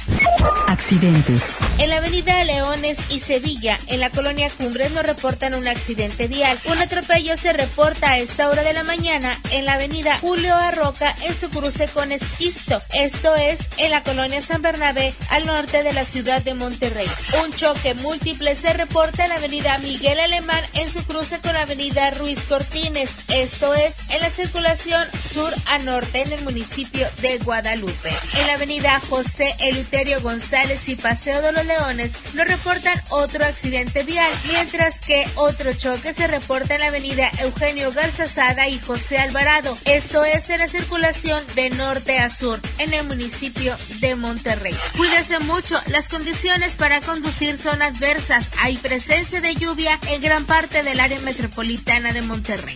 Accidentes. 0.67 1.55
En 1.79 1.89
la 1.89 1.97
avenida 1.97 2.43
Leones 2.43 2.97
y 3.09 3.19
Sevilla, 3.19 3.77
en 3.87 3.99
la 3.99 4.09
colonia 4.09 4.49
Cumbres, 4.57 4.91
nos 4.91 5.05
reportan 5.05 5.53
un 5.53 5.67
accidente 5.67 6.27
vial. 6.27 6.57
Un 6.71 6.79
atropello 6.79 7.37
se 7.37 7.53
reporta 7.53 8.11
a 8.11 8.17
esta 8.17 8.49
hora 8.49 8.63
de 8.63 8.73
la 8.73 8.83
mañana 8.83 9.37
en 9.51 9.65
la 9.65 9.73
avenida 9.73 10.17
Julio 10.21 10.55
Arroca 10.55 11.13
en 11.23 11.39
su 11.39 11.49
cruce 11.49 11.87
con 11.87 12.11
Esquisto. 12.11 12.77
Esto 12.93 13.35
es 13.35 13.59
en 13.77 13.91
la 13.91 14.03
colonia 14.03 14.41
San 14.41 14.61
Bernabé, 14.61 15.13
al 15.29 15.45
norte 15.45 15.83
de 15.83 15.93
la 15.93 16.05
ciudad 16.05 16.41
de 16.41 16.55
Monterrey. 16.55 17.07
Un 17.43 17.51
choque 17.53 17.93
múltiple 17.95 18.34
se 18.55 18.73
reporta 18.73 19.23
en 19.23 19.29
la 19.29 19.35
avenida 19.35 19.77
Miguel 19.79 20.19
Alemán 20.19 20.61
en 20.73 20.91
su 20.91 21.03
cruce 21.05 21.39
con 21.39 21.53
la 21.53 21.61
avenida 21.61 22.11
Ruiz 22.11 22.43
Cortines. 22.43 23.11
Esto 23.29 23.73
es 23.73 23.95
en 24.11 24.21
la 24.21 24.29
circulación 24.29 25.03
sur 25.33 25.53
a 25.67 25.79
norte 25.79 26.21
en 26.21 26.31
el 26.31 26.43
municipio 26.43 27.07
de 27.21 27.37
Guadalupe. 27.39 28.11
En 28.37 28.47
la 28.47 28.53
avenida 28.53 29.01
José 29.09 29.55
Eleuterio 29.59 30.21
González 30.21 30.87
y 30.89 30.95
Paseo 30.95 31.41
de 31.41 31.53
los 31.53 31.65
Leones 31.65 32.13
nos 32.33 32.47
reportan 32.47 33.01
otro 33.09 33.45
accidente 33.45 34.03
vial, 34.03 34.31
mientras 34.51 34.99
que 34.99 35.25
otro 35.35 35.73
choque 35.73 36.13
se 36.13 36.27
reporta 36.27 36.75
en 36.75 36.81
la 36.81 36.87
avenida 36.87 37.31
Eugenio 37.39 37.91
Garzazada 37.93 38.67
y 38.67 38.79
José 38.79 39.17
Alvarado. 39.17 39.77
Esto 39.85 40.23
es 40.25 40.49
en 40.49 40.59
la 40.59 40.67
circulación 40.67 41.43
de 41.55 41.69
norte 41.71 42.19
a 42.19 42.29
sur 42.29 42.59
en 42.79 42.93
el 42.93 43.05
municipio 43.05 43.75
de 44.01 44.15
Monterrey. 44.15 44.75
Cuídese 44.97 45.39
mucho, 45.39 45.79
las 45.87 46.09
condiciones 46.09 46.75
para 46.75 47.01
conducir 47.01 47.57
son 47.57 47.81
adversas. 47.81 48.24
Hay 48.59 48.77
presencia 48.77 49.39
de 49.39 49.53
lluvia 49.53 49.99
en 50.07 50.19
gran 50.19 50.45
parte 50.45 50.81
del 50.81 50.99
área 50.99 51.19
metropolitana 51.19 52.11
de 52.11 52.23
Monterrey. 52.23 52.75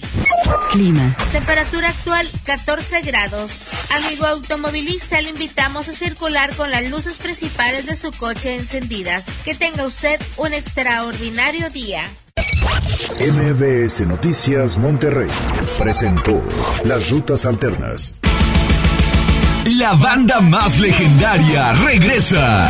Clima. 0.71 1.15
Temperatura 1.31 1.89
actual 1.89 2.29
14 2.43 3.01
grados. 3.01 3.63
Amigo 3.95 4.27
automovilista, 4.27 5.19
le 5.21 5.29
invitamos 5.29 5.89
a 5.89 5.93
circular 5.93 6.55
con 6.55 6.69
las 6.69 6.87
luces 6.91 7.17
principales 7.17 7.87
de 7.87 7.95
su 7.95 8.11
coche 8.11 8.57
encendidas. 8.57 9.25
Que 9.43 9.55
tenga 9.55 9.87
usted 9.87 10.21
un 10.37 10.53
extraordinario 10.53 11.67
día. 11.71 12.03
MBS 13.19 14.01
Noticias 14.01 14.77
Monterrey 14.77 15.29
presentó 15.79 16.43
Las 16.83 17.09
Rutas 17.09 17.47
Alternas. 17.47 18.19
La 19.79 19.93
banda 19.93 20.41
más 20.41 20.79
legendaria 20.79 21.73
regresa. 21.73 22.69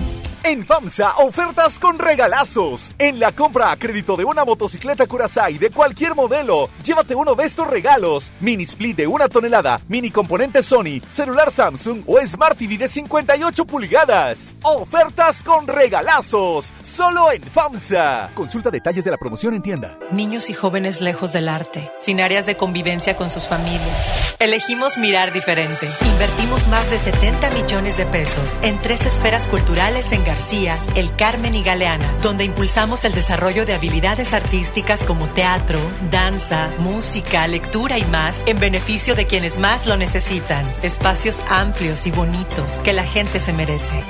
En 0.43 0.65
FAMSA, 0.65 1.17
ofertas 1.17 1.77
con 1.77 1.99
regalazos. 1.99 2.89
En 2.97 3.19
la 3.19 3.31
compra 3.31 3.71
a 3.71 3.77
crédito 3.77 4.17
de 4.17 4.25
una 4.25 4.43
motocicleta 4.43 5.05
Curaçao 5.05 5.59
de 5.59 5.69
cualquier 5.69 6.15
modelo, 6.15 6.67
llévate 6.83 7.13
uno 7.13 7.35
de 7.35 7.45
estos 7.45 7.67
regalos. 7.67 8.31
Mini 8.39 8.63
split 8.63 8.97
de 8.97 9.05
una 9.05 9.29
tonelada, 9.29 9.79
mini 9.87 10.09
componente 10.09 10.63
Sony, 10.63 10.99
celular 11.07 11.51
Samsung 11.51 12.01
o 12.07 12.19
Smart 12.25 12.57
TV 12.57 12.79
de 12.79 12.87
58 12.87 13.65
pulgadas. 13.65 14.55
Ofertas 14.63 15.43
con 15.43 15.67
regalazos. 15.67 16.73
Solo 16.81 17.31
en 17.31 17.43
FAMSA. 17.43 18.31
Consulta 18.33 18.71
detalles 18.71 19.03
de 19.03 19.11
la 19.11 19.17
promoción 19.17 19.53
en 19.53 19.61
tienda. 19.61 19.99
Niños 20.09 20.49
y 20.49 20.55
jóvenes 20.55 21.01
lejos 21.01 21.33
del 21.33 21.49
arte, 21.49 21.91
sin 21.99 22.19
áreas 22.19 22.47
de 22.47 22.57
convivencia 22.57 23.15
con 23.15 23.29
sus 23.29 23.47
familias. 23.47 24.35
Elegimos 24.39 24.97
mirar 24.97 25.33
diferente. 25.33 25.87
Invertimos 26.03 26.67
más 26.67 26.89
de 26.89 26.97
70 26.97 27.51
millones 27.51 27.97
de 27.97 28.07
pesos 28.07 28.57
en 28.63 28.81
tres 28.81 29.05
esferas 29.05 29.47
culturales 29.47 30.11
en 30.11 30.23
García, 30.31 30.77
El 30.95 31.13
Carmen 31.17 31.55
y 31.55 31.61
Galeana, 31.61 32.09
donde 32.21 32.45
impulsamos 32.45 33.03
el 33.03 33.13
desarrollo 33.13 33.65
de 33.65 33.73
habilidades 33.73 34.33
artísticas 34.33 35.03
como 35.03 35.27
teatro, 35.27 35.77
danza, 36.09 36.69
música, 36.79 37.45
lectura 37.47 37.97
y 37.97 38.05
más 38.05 38.43
en 38.47 38.57
beneficio 38.57 39.13
de 39.13 39.27
quienes 39.27 39.59
más 39.59 39.85
lo 39.85 39.97
necesitan. 39.97 40.63
Espacios 40.83 41.41
amplios 41.49 42.07
y 42.07 42.11
bonitos 42.11 42.79
que 42.79 42.93
la 42.93 43.03
gente 43.03 43.41
se 43.41 43.51
merece. 43.51 44.01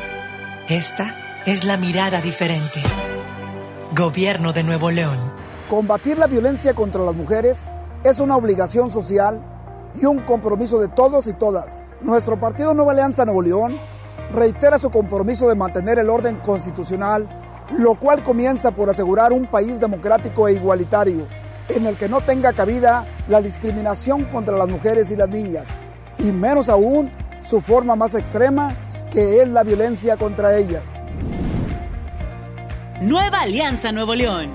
Esta 0.69 1.15
es 1.47 1.63
la 1.63 1.77
mirada 1.77 2.21
diferente. 2.21 2.83
Gobierno 3.95 4.53
de 4.53 4.61
Nuevo 4.61 4.91
León. 4.91 5.17
Combatir 5.71 6.19
la 6.19 6.27
violencia 6.27 6.75
contra 6.75 7.03
las 7.03 7.15
mujeres 7.15 7.63
es 8.03 8.19
una 8.19 8.37
obligación 8.37 8.91
social 8.91 9.43
y 9.99 10.05
un 10.05 10.19
compromiso 10.19 10.79
de 10.79 10.87
todos 10.87 11.25
y 11.25 11.33
todas. 11.33 11.81
Nuestro 11.99 12.39
partido 12.39 12.75
Nueva 12.75 12.91
Alianza 12.91 13.25
Nuevo 13.25 13.41
León 13.41 13.79
reitera 14.33 14.77
su 14.77 14.89
compromiso 14.89 15.47
de 15.47 15.55
mantener 15.55 15.99
el 15.99 16.09
orden 16.09 16.37
constitucional, 16.37 17.27
lo 17.77 17.95
cual 17.95 18.23
comienza 18.23 18.71
por 18.71 18.89
asegurar 18.89 19.31
un 19.31 19.45
país 19.47 19.79
democrático 19.79 20.47
e 20.47 20.53
igualitario, 20.53 21.27
en 21.69 21.85
el 21.85 21.95
que 21.95 22.09
no 22.09 22.21
tenga 22.21 22.53
cabida 22.53 23.05
la 23.27 23.41
discriminación 23.41 24.25
contra 24.25 24.57
las 24.57 24.69
mujeres 24.69 25.09
y 25.11 25.15
las 25.15 25.29
niñas, 25.29 25.67
y 26.17 26.31
menos 26.31 26.69
aún 26.69 27.11
su 27.41 27.61
forma 27.61 27.95
más 27.95 28.15
extrema, 28.15 28.73
que 29.09 29.41
es 29.41 29.47
la 29.47 29.63
violencia 29.63 30.17
contra 30.17 30.57
ellas. 30.57 30.99
Nueva 33.01 33.41
Alianza 33.41 33.91
Nuevo 33.91 34.15
León. 34.15 34.51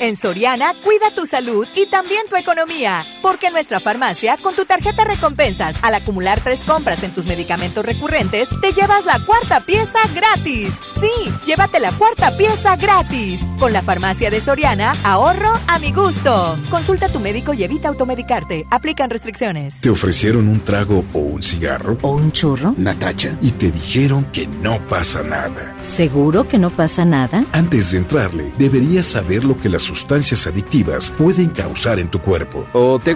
En 0.00 0.16
Soriana, 0.16 0.72
cuida 0.82 1.10
tu 1.14 1.26
salud 1.26 1.68
y 1.74 1.84
también 1.86 2.26
tu 2.26 2.36
economía. 2.36 3.04
Porque 3.26 3.48
en 3.48 3.54
nuestra 3.54 3.80
farmacia, 3.80 4.36
con 4.40 4.54
tu 4.54 4.64
tarjeta 4.66 5.02
recompensas, 5.02 5.82
al 5.82 5.96
acumular 5.96 6.40
tres 6.40 6.60
compras 6.60 7.02
en 7.02 7.10
tus 7.10 7.26
medicamentos 7.26 7.84
recurrentes, 7.84 8.48
te 8.60 8.72
llevas 8.72 9.04
la 9.04 9.18
cuarta 9.18 9.58
pieza 9.58 9.98
gratis. 10.14 10.72
Sí, 11.00 11.10
llévate 11.44 11.80
la 11.80 11.90
cuarta 11.90 12.36
pieza 12.36 12.76
gratis. 12.76 13.40
Con 13.58 13.72
la 13.72 13.82
farmacia 13.82 14.30
de 14.30 14.40
Soriana, 14.40 14.94
ahorro 15.02 15.52
a 15.66 15.80
mi 15.80 15.92
gusto. 15.92 16.56
Consulta 16.70 17.06
a 17.06 17.08
tu 17.08 17.18
médico 17.18 17.52
y 17.52 17.64
evita 17.64 17.88
automedicarte. 17.88 18.64
Aplican 18.70 19.10
restricciones. 19.10 19.80
¿Te 19.80 19.90
ofrecieron 19.90 20.46
un 20.46 20.60
trago 20.60 21.04
o 21.12 21.18
un 21.18 21.42
cigarro? 21.42 21.98
¿O 22.02 22.12
un 22.12 22.30
churro? 22.30 22.76
Natacha. 22.78 23.36
Y 23.42 23.50
te 23.50 23.72
dijeron 23.72 24.24
que 24.26 24.46
no 24.46 24.78
pasa 24.86 25.24
nada. 25.24 25.74
¿Seguro 25.82 26.46
que 26.48 26.58
no 26.58 26.70
pasa 26.70 27.04
nada? 27.04 27.44
Antes 27.50 27.90
de 27.90 27.98
entrarle, 27.98 28.52
deberías 28.56 29.06
saber 29.06 29.44
lo 29.44 29.58
que 29.60 29.68
las 29.68 29.82
sustancias 29.82 30.46
adictivas 30.46 31.10
pueden 31.18 31.50
causar 31.50 31.98
en 31.98 32.06
tu 32.08 32.20
cuerpo. 32.20 32.64
¿O 32.72 33.00
te 33.00 33.15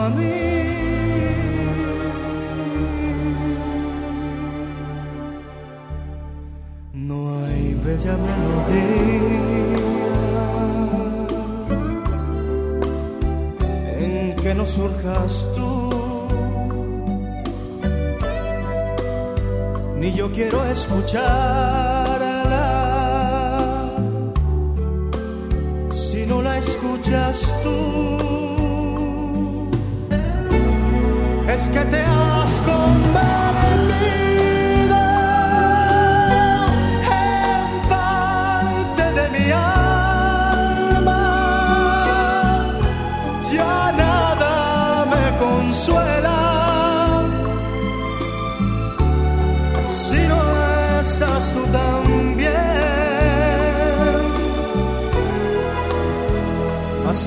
A 0.00 0.08
mí. 0.08 0.50
No 6.92 7.18
hay 7.44 7.74
bella 7.84 8.14
melodía 8.26 8.80
en 13.98 14.36
que 14.36 14.54
no 14.54 14.66
surjas 14.66 15.44
tú, 15.54 15.90
ni 19.98 20.12
yo 20.14 20.32
quiero 20.32 20.64
escucharla 20.66 21.99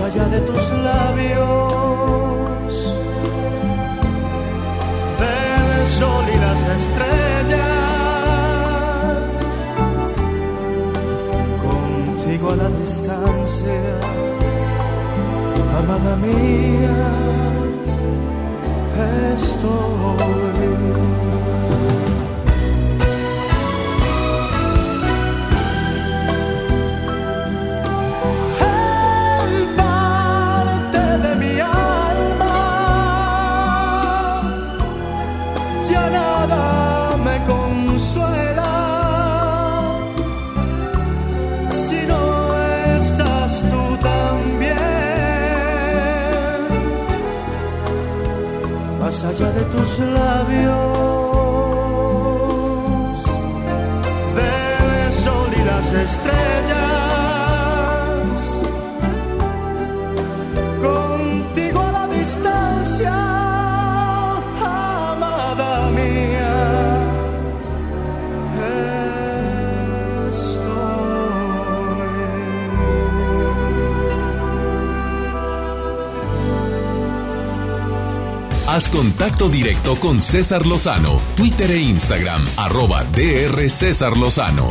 allá 0.04 0.26
de 0.28 0.40
tus 0.42 0.70
labios, 0.90 2.74
del 5.20 5.88
sol 5.88 6.26
y 6.36 6.38
las 6.46 6.62
estrellas, 6.78 7.62
contigo 11.66 12.52
a 12.52 12.56
la 12.56 12.70
distancia, 12.82 13.80
amada 15.80 16.16
mía, 16.18 16.98
estoy. 19.36 21.23
Allá 49.34 49.52
de 49.52 49.62
tus 49.64 50.00
labios. 50.00 50.74
Del 54.36 55.14
sol 55.14 55.50
y 55.58 55.64
las 55.64 55.92
estrellas 55.92 57.23
Haz 78.74 78.90
contacto 78.90 79.50
directo 79.50 80.00
con 80.00 80.20
César 80.20 80.66
Lozano, 80.66 81.22
Twitter 81.36 81.70
e 81.70 81.78
Instagram, 81.78 82.42
arroba 82.58 83.04
DR 83.04 83.70
César 83.70 84.18
Lozano. 84.18 84.68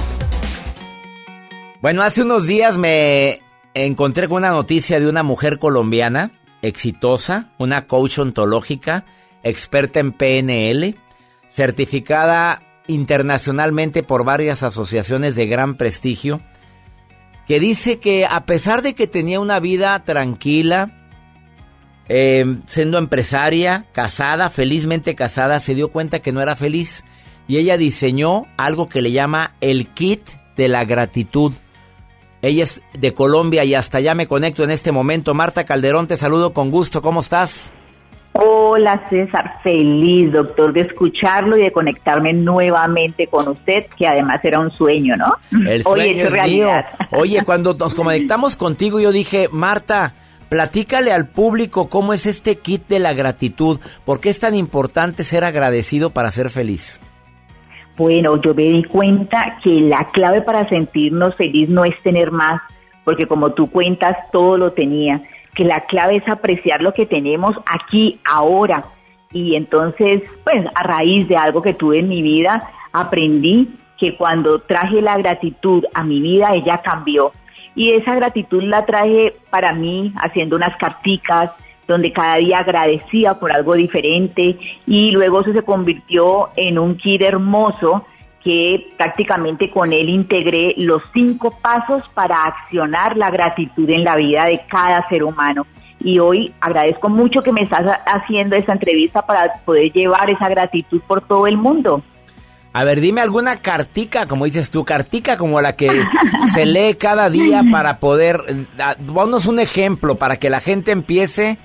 Bueno, 1.80 2.02
hace 2.02 2.22
unos 2.22 2.48
días 2.48 2.78
me 2.78 3.42
encontré 3.74 4.26
con 4.26 4.38
una 4.38 4.50
noticia 4.50 4.98
de 4.98 5.08
una 5.08 5.22
mujer 5.22 5.60
colombiana 5.60 6.32
exitosa, 6.62 7.52
una 7.58 7.86
coach 7.86 8.18
ontológica, 8.18 9.04
experta 9.44 10.00
en 10.00 10.10
PNL, 10.10 10.96
certificada 11.48 12.60
internacionalmente 12.88 14.02
por 14.02 14.24
varias 14.24 14.64
asociaciones 14.64 15.36
de 15.36 15.46
gran 15.46 15.76
prestigio, 15.76 16.40
que 17.46 17.60
dice 17.60 18.00
que 18.00 18.26
a 18.26 18.46
pesar 18.46 18.82
de 18.82 18.96
que 18.96 19.06
tenía 19.06 19.38
una 19.38 19.60
vida 19.60 20.02
tranquila, 20.02 21.01
eh, 22.08 22.44
siendo 22.66 22.98
empresaria, 22.98 23.86
casada, 23.92 24.50
felizmente 24.50 25.14
casada, 25.14 25.60
se 25.60 25.74
dio 25.74 25.90
cuenta 25.90 26.20
que 26.20 26.32
no 26.32 26.40
era 26.40 26.56
feliz 26.56 27.04
y 27.48 27.58
ella 27.58 27.76
diseñó 27.76 28.46
algo 28.56 28.88
que 28.88 29.02
le 29.02 29.12
llama 29.12 29.52
el 29.60 29.88
kit 29.88 30.22
de 30.56 30.68
la 30.68 30.84
gratitud. 30.84 31.52
Ella 32.40 32.64
es 32.64 32.82
de 32.98 33.14
Colombia 33.14 33.64
y 33.64 33.74
hasta 33.74 33.98
allá 33.98 34.14
me 34.14 34.26
conecto 34.26 34.64
en 34.64 34.70
este 34.70 34.90
momento. 34.90 35.32
Marta 35.34 35.64
Calderón, 35.64 36.08
te 36.08 36.16
saludo 36.16 36.52
con 36.52 36.70
gusto. 36.70 37.00
¿Cómo 37.00 37.20
estás? 37.20 37.72
Hola 38.34 39.06
César, 39.10 39.60
feliz 39.62 40.32
doctor 40.32 40.72
de 40.72 40.80
escucharlo 40.80 41.58
y 41.58 41.62
de 41.62 41.70
conectarme 41.72 42.32
nuevamente 42.32 43.26
con 43.26 43.46
usted, 43.46 43.84
que 43.96 44.06
además 44.06 44.40
era 44.42 44.58
un 44.58 44.70
sueño, 44.70 45.16
¿no? 45.18 45.36
El 45.52 45.82
Hoy 45.86 46.00
sueño 46.00 46.02
hecho 46.04 46.24
es 46.28 46.30
mío. 46.30 46.30
realidad. 46.30 46.86
Oye, 47.10 47.42
cuando 47.44 47.74
nos 47.78 47.94
conectamos 47.94 48.56
contigo, 48.56 48.98
yo 49.00 49.12
dije, 49.12 49.48
Marta, 49.52 50.14
platícale 50.52 51.12
al 51.12 51.28
público 51.28 51.88
cómo 51.88 52.12
es 52.12 52.26
este 52.26 52.58
kit 52.58 52.86
de 52.86 52.98
la 52.98 53.14
gratitud. 53.14 53.80
¿Por 54.04 54.20
qué 54.20 54.28
es 54.28 54.38
tan 54.38 54.54
importante 54.54 55.24
ser 55.24 55.44
agradecido 55.44 56.10
para 56.10 56.30
ser 56.30 56.50
feliz? 56.50 57.00
Bueno, 57.96 58.38
yo 58.38 58.54
me 58.54 58.64
di 58.64 58.84
cuenta 58.84 59.56
que 59.64 59.80
la 59.80 60.10
clave 60.10 60.42
para 60.42 60.68
sentirnos 60.68 61.34
feliz 61.36 61.70
no 61.70 61.86
es 61.86 61.94
tener 62.02 62.32
más, 62.32 62.60
porque 63.02 63.26
como 63.26 63.54
tú 63.54 63.70
cuentas, 63.70 64.14
todo 64.30 64.58
lo 64.58 64.72
tenía, 64.72 65.22
que 65.54 65.64
la 65.64 65.86
clave 65.86 66.16
es 66.16 66.28
apreciar 66.28 66.82
lo 66.82 66.92
que 66.92 67.06
tenemos 67.06 67.56
aquí, 67.64 68.20
ahora. 68.30 68.84
Y 69.32 69.54
entonces, 69.54 70.20
pues 70.44 70.66
a 70.74 70.82
raíz 70.82 71.26
de 71.28 71.36
algo 71.38 71.62
que 71.62 71.72
tuve 71.72 72.00
en 72.00 72.08
mi 72.10 72.20
vida, 72.20 72.70
aprendí 72.92 73.74
que 73.96 74.18
cuando 74.18 74.58
traje 74.58 75.00
la 75.00 75.16
gratitud 75.16 75.82
a 75.94 76.04
mi 76.04 76.20
vida, 76.20 76.50
ella 76.52 76.82
cambió. 76.84 77.32
Y 77.74 77.90
esa 77.90 78.14
gratitud 78.14 78.62
la 78.62 78.84
traje 78.84 79.36
para 79.50 79.72
mí 79.72 80.12
haciendo 80.16 80.56
unas 80.56 80.76
carticas, 80.76 81.50
donde 81.86 82.12
cada 82.12 82.36
día 82.36 82.58
agradecía 82.58 83.34
por 83.34 83.52
algo 83.52 83.74
diferente 83.74 84.56
y 84.86 85.10
luego 85.10 85.40
eso 85.40 85.52
se 85.52 85.62
convirtió 85.62 86.50
en 86.56 86.78
un 86.78 86.96
kit 86.96 87.22
hermoso 87.22 88.06
que 88.42 88.92
prácticamente 88.96 89.70
con 89.70 89.92
él 89.92 90.08
integré 90.08 90.74
los 90.78 91.02
cinco 91.12 91.56
pasos 91.60 92.08
para 92.08 92.44
accionar 92.44 93.16
la 93.16 93.30
gratitud 93.30 93.88
en 93.88 94.04
la 94.04 94.16
vida 94.16 94.46
de 94.46 94.60
cada 94.68 95.06
ser 95.08 95.22
humano. 95.22 95.66
Y 96.00 96.18
hoy 96.18 96.52
agradezco 96.60 97.08
mucho 97.08 97.42
que 97.42 97.52
me 97.52 97.62
estás 97.62 98.00
haciendo 98.06 98.56
esta 98.56 98.72
entrevista 98.72 99.24
para 99.24 99.52
poder 99.64 99.92
llevar 99.92 100.28
esa 100.28 100.48
gratitud 100.48 101.00
por 101.06 101.20
todo 101.20 101.46
el 101.46 101.56
mundo. 101.56 102.02
A 102.74 102.84
ver, 102.84 103.00
dime 103.00 103.20
alguna 103.20 103.56
cartica, 103.56 104.26
como 104.26 104.46
dices 104.46 104.70
tú, 104.70 104.84
cartica 104.84 105.36
como 105.36 105.60
la 105.60 105.76
que 105.76 106.04
se 106.54 106.64
lee 106.66 106.94
cada 106.94 107.28
día 107.28 107.62
para 107.70 107.98
poder... 107.98 108.42
da- 108.76 108.96
Ponnos 109.12 109.44
un 109.46 109.60
ejemplo 109.60 110.14
para 110.16 110.36
que 110.36 110.48
la 110.48 110.60
gente 110.60 110.90
empiece, 110.90 111.58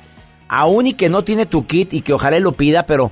aún 0.50 0.88
y 0.88 0.94
que 0.94 1.08
no 1.10 1.24
tiene 1.24 1.46
tu 1.46 1.66
kit 1.66 1.94
y 1.94 2.02
que 2.02 2.12
ojalá 2.14 2.40
lo 2.40 2.52
pida, 2.52 2.86
pero 2.86 3.12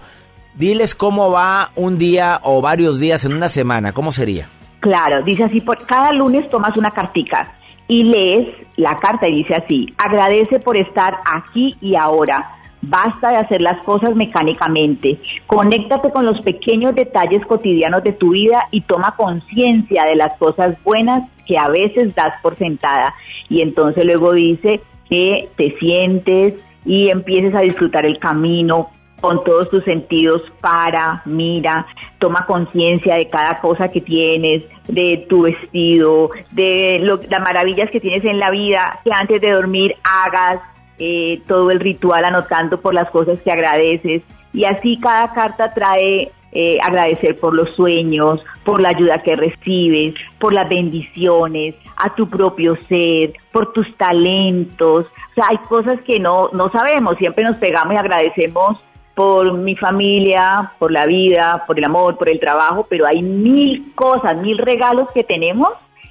diles 0.56 0.94
cómo 0.94 1.32
va 1.32 1.72
un 1.76 1.98
día 1.98 2.40
o 2.44 2.62
varios 2.62 3.00
días 3.00 3.24
en 3.24 3.34
una 3.34 3.48
semana, 3.48 3.94
¿cómo 3.94 4.12
sería? 4.12 4.48
Claro, 4.82 5.24
dice 5.24 5.46
así, 5.46 5.62
por 5.62 5.86
cada 5.88 6.12
lunes 6.12 6.50
tomas 6.50 6.76
una 6.78 6.92
cartica 6.92 7.54
y 7.88 8.04
lees 8.04 8.48
la 8.76 8.98
carta 8.98 9.28
y 9.28 9.36
dice 9.44 9.56
así, 9.56 9.94
agradece 9.98 10.60
por 10.60 10.76
estar 10.76 11.16
aquí 11.34 11.78
y 11.82 11.96
ahora. 11.96 12.55
Basta 12.88 13.32
de 13.32 13.38
hacer 13.38 13.62
las 13.62 13.82
cosas 13.84 14.16
mecánicamente. 14.16 15.20
Conéctate 15.48 16.12
con 16.12 16.26
los 16.26 16.42
pequeños 16.42 16.96
detalles 16.96 17.46
cotidianos 17.46 18.04
de 18.04 18.14
tu 18.14 18.32
vida 18.32 18.68
y 18.72 18.82
toma 18.82 19.16
conciencia 19.16 20.06
de 20.06 20.16
las 20.16 20.38
cosas 20.38 20.76
buenas 20.84 21.30
que 21.46 21.58
a 21.58 21.70
veces 21.70 22.14
das 22.16 22.34
por 22.42 22.58
sentada. 22.58 23.14
Y 23.50 23.62
entonces 23.62 24.06
luego 24.06 24.34
dice 24.34 24.82
que 25.10 25.50
te 25.56 25.76
sientes 25.80 26.54
y 26.86 27.10
empieces 27.10 27.56
a 27.56 27.62
disfrutar 27.62 28.06
el 28.06 28.20
camino, 28.20 28.92
con 29.22 29.44
todos 29.44 29.70
tus 29.72 29.84
sentidos, 29.86 30.44
para, 30.62 31.24
mira, 31.26 31.88
toma 32.20 32.46
conciencia 32.46 33.16
de 33.16 33.28
cada 33.28 33.60
cosa 33.60 33.90
que 33.90 34.02
tienes, 34.02 34.64
de 34.88 35.26
tu 35.28 35.44
vestido, 35.44 36.30
de 36.52 37.00
las 37.02 37.42
maravillas 37.42 37.90
que 37.90 38.00
tienes 38.00 38.24
en 38.26 38.38
la 38.38 38.52
vida, 38.52 39.00
que 39.04 39.12
antes 39.12 39.42
de 39.42 39.52
dormir 39.52 39.96
hagas 40.04 40.60
eh, 41.00 41.42
todo 41.48 41.72
el 41.72 41.80
ritual 41.80 42.26
anotando 42.26 42.80
por 42.80 42.94
las 42.94 43.10
cosas 43.10 43.40
que 43.42 43.52
agradeces. 43.52 44.22
Y 44.54 44.66
así 44.66 45.00
cada 45.00 45.34
carta 45.34 45.74
trae 45.74 46.32
eh, 46.58 46.78
agradecer 46.82 47.38
por 47.38 47.54
los 47.54 47.70
sueños, 47.72 48.42
por 48.64 48.82
la 48.82 48.90
ayuda 48.90 49.22
que 49.24 49.36
recibes, 49.36 50.16
por 50.40 50.54
las 50.54 50.70
bendiciones, 50.70 51.76
a 51.98 52.16
tu 52.16 52.30
propio 52.30 52.78
ser, 52.88 53.34
por 53.52 53.74
tus 53.74 53.94
talentos. 53.98 55.06
O 55.06 55.34
sea, 55.36 55.48
hay 55.50 55.58
cosas 55.68 56.00
que 56.08 56.18
no, 56.18 56.50
no 56.54 56.72
sabemos, 56.72 57.18
siempre 57.18 57.44
nos 57.44 57.58
pegamos 57.58 57.94
y 57.94 57.98
agradecemos 57.98 58.80
por 59.16 59.54
mi 59.54 59.76
familia, 59.76 60.72
por 60.80 60.94
la 60.94 61.06
vida, 61.06 61.66
por 61.68 61.78
el 61.78 61.84
amor, 61.84 62.18
por 62.18 62.30
el 62.30 62.40
trabajo, 62.40 62.88
pero 62.90 63.06
hay 63.06 63.22
mil 63.22 63.94
cosas, 63.94 64.38
mil 64.38 64.58
regalos 64.58 65.10
que 65.14 65.26
tenemos 65.26 65.70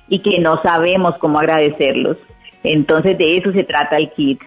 y 0.09 0.19
que 0.19 0.40
no 0.40 0.61
sabemos 0.62 1.15
cómo 1.20 1.39
agradecerlos. 1.39 2.19
Entonces 2.62 3.16
de 3.16 3.39
eso 3.39 3.51
se 3.52 3.65
trata 3.65 3.97
el 3.97 4.11
kit. 4.12 4.40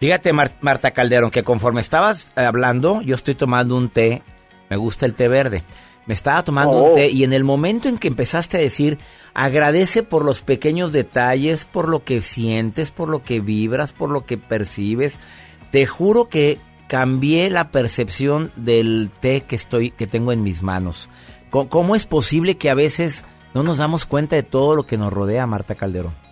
Fíjate, 0.00 0.32
Marta 0.32 0.90
Calderón, 0.90 1.30
que 1.30 1.44
conforme 1.44 1.80
estabas 1.80 2.32
hablando, 2.36 3.00
yo 3.02 3.14
estoy 3.14 3.34
tomando 3.34 3.76
un 3.76 3.88
té, 3.88 4.22
me 4.68 4.76
gusta 4.76 5.06
el 5.06 5.14
té 5.14 5.28
verde. 5.28 5.62
Me 6.06 6.12
estaba 6.12 6.42
tomando 6.42 6.82
un 6.82 6.90
oh. 6.90 6.94
té 6.94 7.08
y 7.08 7.24
en 7.24 7.32
el 7.32 7.44
momento 7.44 7.88
en 7.88 7.96
que 7.96 8.08
empezaste 8.08 8.58
a 8.58 8.60
decir, 8.60 8.98
agradece 9.32 10.02
por 10.02 10.24
los 10.24 10.42
pequeños 10.42 10.92
detalles, 10.92 11.64
por 11.64 11.88
lo 11.88 12.04
que 12.04 12.20
sientes, 12.20 12.90
por 12.90 13.08
lo 13.08 13.22
que 13.22 13.40
vibras, 13.40 13.92
por 13.92 14.10
lo 14.10 14.26
que 14.26 14.36
percibes, 14.36 15.18
te 15.70 15.86
juro 15.86 16.28
que 16.28 16.58
cambié 16.88 17.48
la 17.48 17.70
percepción 17.70 18.52
del 18.56 19.10
té 19.20 19.42
que 19.42 19.56
estoy 19.56 19.90
que 19.90 20.06
tengo 20.06 20.32
en 20.32 20.42
mis 20.42 20.62
manos. 20.62 21.08
¿Cómo 21.50 21.94
es 21.94 22.04
posible 22.04 22.56
que 22.56 22.68
a 22.68 22.74
veces 22.74 23.24
no 23.54 23.62
nos 23.62 23.78
damos 23.78 24.04
cuenta 24.04 24.36
de 24.36 24.42
todo 24.42 24.74
lo 24.74 24.86
que 24.86 24.98
nos 24.98 25.12
rodea, 25.12 25.46
Marta 25.46 25.76
Calderón? 25.76 26.23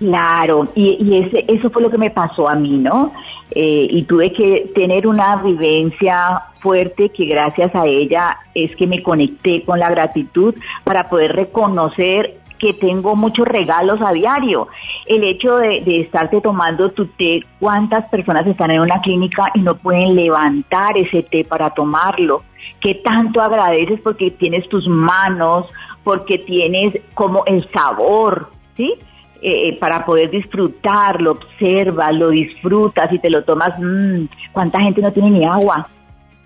Claro, 0.00 0.66
y, 0.74 1.14
ese, 1.14 1.44
eso 1.46 1.68
fue 1.68 1.82
lo 1.82 1.90
que 1.90 1.98
me 1.98 2.08
pasó 2.08 2.48
a 2.48 2.54
mí, 2.54 2.78
¿no? 2.78 3.12
Eh, 3.50 3.86
y 3.90 4.04
tuve 4.04 4.32
que 4.32 4.72
tener 4.74 5.06
una 5.06 5.36
vivencia 5.36 6.42
fuerte 6.60 7.10
que 7.10 7.26
gracias 7.26 7.74
a 7.74 7.84
ella 7.84 8.38
es 8.54 8.74
que 8.76 8.86
me 8.86 9.02
conecté 9.02 9.62
con 9.62 9.78
la 9.78 9.90
gratitud 9.90 10.54
para 10.84 11.10
poder 11.10 11.36
reconocer 11.36 12.40
que 12.58 12.72
tengo 12.72 13.14
muchos 13.14 13.46
regalos 13.46 14.00
a 14.00 14.12
diario. 14.12 14.68
El 15.04 15.22
hecho 15.22 15.58
de, 15.58 15.82
estarte 16.00 16.40
tomando 16.40 16.92
tu 16.92 17.04
té, 17.04 17.44
cuántas 17.58 18.08
personas 18.08 18.46
están 18.46 18.70
en 18.70 18.80
una 18.80 19.02
clínica 19.02 19.50
y 19.54 19.60
no 19.60 19.74
pueden 19.74 20.16
levantar 20.16 20.96
ese 20.96 21.22
té 21.24 21.44
para 21.44 21.68
tomarlo. 21.74 22.42
¿Qué 22.80 22.94
tanto 22.94 23.42
agradeces 23.42 24.00
porque 24.00 24.30
tienes 24.30 24.66
tus 24.70 24.88
manos, 24.88 25.66
porque 26.04 26.38
tienes 26.38 26.94
como 27.12 27.44
el 27.44 27.70
sabor, 27.70 28.50
¿sí? 28.78 28.94
Eh, 29.42 29.68
eh, 29.68 29.78
para 29.78 30.04
poder 30.04 30.30
disfrutarlo, 30.30 31.32
observas, 31.32 32.14
lo 32.14 32.28
disfrutas 32.28 33.10
y 33.10 33.18
te 33.18 33.30
lo 33.30 33.42
tomas, 33.42 33.72
mmm, 33.78 34.26
¿cuánta 34.52 34.80
gente 34.80 35.00
no 35.00 35.10
tiene 35.12 35.30
ni 35.30 35.44
agua? 35.46 35.88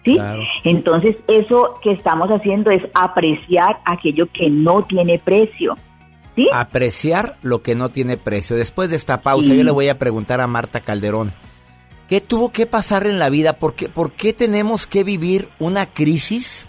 ¿Sí? 0.04 0.16
Entonces, 0.62 1.16
eso 1.26 1.80
que 1.82 1.90
estamos 1.90 2.28
haciendo 2.28 2.70
es 2.70 2.82
apreciar 2.94 3.78
aquello 3.84 4.28
que 4.32 4.48
no 4.48 4.84
tiene 4.84 5.18
precio. 5.18 5.76
Apreciar 6.52 7.36
lo 7.42 7.62
que 7.62 7.74
no 7.74 7.88
tiene 7.88 8.16
precio. 8.16 8.54
Después 8.54 8.90
de 8.90 8.96
esta 8.96 9.22
pausa, 9.22 9.54
yo 9.54 9.64
le 9.64 9.70
voy 9.70 9.88
a 9.88 9.98
preguntar 9.98 10.40
a 10.40 10.46
Marta 10.46 10.80
Calderón, 10.80 11.32
¿qué 12.08 12.20
tuvo 12.20 12.52
que 12.52 12.66
pasar 12.66 13.06
en 13.06 13.18
la 13.18 13.28
vida? 13.30 13.54
¿Por 13.54 13.74
qué, 13.74 13.88
¿Por 13.88 14.12
qué 14.12 14.32
tenemos 14.32 14.86
que 14.86 15.04
vivir 15.04 15.48
una 15.58 15.86
crisis 15.86 16.68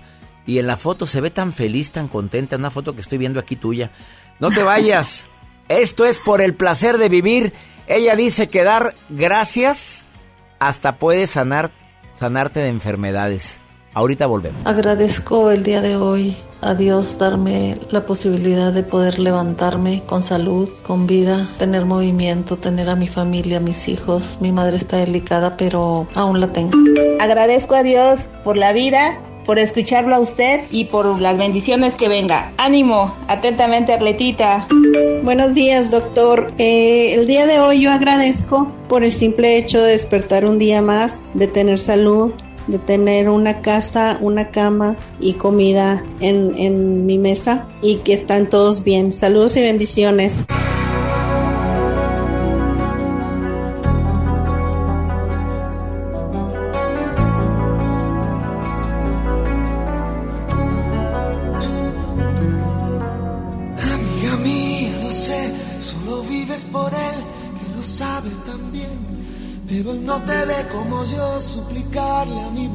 Y 0.47 0.59
en 0.59 0.67
la 0.67 0.77
foto 0.77 1.07
se 1.07 1.21
ve 1.21 1.31
tan 1.31 1.53
feliz, 1.53 1.93
tan 1.93 2.09
contenta, 2.09 2.57
una 2.57 2.71
foto 2.71 2.95
que 2.95 3.01
estoy 3.01 3.19
viendo 3.19 3.39
aquí 3.39 3.57
tuya. 3.57 3.93
No 4.41 4.51
te 4.51 4.63
vayas. 4.63 5.29
Esto 5.69 6.05
es 6.05 6.21
por 6.21 6.41
el 6.41 6.55
placer 6.55 6.99
de 6.99 7.09
vivir. 7.09 7.53
Ella 7.87 8.17
dice 8.17 8.49
que 8.49 8.65
dar 8.65 8.95
gracias 9.09 10.05
hasta 10.59 10.97
puede 10.97 11.27
sanar, 11.27 11.71
sanarte 12.23 12.61
de 12.61 12.69
enfermedades. 12.69 13.59
Ahorita 13.95 14.27
volvemos. 14.27 14.65
Agradezco 14.65 15.51
el 15.51 15.65
día 15.65 15.83
de 15.83 15.97
hoy 15.97 16.37
a 16.61 16.77
Dios 16.77 17.19
darme 17.19 17.79
la 17.91 18.07
posibilidad 18.07 18.73
de 18.73 18.85
poder 18.85 19.19
levantarme 19.19 20.05
con 20.07 20.23
salud, 20.23 20.71
con 20.87 21.09
vida, 21.09 21.45
tener 21.59 21.85
movimiento, 21.85 22.57
tener 22.59 22.89
a 22.91 22.95
mi 22.95 23.09
familia, 23.09 23.57
a 23.57 23.61
mis 23.61 23.89
hijos. 23.89 24.39
Mi 24.41 24.53
madre 24.53 24.77
está 24.77 24.99
delicada, 24.99 25.57
pero 25.57 26.07
aún 26.15 26.41
la 26.41 26.53
tengo. 26.53 26.79
Agradezco 27.21 27.75
a 27.75 27.83
Dios 27.83 28.29
por 28.45 28.57
la 28.57 28.73
vida, 28.73 29.19
por 29.45 29.59
escucharlo 29.59 30.15
a 30.15 30.21
usted 30.21 30.61
y 30.71 30.85
por 30.87 31.21
las 31.21 31.39
bendiciones 31.39 31.97
que 31.97 32.09
venga. 32.09 32.53
Ánimo, 32.57 33.15
atentamente 33.29 33.93
Arletita. 33.93 34.67
Buenos 35.23 35.55
días, 35.55 35.91
doctor. 35.91 36.53
Eh, 36.59 37.15
el 37.15 37.27
día 37.27 37.47
de 37.47 37.61
hoy 37.61 37.81
yo 37.81 37.93
agradezco 37.93 38.73
por 38.89 39.05
el 39.05 39.13
simple 39.13 39.57
hecho 39.57 39.83
de 39.83 39.93
despertar 39.93 40.45
un 40.45 40.59
día 40.59 40.83
más, 40.83 41.29
de 41.35 41.47
tener 41.47 41.79
salud, 41.79 42.33
de 42.67 42.79
tener 42.79 43.29
una 43.29 43.59
casa, 43.59 44.19
una 44.21 44.49
cama 44.49 44.97
y 45.21 45.35
comida 45.35 46.05
en, 46.21 46.57
en 46.59 47.07
mi 47.07 47.19
mesa 47.19 47.69
y 47.83 47.97
que 47.97 48.15
están 48.15 48.49
todos 48.49 48.85
bien. 48.85 49.13
Saludos 49.13 49.57
y 49.57 49.63
bendiciones. 49.63 50.47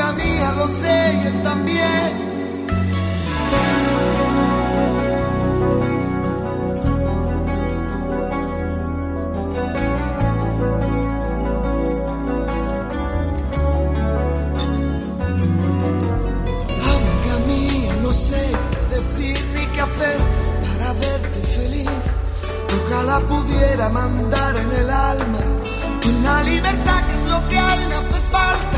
Amiga 0.00 0.24
mía, 0.24 0.52
lo 0.56 0.68
sé 0.68 1.20
y 1.20 1.26
él 1.26 1.42
también. 1.42 2.12
Amiga 16.94 17.38
mía, 17.48 17.92
no 18.00 18.12
sé 18.12 18.52
qué 18.70 18.94
decir 18.94 19.44
ni 19.56 19.66
qué 19.66 19.80
hacer 19.80 20.18
para 20.62 20.92
verte 20.92 21.40
feliz. 21.56 21.90
Ojalá 22.86 23.18
pudiera 23.18 23.88
mandar 23.88 24.56
en 24.58 24.72
el 24.80 24.90
alma 24.90 25.38
con 26.00 26.22
la 26.22 26.42
libertad 26.44 27.04
que 27.04 27.12
es 27.14 27.28
lo 27.28 27.48
que 27.48 27.58
alma 27.58 28.02
fue 28.08 28.20
parte 28.30 28.77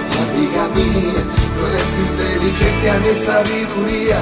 amiga 0.23 0.67
mía, 0.75 1.21
no 1.57 1.63
es 1.79 1.89
inteligencia 2.07 2.93
ni 3.03 3.13
sabiduría. 3.25 4.19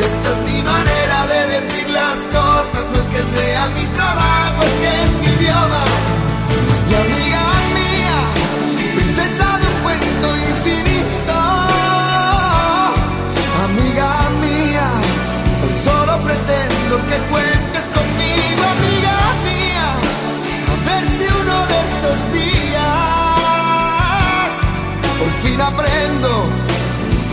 Esta 0.00 0.28
es 0.32 0.38
mi 0.48 0.62
manera 0.62 1.26
de 1.32 1.40
decir 1.54 1.88
las 1.90 2.18
cosas, 2.36 2.82
no 2.90 2.98
es 3.02 3.08
que 3.14 3.22
sea 3.36 3.66
mi 3.76 3.84
trabajo, 3.98 4.60
es 4.68 4.74
que 4.82 4.90
es 5.04 5.12
mi 5.20 5.28
idioma. 5.36 5.84
Y 6.88 6.94
amiga 7.04 7.44
mía, 7.76 8.18
princesa 8.94 9.48
de 9.60 9.66
un 9.72 9.78
cuento 9.84 10.28
infinito, 10.50 11.36
amiga 13.66 14.10
mía, 14.44 14.86
tan 15.60 15.74
solo 15.86 16.12
pretendo 16.26 16.94
que 17.08 17.16
cuentes 17.30 17.61
fin 25.52 25.60
aprendo 25.60 26.48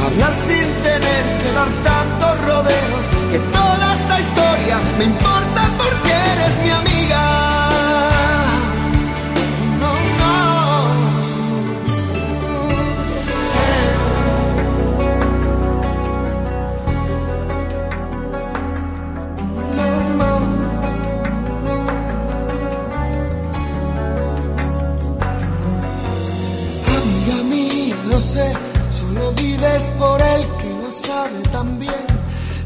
a 0.02 0.06
hablar 0.08 0.34
sin 0.46 0.68
tener 0.84 1.24
que 1.42 1.52
dar 1.54 1.70
tantos 1.84 2.46
rodeos, 2.48 3.04
que 3.32 3.40
toda 3.40 3.96
esta 3.96 4.20
historia 4.20 4.78
me 4.98 5.06
importa 5.06 5.62
porque 5.78 6.12
eres 6.34 6.64
mi 6.64 6.70
amiga. 6.70 6.89
Lo 28.20 28.26
sé, 28.26 28.52
solo 28.92 29.32
vives 29.32 29.84
por 29.98 30.22
él 30.22 30.46
que 30.60 30.70
lo 30.82 30.92
sabe 30.92 31.40
también. 31.52 32.04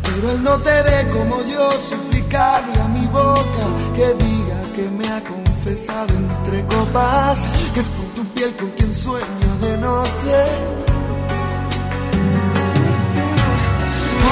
Pero 0.04 0.32
él 0.32 0.44
no 0.44 0.56
te 0.58 0.82
ve 0.82 1.00
como 1.16 1.36
yo 1.44 1.72
suplicarle 1.72 2.82
a 2.82 2.88
mi 2.88 3.06
boca 3.08 3.66
que 3.96 4.08
diga 4.26 4.60
que 4.76 4.86
me 4.98 5.08
ha 5.14 5.22
confesado 5.22 6.12
entre 6.16 6.66
copas, 6.66 7.38
que 7.74 7.80
es 7.82 7.90
por 7.96 8.08
tu 8.16 8.24
piel 8.34 8.52
con 8.56 8.70
quien 8.72 8.92
sueña 8.92 9.52
de 9.62 9.78
noche. 9.78 10.36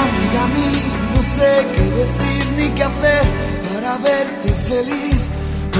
Amiga 0.04 0.44
mía, 0.56 0.96
no 1.14 1.22
sé 1.36 1.50
qué 1.74 1.84
decir 2.02 2.42
ni 2.58 2.68
qué 2.76 2.82
hacer 2.82 3.24
para 3.68 3.98
verte 3.98 4.48
feliz. 4.70 5.20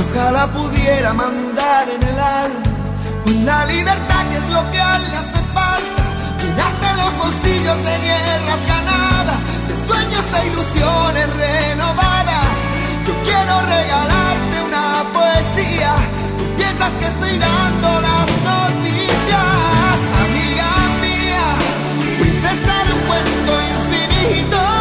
Ojalá 0.02 0.47
pudiera 0.47 1.12
mandar 1.12 1.89
en 1.90 2.02
el 2.02 2.19
alma 2.20 2.71
la 3.44 3.64
libertad 3.66 4.26
que 4.30 4.36
es 4.36 4.48
lo 4.50 4.70
que 4.70 4.80
a 4.80 4.98
le 4.98 5.16
hace 5.16 5.42
falta. 5.54 6.02
Llenarte 6.40 6.86
los 6.96 7.16
bolsillos 7.18 7.78
de 7.84 7.98
guerras 8.08 8.66
ganadas, 8.66 9.40
de 9.68 9.74
sueños 9.86 10.24
e 10.38 10.46
ilusiones 10.48 11.28
renovadas. 11.36 12.56
Yo 13.06 13.14
quiero 13.24 13.60
regalarte 13.60 14.62
una 14.68 15.04
poesía. 15.12 15.94
Tú 16.38 16.44
piensas 16.56 16.92
que 16.98 17.06
estoy 17.06 17.38
dando 17.38 18.00
las 18.00 18.28
noticias, 18.50 19.96
amiga 20.24 20.70
mía, 21.04 21.46
princesa 22.18 22.74
de 22.86 22.92
un 22.92 23.00
cuento 23.06 23.52
infinito. 23.74 24.71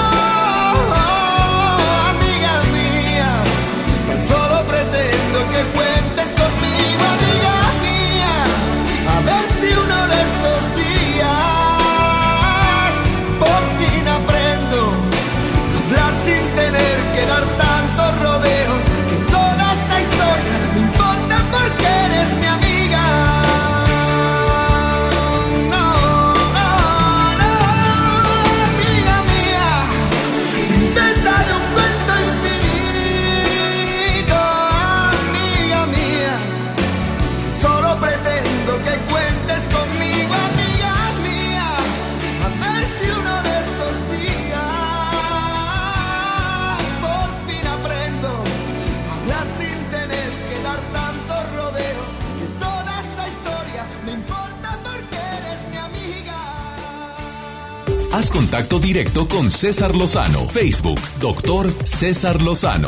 Contacto 58.32 58.80
directo 58.80 59.28
con 59.28 59.52
César 59.52 59.94
Lozano. 59.94 60.48
Facebook, 60.48 61.00
doctor 61.20 61.70
César 61.84 62.42
Lozano. 62.42 62.88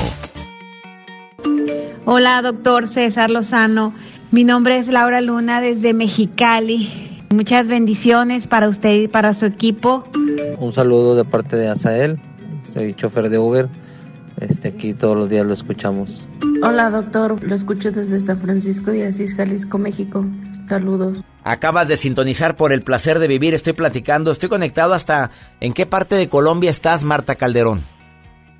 Hola, 2.06 2.41
doctor 2.41 2.88
César 2.88 3.30
Lozano. 3.30 3.94
Mi 4.32 4.45
nombre 4.45 4.78
es 4.78 4.88
Laura 4.88 5.20
Luna 5.20 5.60
desde 5.60 5.94
Mexicali. 5.94 7.26
Muchas 7.30 7.68
bendiciones 7.68 8.48
para 8.48 8.70
usted 8.70 9.02
y 9.02 9.07
para 9.10 9.34
su 9.34 9.45
equipo. 9.45 10.06
Un 10.60 10.72
saludo 10.72 11.15
de 11.15 11.26
parte 11.26 11.57
de 11.57 11.68
Asael, 11.68 12.20
soy 12.74 12.94
chofer 12.94 13.30
de 13.30 13.38
Uber. 13.38 13.68
Este, 14.40 14.70
aquí 14.70 14.94
todos 14.94 15.18
los 15.18 15.30
días 15.30 15.45
lo 15.45 15.53
escuchamos. 15.53 16.26
Hola 16.64 16.90
doctor, 16.90 17.44
lo 17.44 17.53
escucho 17.53 17.91
desde 17.91 18.18
San 18.20 18.40
Francisco 18.40 18.91
de 18.91 19.07
Asís, 19.07 19.36
Jalisco, 19.36 19.78
México. 19.78 20.26
Saludos. 20.65 21.19
Acabas 21.44 21.88
de 21.88 21.98
sintonizar 21.98 22.56
por 22.56 22.72
el 22.72 22.81
placer 22.81 23.19
de 23.19 23.27
vivir. 23.27 23.53
Estoy 23.53 23.73
platicando, 23.73 24.31
estoy 24.31 24.49
conectado 24.49 24.94
hasta... 24.94 25.31
¿En 25.60 25.73
qué 25.73 25.85
parte 25.85 26.15
de 26.15 26.30
Colombia 26.30 26.69
estás, 26.69 27.03
Marta 27.03 27.35
Calderón? 27.35 27.84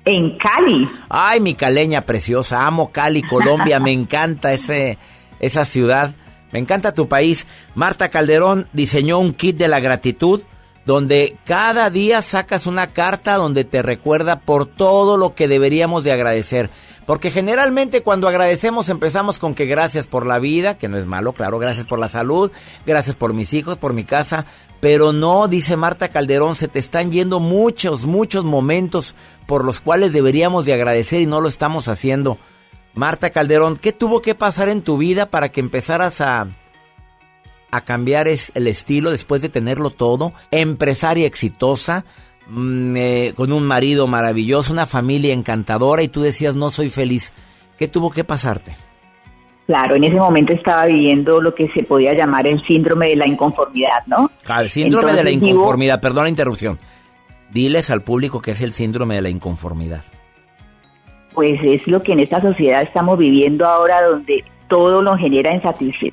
En 0.04 0.36
Cali. 0.36 0.88
Ay, 1.08 1.40
mi 1.40 1.54
caleña 1.54 2.02
preciosa. 2.02 2.66
Amo 2.66 2.92
Cali, 2.92 3.22
Colombia. 3.22 3.80
Me 3.80 3.92
encanta 3.92 4.52
ese, 4.52 4.98
esa 5.40 5.64
ciudad. 5.64 6.14
Me 6.52 6.58
encanta 6.58 6.92
tu 6.92 7.08
país. 7.08 7.46
Marta 7.74 8.10
Calderón 8.10 8.68
diseñó 8.72 9.18
un 9.18 9.32
kit 9.32 9.56
de 9.56 9.68
la 9.68 9.80
gratitud 9.80 10.42
donde 10.86 11.36
cada 11.44 11.90
día 11.90 12.20
sacas 12.22 12.66
una 12.66 12.88
carta 12.88 13.36
donde 13.36 13.64
te 13.64 13.82
recuerda 13.82 14.40
por 14.40 14.66
todo 14.66 15.16
lo 15.16 15.34
que 15.34 15.48
deberíamos 15.48 16.04
de 16.04 16.12
agradecer. 16.12 16.70
Porque 17.06 17.30
generalmente 17.30 18.02
cuando 18.02 18.28
agradecemos 18.28 18.88
empezamos 18.88 19.38
con 19.38 19.54
que 19.54 19.66
gracias 19.66 20.06
por 20.06 20.26
la 20.26 20.38
vida, 20.38 20.78
que 20.78 20.88
no 20.88 20.98
es 20.98 21.06
malo, 21.06 21.32
claro, 21.32 21.58
gracias 21.58 21.86
por 21.86 21.98
la 21.98 22.08
salud, 22.08 22.50
gracias 22.86 23.14
por 23.14 23.34
mis 23.34 23.52
hijos, 23.52 23.76
por 23.76 23.92
mi 23.92 24.04
casa, 24.04 24.46
pero 24.80 25.12
no, 25.12 25.48
dice 25.48 25.76
Marta 25.76 26.08
Calderón, 26.08 26.54
se 26.56 26.68
te 26.68 26.78
están 26.78 27.12
yendo 27.12 27.40
muchos, 27.40 28.04
muchos 28.04 28.44
momentos 28.44 29.14
por 29.46 29.64
los 29.64 29.80
cuales 29.80 30.12
deberíamos 30.12 30.64
de 30.64 30.74
agradecer 30.74 31.20
y 31.20 31.26
no 31.26 31.40
lo 31.40 31.48
estamos 31.48 31.88
haciendo. 31.88 32.38
Marta 32.94 33.30
Calderón, 33.30 33.76
¿qué 33.76 33.92
tuvo 33.92 34.22
que 34.22 34.34
pasar 34.34 34.68
en 34.68 34.82
tu 34.82 34.96
vida 34.96 35.26
para 35.26 35.50
que 35.50 35.60
empezaras 35.60 36.20
a, 36.20 36.48
a 37.76 37.82
cambiar 37.82 38.28
es- 38.28 38.52
el 38.54 38.66
estilo 38.66 39.10
después 39.10 39.42
de 39.42 39.48
tenerlo 39.48 39.90
todo? 39.90 40.32
Empresaria 40.50 41.26
exitosa, 41.26 42.04
mm, 42.48 42.96
eh, 42.96 43.32
con 43.36 43.52
un 43.52 43.64
marido 43.66 44.06
maravilloso, 44.06 44.72
una 44.72 44.86
familia 44.86 45.32
encantadora 45.34 46.02
y 46.02 46.08
tú 46.08 46.22
decías 46.22 46.54
no 46.56 46.70
soy 46.70 46.90
feliz. 46.90 47.32
¿Qué 47.78 47.88
tuvo 47.88 48.10
que 48.10 48.24
pasarte? 48.24 48.76
Claro, 49.66 49.94
en 49.96 50.04
ese 50.04 50.16
momento 50.16 50.52
estaba 50.52 50.84
viviendo 50.86 51.40
lo 51.40 51.54
que 51.54 51.68
se 51.68 51.82
podía 51.84 52.12
llamar 52.12 52.46
el 52.46 52.62
síndrome 52.66 53.08
de 53.08 53.16
la 53.16 53.26
inconformidad, 53.26 54.04
¿no? 54.06 54.30
Ah, 54.46 54.60
El 54.60 54.68
síndrome 54.68 55.14
de 55.14 55.24
la 55.24 55.30
inconformidad, 55.30 56.00
perdón 56.02 56.24
la 56.24 56.28
interrupción. 56.28 56.78
Diles 57.50 57.88
al 57.90 58.02
público 58.02 58.42
que 58.42 58.50
es 58.50 58.60
el 58.60 58.72
síndrome 58.72 59.14
de 59.14 59.22
la 59.22 59.30
inconformidad. 59.30 60.02
Pues 61.32 61.58
es 61.64 61.86
lo 61.88 62.02
que 62.02 62.12
en 62.12 62.20
esta 62.20 62.42
sociedad 62.42 62.82
estamos 62.82 63.16
viviendo 63.18 63.64
ahora, 63.66 64.02
donde 64.02 64.44
todo 64.68 65.02
nos 65.02 65.18
genera 65.18 65.50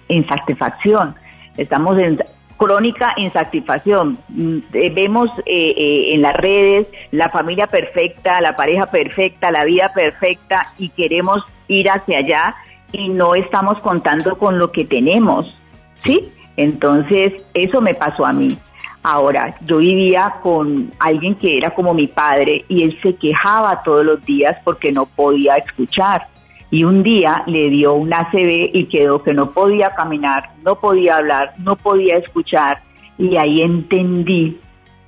insatisfacción. 0.08 1.16
Estamos 1.58 1.98
en 2.00 2.20
crónica 2.62 3.14
insatisfacción. 3.18 4.20
Mm, 4.30 4.58
eh, 4.74 4.92
vemos 4.94 5.32
eh, 5.48 5.74
eh, 5.76 6.14
en 6.14 6.22
las 6.22 6.36
redes 6.36 6.88
la 7.10 7.30
familia 7.30 7.66
perfecta, 7.66 8.40
la 8.40 8.56
pareja 8.56 8.86
perfecta, 8.86 9.52
la 9.52 9.66
vida 9.66 9.92
perfecta 9.94 10.72
y 10.78 10.90
queremos 10.90 11.44
ir 11.68 11.90
hacia 11.90 12.20
allá 12.20 12.56
y 12.92 13.10
no 13.10 13.34
estamos 13.34 13.80
contando 13.80 14.38
con 14.38 14.60
lo 14.60 14.72
que 14.72 14.86
tenemos, 14.86 15.58
¿sí? 16.04 16.32
Entonces, 16.56 17.34
eso 17.54 17.82
me 17.82 17.96
pasó 17.96 18.26
a 18.26 18.34
mí. 18.34 18.56
Ahora, 19.04 19.56
yo 19.66 19.78
vivía 19.78 20.36
con 20.44 20.92
alguien 21.00 21.34
que 21.36 21.58
era 21.58 21.74
como 21.74 21.96
mi 21.96 22.06
padre 22.06 22.66
y 22.68 22.84
él 22.84 23.00
se 23.02 23.16
quejaba 23.16 23.82
todos 23.82 24.06
los 24.06 24.24
días 24.24 24.56
porque 24.64 24.92
no 24.92 25.08
podía 25.08 25.56
escuchar. 25.56 26.28
Y 26.72 26.86
un 26.86 27.04
día 27.04 27.44
le 27.48 27.70
dio 27.70 27.94
un 27.94 28.14
ACV 28.14 28.72
y 28.74 28.86
quedó 28.86 29.22
que 29.22 29.34
no 29.34 29.52
podía 29.52 29.94
caminar, 29.94 30.52
no 30.64 30.76
podía 30.76 31.18
hablar, 31.18 31.54
no 31.58 31.76
podía 31.76 32.16
escuchar. 32.16 32.82
Y 33.18 33.36
ahí 33.36 33.62
entendí 33.62 34.58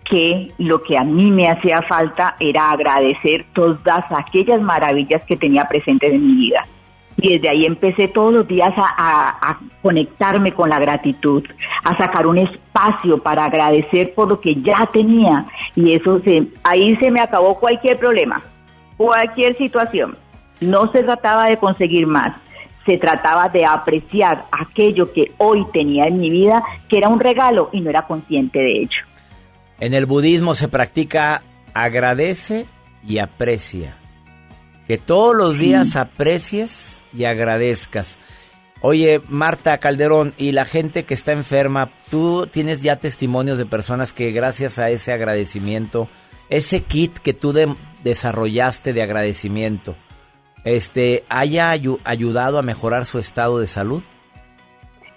que 0.03 0.52
lo 0.57 0.84
que 0.84 0.98
a 0.98 1.03
mí 1.06 1.31
me 1.31 1.49
hacía 1.49 1.81
falta 1.84 2.35
era 2.40 2.72
agradecer 2.72 3.45
todas 3.53 4.03
aquellas 4.10 4.61
maravillas 4.61 5.22
que 5.23 5.38
tenía 5.38 5.64
presentes 5.68 6.14
en 6.14 6.27
mi 6.27 6.34
vida. 6.35 6.68
Y 7.18 7.38
desde 7.38 7.49
ahí 7.49 7.65
empecé 7.65 8.07
todos 8.10 8.34
los 8.34 8.48
días 8.48 8.73
a, 8.77 9.60
conectarme 9.81 10.53
con 10.53 10.69
la 10.69 10.80
gratitud, 10.80 11.44
a 11.84 11.98
sacar 11.98 12.26
un 12.26 12.38
espacio 12.38 13.22
para 13.22 13.45
agradecer 13.45 14.14
por 14.14 14.27
lo 14.30 14.41
que 14.41 14.56
ya 14.56 14.90
tenía. 14.91 15.45
Y 15.76 15.94
eso 15.94 16.19
se, 16.22 16.48
ahí 16.64 16.95
se 16.98 17.11
me 17.11 17.22
acabó 17.22 17.60
cualquier 17.60 17.99
problema, 17.99 18.41
cualquier 18.98 19.57
situación. 19.57 20.18
No 20.64 20.91
se 20.91 21.03
trataba 21.03 21.48
de 21.48 21.57
conseguir 21.57 22.07
más, 22.07 22.35
se 22.85 22.98
trataba 22.98 23.49
de 23.49 23.65
apreciar 23.65 24.45
aquello 24.52 25.11
que 25.14 25.31
hoy 25.38 25.65
tenía 25.72 26.06
en 26.06 26.19
mi 26.19 26.30
vida, 26.30 26.64
que 26.90 26.98
era 26.98 27.10
un 27.10 27.19
regalo 27.19 27.69
y 27.72 27.81
no 27.81 27.90
era 27.90 28.07
consciente 28.07 28.60
de 28.60 28.81
ello. 28.81 29.02
En 29.80 29.94
el 29.94 30.06
budismo 30.06 30.53
se 30.53 30.68
practica 30.68 31.41
agradece 31.73 32.68
y 33.06 33.18
aprecia. 33.18 33.98
Que 34.88 34.98
todos 34.98 35.35
los 35.35 35.57
días 35.57 35.95
aprecies 35.95 37.02
y 37.14 37.23
agradezcas. 37.23 38.19
Oye, 38.81 39.22
Marta 39.30 39.77
Calderón, 39.77 40.34
y 40.38 40.52
la 40.52 40.65
gente 40.65 41.06
que 41.06 41.14
está 41.14 41.31
enferma, 41.31 41.91
tú 42.11 42.48
tienes 42.52 42.81
ya 42.81 42.98
testimonios 42.98 43.57
de 43.57 43.65
personas 43.65 44.11
que 44.11 44.31
gracias 44.31 44.77
a 44.77 44.90
ese 44.90 45.14
agradecimiento, 45.14 46.10
ese 46.49 46.84
kit 46.84 47.18
que 47.19 47.34
tú 47.34 47.53
desarrollaste 48.03 48.91
de 48.91 49.02
agradecimiento, 49.02 49.95
este, 50.64 51.23
haya 51.30 51.72
ayudado 51.72 52.60
a 52.60 52.61
mejorar 52.61 53.06
su 53.06 53.19
estado 53.19 53.60
de 53.60 53.68
salud? 53.68 54.03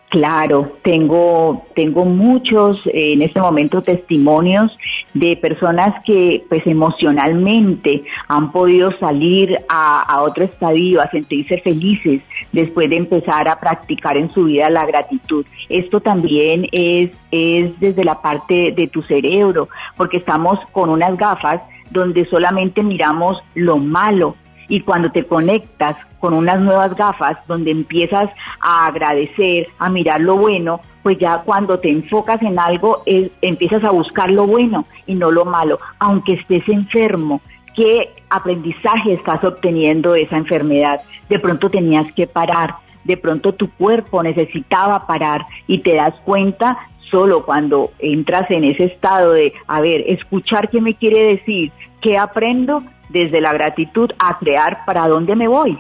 Claro, 0.09 0.79
tengo, 0.83 1.67
tengo 1.75 2.05
muchos 2.05 2.79
eh, 2.87 3.13
en 3.13 3.23
este 3.23 3.41
momento 3.41 3.83
testimonios 3.83 4.79
de 5.15 5.37
personas 5.37 6.01
que 6.05 6.45
pues 6.49 6.65
emocionalmente 6.65 8.05
han 8.29 8.53
podido 8.53 8.97
salir 8.99 9.59
a, 9.69 10.03
a, 10.03 10.23
otro 10.23 10.45
estadio, 10.45 11.03
a 11.03 11.11
sentirse 11.11 11.59
felices 11.59 12.23
después 12.53 12.89
de 12.89 12.97
empezar 12.97 13.49
a 13.49 13.59
practicar 13.59 14.17
en 14.17 14.33
su 14.33 14.45
vida 14.45 14.71
la 14.71 14.87
gratitud. 14.87 15.45
Esto 15.69 16.01
también 16.01 16.69
es, 16.71 17.11
es 17.33 17.79
desde 17.81 18.05
la 18.05 18.23
parte 18.23 18.73
de 18.77 18.87
tu 18.87 19.03
cerebro, 19.03 19.69
porque 19.97 20.19
estamos 20.19 20.61
con 20.71 20.89
unas 20.89 21.17
gafas 21.17 21.63
donde 21.91 22.25
solamente 22.27 22.83
miramos 22.85 23.43
lo 23.55 23.77
malo, 23.79 24.37
y 24.69 24.81
cuando 24.81 25.11
te 25.11 25.25
conectas 25.25 25.97
con 26.19 26.35
unas 26.35 26.61
nuevas 26.61 26.95
gafas 26.97 27.37
donde 27.47 27.71
empiezas 27.71 28.29
a 28.61 28.87
agradecer, 28.87 29.69
a 29.79 29.89
mirar 29.89 30.21
lo 30.21 30.37
bueno, 30.37 30.81
pues 31.03 31.19
ya 31.19 31.43
cuando 31.45 31.79
te 31.79 31.89
enfocas 31.89 32.43
en 32.43 32.59
algo 32.59 33.03
empiezas 33.43 33.85
a 33.85 33.91
buscar 33.91 34.31
lo 34.31 34.47
bueno 34.47 34.87
y 35.07 35.15
no 35.15 35.31
lo 35.31 35.45
malo, 35.45 35.79
aunque 35.99 36.35
estés 36.35 36.69
enfermo. 36.69 37.41
¿Qué 37.75 38.15
aprendizaje 38.31 39.13
estás 39.13 39.45
obteniendo 39.45 40.13
de 40.13 40.23
esa 40.23 40.37
enfermedad? 40.37 41.03
De 41.29 41.39
pronto 41.39 41.69
tenías 41.69 42.11
que 42.15 42.27
parar, 42.27 42.77
de 43.05 43.17
pronto 43.17 43.53
tu 43.53 43.71
cuerpo 43.71 44.23
necesitaba 44.23 45.07
parar 45.07 45.47
y 45.67 45.79
te 45.79 45.95
das 45.95 46.15
cuenta 46.25 46.77
solo 47.11 47.45
cuando 47.45 47.93
entras 47.99 48.51
en 48.51 48.65
ese 48.65 48.85
estado 48.85 49.33
de, 49.33 49.53
a 49.69 49.81
ver, 49.81 50.03
escuchar 50.07 50.71
qué 50.71 50.81
me 50.81 50.95
quiere 50.95 51.37
decir, 51.37 51.71
qué 52.01 52.19
aprendo 52.19 52.83
desde 53.09 53.41
la 53.41 53.53
gratitud 53.53 54.11
a 54.19 54.39
crear 54.39 54.85
para 54.85 55.07
dónde 55.09 55.37
me 55.37 55.49
voy. 55.49 55.79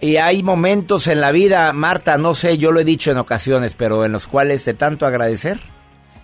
Y 0.00 0.16
hay 0.16 0.42
momentos 0.42 1.08
en 1.08 1.20
la 1.20 1.32
vida, 1.32 1.72
Marta, 1.72 2.18
no 2.18 2.34
sé, 2.34 2.56
yo 2.56 2.70
lo 2.70 2.80
he 2.80 2.84
dicho 2.84 3.10
en 3.10 3.18
ocasiones, 3.18 3.74
pero 3.74 4.04
en 4.04 4.12
los 4.12 4.28
cuales 4.28 4.64
de 4.64 4.74
tanto 4.74 5.06
agradecer, 5.06 5.58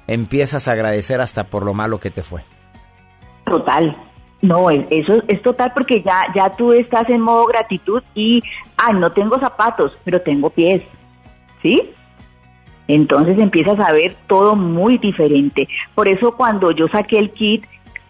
empiezas 0.07 0.69
a 0.69 0.73
agradecer 0.73 1.21
hasta 1.21 1.45
por 1.45 1.65
lo 1.65 1.75
malo 1.75 1.99
que 1.99 2.11
te 2.11 2.23
fue. 2.23 2.45
Total. 3.47 3.97
No, 4.43 4.69
eso 4.71 5.23
es 5.27 5.43
total 5.43 5.73
porque 5.75 6.03
ya, 6.03 6.27
ya 6.35 6.51
tú 6.51 6.73
estás 6.73 7.09
en 7.09 7.21
modo 7.21 7.47
gratitud 7.47 8.03
y, 8.15 8.43
ah, 8.77 8.93
no 8.93 9.11
tengo 9.11 9.39
zapatos, 9.39 9.97
pero 10.05 10.21
tengo 10.21 10.51
pies. 10.51 10.83
¿Sí? 11.63 11.95
Entonces 12.87 13.39
empiezas 13.39 13.81
a 13.81 13.93
ver 13.93 14.15
todo 14.27 14.55
muy 14.55 14.99
diferente. 14.99 15.67
Por 15.95 16.09
eso 16.09 16.37
cuando 16.37 16.71
yo 16.73 16.87
saqué 16.89 17.19
el 17.19 17.31
kit, 17.31 17.65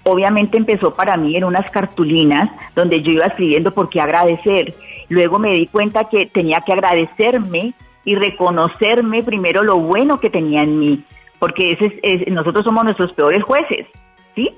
obviamente 0.04 0.56
empezó 0.56 0.94
para 0.94 1.16
mí 1.16 1.36
en 1.36 1.44
unas 1.44 1.70
cartulinas 1.70 2.50
donde 2.74 3.02
yo 3.02 3.12
iba 3.12 3.26
escribiendo 3.26 3.72
por 3.72 3.88
qué 3.88 4.00
agradecer. 4.00 4.74
Luego 5.08 5.38
me 5.38 5.52
di 5.52 5.66
cuenta 5.66 6.08
que 6.08 6.26
tenía 6.26 6.60
que 6.60 6.72
agradecerme 6.72 7.74
y 8.04 8.14
reconocerme 8.14 9.22
primero 9.22 9.62
lo 9.62 9.78
bueno 9.78 10.20
que 10.20 10.30
tenía 10.30 10.62
en 10.62 10.78
mí, 10.78 11.04
porque 11.38 11.72
ese 11.72 11.98
es, 12.02 12.26
nosotros 12.28 12.64
somos 12.64 12.84
nuestros 12.84 13.12
peores 13.12 13.42
jueces, 13.42 13.86
¿sí? 14.34 14.50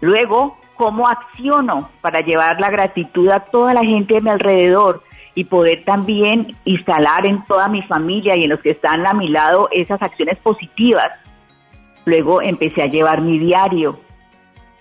Luego, 0.00 0.58
cómo 0.76 1.08
acciono 1.08 1.90
para 2.00 2.20
llevar 2.20 2.60
la 2.60 2.70
gratitud 2.70 3.28
a 3.30 3.40
toda 3.40 3.74
la 3.74 3.84
gente 3.84 4.14
de 4.14 4.20
mi 4.20 4.30
alrededor 4.30 5.02
y 5.34 5.44
poder 5.44 5.84
también 5.84 6.54
instalar 6.64 7.26
en 7.26 7.44
toda 7.46 7.68
mi 7.68 7.82
familia 7.82 8.36
y 8.36 8.44
en 8.44 8.50
los 8.50 8.60
que 8.60 8.70
están 8.70 9.06
a 9.06 9.14
mi 9.14 9.28
lado 9.28 9.68
esas 9.72 10.02
acciones 10.02 10.38
positivas. 10.38 11.10
Luego 12.04 12.42
empecé 12.42 12.82
a 12.82 12.86
llevar 12.86 13.20
mi 13.20 13.38
diario, 13.38 14.00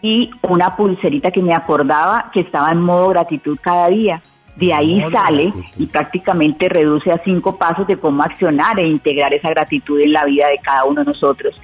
y 0.01 0.31
una 0.41 0.75
pulserita 0.75 1.31
que 1.31 1.41
me 1.41 1.53
acordaba 1.53 2.29
que 2.31 2.41
estaba 2.41 2.71
en 2.71 2.81
modo 2.81 3.09
gratitud 3.09 3.57
cada 3.61 3.87
día. 3.89 4.21
De 4.55 4.73
ahí 4.73 5.01
sale 5.09 5.53
y 5.77 5.87
prácticamente 5.87 6.67
reduce 6.67 7.11
a 7.11 7.23
cinco 7.23 7.55
pasos 7.55 7.87
de 7.87 7.97
cómo 7.97 8.23
accionar 8.23 8.77
e 8.77 8.87
integrar 8.87 9.33
esa 9.33 9.49
gratitud 9.49 10.01
en 10.01 10.11
la 10.11 10.25
vida 10.25 10.47
de 10.49 10.57
cada 10.57 10.83
uno 10.83 11.01
de 11.01 11.05
nosotros. 11.05 11.59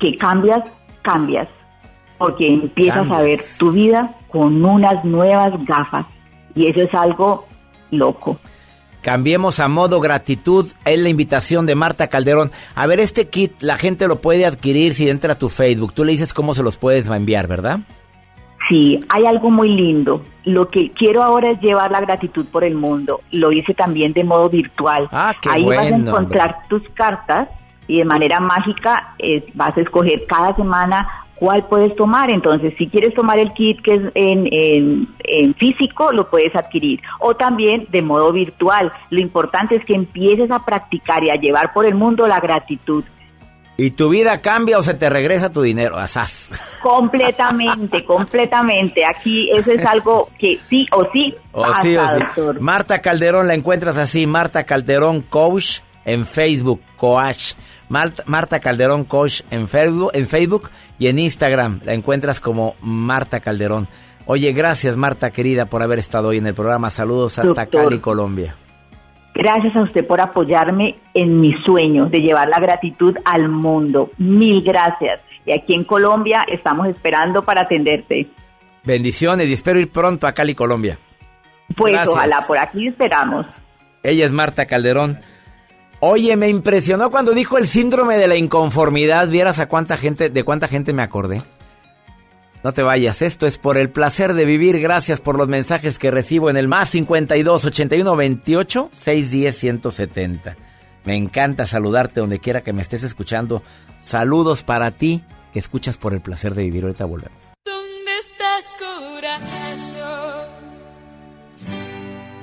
Que 0.00 0.16
cambias, 0.16 0.64
cambias, 1.02 1.46
porque 2.18 2.48
empiezas 2.48 3.08
a 3.10 3.20
ver 3.20 3.38
tu 3.56 3.70
vida 3.70 4.10
con 4.28 4.64
unas 4.64 5.04
nuevas 5.04 5.52
gafas 5.64 6.06
y 6.54 6.66
eso 6.66 6.82
es 6.82 6.92
algo 6.92 7.46
loco. 7.90 8.38
Cambiemos 9.02 9.60
a 9.60 9.68
modo 9.68 10.00
gratitud. 10.00 10.68
Es 10.84 11.00
la 11.00 11.08
invitación 11.08 11.66
de 11.66 11.74
Marta 11.74 12.08
Calderón. 12.08 12.50
A 12.74 12.86
ver, 12.86 13.00
este 13.00 13.28
kit 13.28 13.52
la 13.60 13.76
gente 13.76 14.08
lo 14.08 14.20
puede 14.20 14.46
adquirir 14.46 14.94
si 14.94 15.08
entra 15.08 15.34
a 15.34 15.38
tu 15.38 15.48
Facebook. 15.48 15.92
Tú 15.94 16.04
le 16.04 16.12
dices 16.12 16.34
cómo 16.34 16.54
se 16.54 16.62
los 16.62 16.76
puedes 16.76 17.08
enviar, 17.08 17.46
¿verdad? 17.46 17.80
Sí, 18.68 19.04
hay 19.08 19.26
algo 19.26 19.50
muy 19.50 19.68
lindo. 19.68 20.22
Lo 20.44 20.70
que 20.70 20.92
quiero 20.92 21.22
ahora 21.22 21.50
es 21.50 21.60
llevar 21.60 21.90
la 21.90 22.00
gratitud 22.00 22.46
por 22.46 22.62
el 22.62 22.76
mundo. 22.76 23.20
Lo 23.30 23.50
hice 23.50 23.74
también 23.74 24.12
de 24.12 24.22
modo 24.22 24.48
virtual. 24.48 25.08
Ah, 25.10 25.34
qué 25.40 25.48
Ahí 25.50 25.64
vas 25.64 25.86
a 25.86 25.88
encontrar 25.88 26.56
tus 26.68 26.82
cartas 26.90 27.48
y 27.90 27.98
de 27.98 28.04
manera 28.04 28.38
mágica 28.40 29.16
vas 29.54 29.76
a 29.76 29.80
escoger 29.80 30.24
cada 30.26 30.54
semana 30.54 31.08
cuál 31.40 31.66
puedes 31.66 31.96
tomar. 31.96 32.30
Entonces, 32.30 32.74
si 32.78 32.86
quieres 32.86 33.14
tomar 33.14 33.38
el 33.38 33.52
kit 33.52 33.82
que 33.82 33.94
es 33.94 34.02
en, 34.14 35.08
en, 35.24 35.54
físico, 35.54 36.12
lo 36.12 36.30
puedes 36.30 36.54
adquirir. 36.54 37.00
O 37.18 37.34
también 37.34 37.88
de 37.90 38.02
modo 38.02 38.32
virtual. 38.32 38.92
Lo 39.08 39.20
importante 39.20 39.74
es 39.74 39.84
que 39.84 39.94
empieces 39.94 40.50
a 40.52 40.64
practicar 40.64 41.24
y 41.24 41.30
a 41.30 41.34
llevar 41.34 41.72
por 41.72 41.86
el 41.86 41.94
mundo 41.94 42.28
la 42.28 42.38
gratitud. 42.38 43.02
¿Y 43.76 43.92
tu 43.92 44.10
vida 44.10 44.42
cambia 44.42 44.78
o 44.78 44.82
se 44.82 44.92
te 44.92 45.08
regresa 45.08 45.50
tu 45.50 45.62
dinero? 45.62 45.96
Asaz. 45.96 46.52
Completamente, 46.82 48.04
completamente. 48.06 49.06
Aquí 49.06 49.50
eso 49.50 49.72
es 49.72 49.84
algo 49.86 50.28
que 50.38 50.60
sí 50.68 50.86
o 50.92 51.06
sí 51.10 51.34
Marta 52.60 53.00
Calderón 53.00 53.48
la 53.48 53.54
encuentras 53.54 53.96
así, 53.96 54.26
Marta 54.26 54.64
Calderón 54.64 55.22
Coach 55.22 55.80
en 56.04 56.26
Facebook, 56.26 56.82
Coach. 56.96 57.54
Marta, 57.90 58.60
Calderón 58.60 59.04
Coach 59.04 59.42
en 59.50 59.68
Facebook, 59.68 60.70
y 60.98 61.08
en 61.08 61.18
Instagram. 61.18 61.80
La 61.84 61.92
encuentras 61.92 62.40
como 62.40 62.76
Marta 62.80 63.40
Calderón. 63.40 63.88
Oye, 64.26 64.52
gracias 64.52 64.96
Marta 64.96 65.30
querida 65.30 65.66
por 65.66 65.82
haber 65.82 65.98
estado 65.98 66.28
hoy 66.28 66.38
en 66.38 66.46
el 66.46 66.54
programa. 66.54 66.90
Saludos 66.90 67.38
hasta 67.38 67.66
Cali, 67.66 67.98
Colombia. 67.98 68.54
Gracias 69.34 69.74
a 69.76 69.82
usted 69.82 70.06
por 70.06 70.20
apoyarme 70.20 70.98
en 71.14 71.40
mi 71.40 71.52
sueño 71.64 72.06
de 72.06 72.20
llevar 72.20 72.48
la 72.48 72.60
gratitud 72.60 73.16
al 73.24 73.48
mundo. 73.48 74.10
Mil 74.18 74.62
gracias. 74.62 75.20
Y 75.44 75.52
aquí 75.52 75.74
en 75.74 75.84
Colombia 75.84 76.44
estamos 76.48 76.88
esperando 76.88 77.44
para 77.44 77.62
atenderte. 77.62 78.28
Bendiciones 78.84 79.48
y 79.48 79.52
espero 79.52 79.80
ir 79.80 79.90
pronto 79.90 80.26
a 80.26 80.32
Cali, 80.32 80.54
Colombia. 80.54 80.98
Pues 81.76 82.06
ojalá, 82.06 82.40
por 82.46 82.58
aquí 82.58 82.88
esperamos. 82.88 83.46
Ella 84.02 84.26
es 84.26 84.32
Marta 84.32 84.66
Calderón. 84.66 85.18
Oye, 86.02 86.34
me 86.36 86.48
impresionó 86.48 87.10
cuando 87.10 87.32
dijo 87.32 87.58
el 87.58 87.66
síndrome 87.66 88.16
de 88.16 88.26
la 88.26 88.36
inconformidad. 88.36 89.28
Vieras 89.28 89.58
a 89.58 89.68
cuánta 89.68 89.98
gente, 89.98 90.30
de 90.30 90.44
cuánta 90.44 90.66
gente 90.66 90.94
me 90.94 91.02
acordé. 91.02 91.42
No 92.64 92.72
te 92.72 92.82
vayas, 92.82 93.20
esto 93.20 93.46
es 93.46 93.58
por 93.58 93.76
el 93.76 93.90
placer 93.90 94.32
de 94.32 94.46
vivir. 94.46 94.80
Gracias 94.80 95.20
por 95.20 95.36
los 95.36 95.48
mensajes 95.48 95.98
que 95.98 96.10
recibo 96.10 96.48
en 96.48 96.56
el 96.56 96.68
más 96.68 96.88
52 96.90 97.66
81 97.66 98.16
28 98.16 98.90
610 98.92 99.56
170. 99.56 100.56
Me 101.04 101.16
encanta 101.16 101.66
saludarte 101.66 102.20
donde 102.20 102.38
quiera 102.38 102.62
que 102.62 102.72
me 102.72 102.80
estés 102.80 103.02
escuchando. 103.02 103.62
Saludos 103.98 104.62
para 104.62 104.90
ti 104.92 105.22
que 105.52 105.58
escuchas 105.58 105.98
por 105.98 106.14
el 106.14 106.22
placer 106.22 106.54
de 106.54 106.62
vivir. 106.62 106.84
Ahorita 106.84 107.04
volvemos. 107.04 107.52
¿Dónde 107.64 108.18
estás, 108.18 108.74
corazón? 108.78 110.00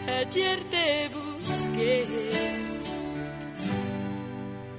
Ayer 0.08 0.60
te 0.72 1.10
busqué 1.48 2.67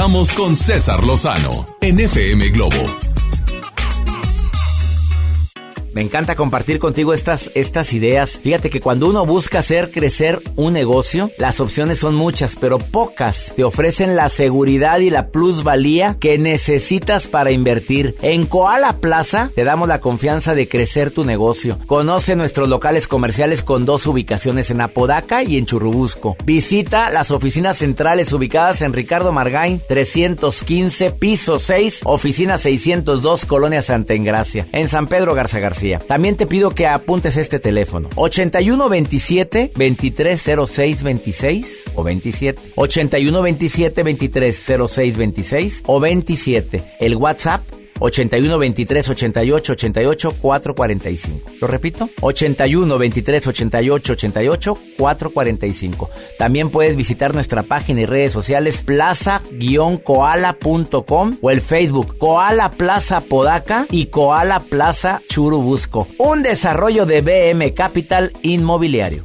Regresamos 0.00 0.32
con 0.32 0.56
César 0.56 1.04
Lozano 1.04 1.50
en 1.82 2.00
FM 2.00 2.48
Globo 2.48 3.09
me 5.92 6.02
encanta 6.02 6.36
compartir 6.36 6.78
contigo 6.78 7.12
estas, 7.12 7.50
estas 7.54 7.92
ideas. 7.92 8.38
Fíjate 8.42 8.70
que 8.70 8.80
cuando 8.80 9.08
uno 9.08 9.26
busca 9.26 9.58
hacer 9.58 9.90
crecer 9.90 10.40
un 10.56 10.72
negocio, 10.72 11.30
las 11.38 11.60
opciones 11.60 11.98
son 11.98 12.14
muchas, 12.14 12.56
pero 12.56 12.78
pocas 12.78 13.52
te 13.56 13.64
ofrecen 13.64 14.14
la 14.14 14.28
seguridad 14.28 15.00
y 15.00 15.10
la 15.10 15.28
plusvalía 15.28 16.16
que 16.20 16.38
necesitas 16.38 17.26
para 17.26 17.50
invertir. 17.50 18.14
En 18.22 18.46
Koala 18.46 18.98
Plaza 18.98 19.50
te 19.54 19.64
damos 19.64 19.88
la 19.88 20.00
confianza 20.00 20.54
de 20.54 20.68
crecer 20.68 21.10
tu 21.10 21.24
negocio. 21.24 21.78
Conoce 21.86 22.36
nuestros 22.36 22.68
locales 22.68 23.08
comerciales 23.08 23.62
con 23.62 23.84
dos 23.84 24.06
ubicaciones 24.06 24.70
en 24.70 24.80
Apodaca 24.80 25.42
y 25.42 25.58
en 25.58 25.66
Churrubusco. 25.66 26.36
Visita 26.44 27.10
las 27.10 27.30
oficinas 27.30 27.78
centrales 27.78 28.32
ubicadas 28.32 28.82
en 28.82 28.92
Ricardo 28.92 29.32
Margain 29.32 29.80
315, 29.88 31.10
piso 31.12 31.58
6, 31.58 32.00
oficina 32.04 32.58
602, 32.58 33.46
Colonia 33.46 33.82
Santa 33.82 34.14
Engracia, 34.14 34.68
en 34.72 34.88
San 34.88 35.08
Pedro 35.08 35.34
Garza 35.34 35.58
García. 35.58 35.79
También 36.06 36.36
te 36.36 36.46
pido 36.46 36.70
que 36.70 36.86
apuntes 36.86 37.36
este 37.36 37.58
teléfono. 37.58 38.08
8127 38.16 39.72
2306 39.74 41.02
26 41.02 41.84
o 41.94 42.02
27. 42.02 42.60
8127 42.74 44.02
2306 44.02 45.16
26 45.16 45.82
o 45.86 46.00
27. 46.00 46.82
El 47.00 47.16
WhatsApp 47.16 47.62
81 48.00 48.58
23 48.58 49.08
88 49.08 49.72
88 49.72 50.34
445. 50.40 51.50
¿Lo 51.60 51.66
repito? 51.66 52.08
81 52.20 52.98
23 52.98 53.46
88 53.46 54.12
88 54.12 54.78
445. 54.96 56.10
También 56.38 56.70
puedes 56.70 56.96
visitar 56.96 57.34
nuestra 57.34 57.62
página 57.62 58.00
y 58.00 58.06
redes 58.06 58.32
sociales 58.32 58.82
plaza-koala.com 58.82 61.36
o 61.40 61.50
el 61.50 61.60
Facebook 61.60 62.16
Koala 62.18 62.70
Plaza 62.70 63.20
Podaca 63.20 63.86
y 63.90 64.06
Koala 64.06 64.60
Plaza 64.60 65.20
Churubusco. 65.28 66.08
Un 66.18 66.42
desarrollo 66.42 67.06
de 67.06 67.20
BM 67.20 67.72
Capital 67.74 68.32
Inmobiliario. 68.42 69.24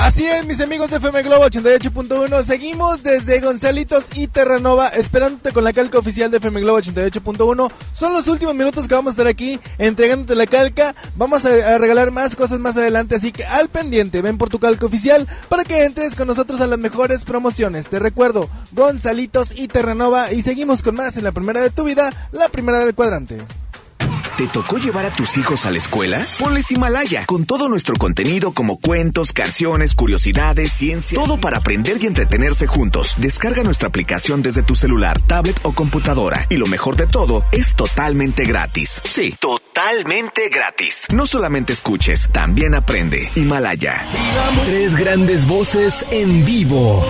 Así 0.00 0.24
es, 0.24 0.46
mis 0.46 0.62
amigos 0.62 0.88
de 0.88 0.96
FM 0.96 1.22
Globo 1.24 1.44
88.1. 1.44 2.42
Seguimos 2.42 3.02
desde 3.02 3.38
Gonzalitos 3.40 4.06
y 4.14 4.28
Terranova, 4.28 4.88
esperándote 4.88 5.52
con 5.52 5.62
la 5.62 5.74
calca 5.74 5.98
oficial 5.98 6.30
de 6.30 6.38
FM 6.38 6.62
Globo 6.62 6.78
88.1. 6.78 7.70
Son 7.92 8.14
los 8.14 8.26
últimos 8.26 8.54
minutos 8.54 8.88
que 8.88 8.94
vamos 8.94 9.10
a 9.10 9.12
estar 9.12 9.26
aquí 9.26 9.60
entregándote 9.76 10.34
la 10.34 10.46
calca. 10.46 10.94
Vamos 11.16 11.44
a, 11.44 11.74
a, 11.74 11.76
regalar 11.76 12.12
más 12.12 12.34
cosas 12.34 12.58
más 12.58 12.78
adelante, 12.78 13.14
así 13.14 13.30
que 13.30 13.44
al 13.44 13.68
pendiente, 13.68 14.22
ven 14.22 14.38
por 14.38 14.48
tu 14.48 14.58
calca 14.58 14.86
oficial 14.86 15.28
para 15.50 15.64
que 15.64 15.84
entres 15.84 16.16
con 16.16 16.26
nosotros 16.26 16.62
a 16.62 16.66
las 16.66 16.78
mejores 16.78 17.26
promociones. 17.26 17.86
Te 17.86 17.98
recuerdo, 17.98 18.48
Gonzalitos 18.72 19.52
y 19.54 19.68
Terranova. 19.68 20.32
Y 20.32 20.40
seguimos 20.40 20.82
con 20.82 20.94
más 20.94 21.18
en 21.18 21.24
la 21.24 21.32
primera 21.32 21.60
de 21.60 21.68
tu 21.68 21.84
vida, 21.84 22.10
la 22.32 22.48
primera 22.48 22.78
del 22.78 22.94
cuadrante. 22.94 23.42
¿Te 24.40 24.46
tocó 24.46 24.78
llevar 24.78 25.04
a 25.04 25.10
tus 25.10 25.36
hijos 25.36 25.66
a 25.66 25.70
la 25.70 25.76
escuela? 25.76 26.18
Ponles 26.38 26.70
Himalaya, 26.70 27.26
con 27.26 27.44
todo 27.44 27.68
nuestro 27.68 27.94
contenido 27.96 28.52
como 28.52 28.80
cuentos, 28.80 29.34
canciones, 29.34 29.94
curiosidades, 29.94 30.72
ciencia, 30.72 31.18
todo 31.18 31.36
para 31.36 31.58
aprender 31.58 31.98
y 32.00 32.06
entretenerse 32.06 32.66
juntos. 32.66 33.16
Descarga 33.18 33.62
nuestra 33.62 33.88
aplicación 33.88 34.40
desde 34.40 34.62
tu 34.62 34.74
celular, 34.74 35.20
tablet 35.20 35.60
o 35.62 35.72
computadora. 35.72 36.46
Y 36.48 36.56
lo 36.56 36.66
mejor 36.68 36.96
de 36.96 37.06
todo, 37.06 37.44
es 37.52 37.74
totalmente 37.74 38.46
gratis. 38.46 39.02
Sí, 39.04 39.36
totalmente 39.38 40.48
gratis. 40.48 41.06
No 41.12 41.26
solamente 41.26 41.74
escuches, 41.74 42.26
también 42.32 42.74
aprende. 42.74 43.30
Himalaya. 43.36 44.06
Tres 44.64 44.96
grandes 44.96 45.46
voces 45.46 46.06
en 46.10 46.46
vivo. 46.46 47.04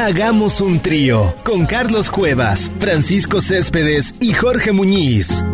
Hagamos 0.00 0.60
un 0.60 0.80
trío 0.80 1.32
con 1.44 1.66
Carlos 1.66 2.10
Cuevas, 2.10 2.72
Francisco 2.80 3.40
Céspedes 3.40 4.12
y 4.18 4.32
Jorge 4.32 4.72
Muñiz. 4.72 5.44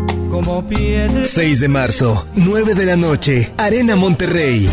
6 1.25 1.61
de 1.61 1.69
marzo, 1.69 2.25
9 2.35 2.75
de 2.75 2.87
la 2.87 2.97
noche, 2.97 3.53
Arena 3.57 3.97
Monterrey. 3.97 4.69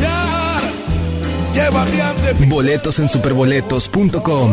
Boletos 2.47 2.99
en 2.99 3.07
superboletos.com. 3.07 4.51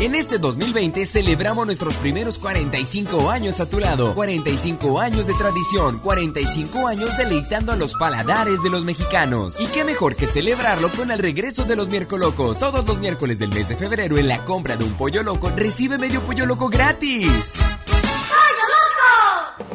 En 0.00 0.14
este 0.14 0.38
2020 0.38 1.06
celebramos 1.06 1.66
nuestros 1.66 1.96
primeros 1.96 2.38
45 2.38 3.30
años 3.30 3.60
a 3.60 3.66
tu 3.66 3.80
lado. 3.80 4.14
45 4.14 5.00
años 5.00 5.26
de 5.26 5.34
tradición, 5.34 5.98
45 5.98 6.86
años 6.86 7.16
deleitando 7.16 7.72
a 7.72 7.76
los 7.76 7.94
paladares 7.94 8.62
de 8.62 8.70
los 8.70 8.84
mexicanos. 8.84 9.58
Y 9.60 9.66
qué 9.66 9.82
mejor 9.82 10.14
que 10.14 10.28
celebrarlo 10.28 10.88
con 10.90 11.10
el 11.10 11.18
regreso 11.18 11.64
de 11.64 11.74
los 11.74 11.88
miércolocos. 11.88 12.60
Todos 12.60 12.86
los 12.86 13.00
miércoles 13.00 13.40
del 13.40 13.50
mes 13.50 13.68
de 13.68 13.74
febrero 13.74 14.18
en 14.18 14.28
la 14.28 14.44
compra 14.44 14.76
de 14.76 14.84
un 14.84 14.92
pollo 14.92 15.24
loco 15.24 15.50
recibe 15.56 15.98
medio 15.98 16.20
pollo 16.20 16.46
loco 16.46 16.68
gratis. 16.68 17.54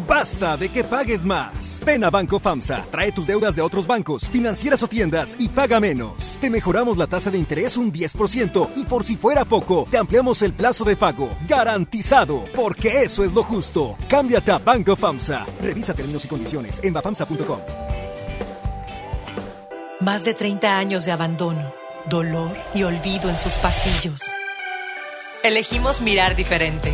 Basta 0.07 0.57
de 0.57 0.69
que 0.69 0.83
pagues 0.83 1.25
más. 1.25 1.81
Ven 1.85 2.03
a 2.03 2.09
Banco 2.09 2.39
FAMSA, 2.39 2.85
trae 2.91 3.11
tus 3.11 3.25
deudas 3.25 3.55
de 3.55 3.61
otros 3.61 3.87
bancos, 3.87 4.29
financieras 4.29 4.83
o 4.83 4.87
tiendas 4.87 5.35
y 5.39 5.49
paga 5.49 5.79
menos. 5.79 6.37
Te 6.41 6.49
mejoramos 6.49 6.97
la 6.97 7.07
tasa 7.07 7.31
de 7.31 7.37
interés 7.37 7.77
un 7.77 7.91
10% 7.91 8.69
y 8.75 8.85
por 8.85 9.03
si 9.03 9.15
fuera 9.15 9.45
poco, 9.45 9.87
te 9.89 9.97
ampliamos 9.97 10.41
el 10.41 10.53
plazo 10.53 10.83
de 10.83 10.95
pago. 10.95 11.29
Garantizado, 11.47 12.43
porque 12.55 13.03
eso 13.03 13.23
es 13.23 13.33
lo 13.33 13.43
justo. 13.43 13.95
Cámbiate 14.09 14.51
a 14.51 14.59
Banco 14.59 14.95
FAMSA. 14.95 15.45
Revisa 15.61 15.93
términos 15.93 16.25
y 16.25 16.27
condiciones 16.27 16.79
en 16.83 16.93
bafamsa.com. 16.93 17.59
Más 20.01 20.25
de 20.25 20.33
30 20.33 20.77
años 20.77 21.05
de 21.05 21.13
abandono, 21.13 21.73
dolor 22.09 22.57
y 22.73 22.83
olvido 22.83 23.29
en 23.29 23.37
sus 23.37 23.53
pasillos. 23.53 24.21
Elegimos 25.43 26.01
mirar 26.01 26.35
diferente. 26.35 26.93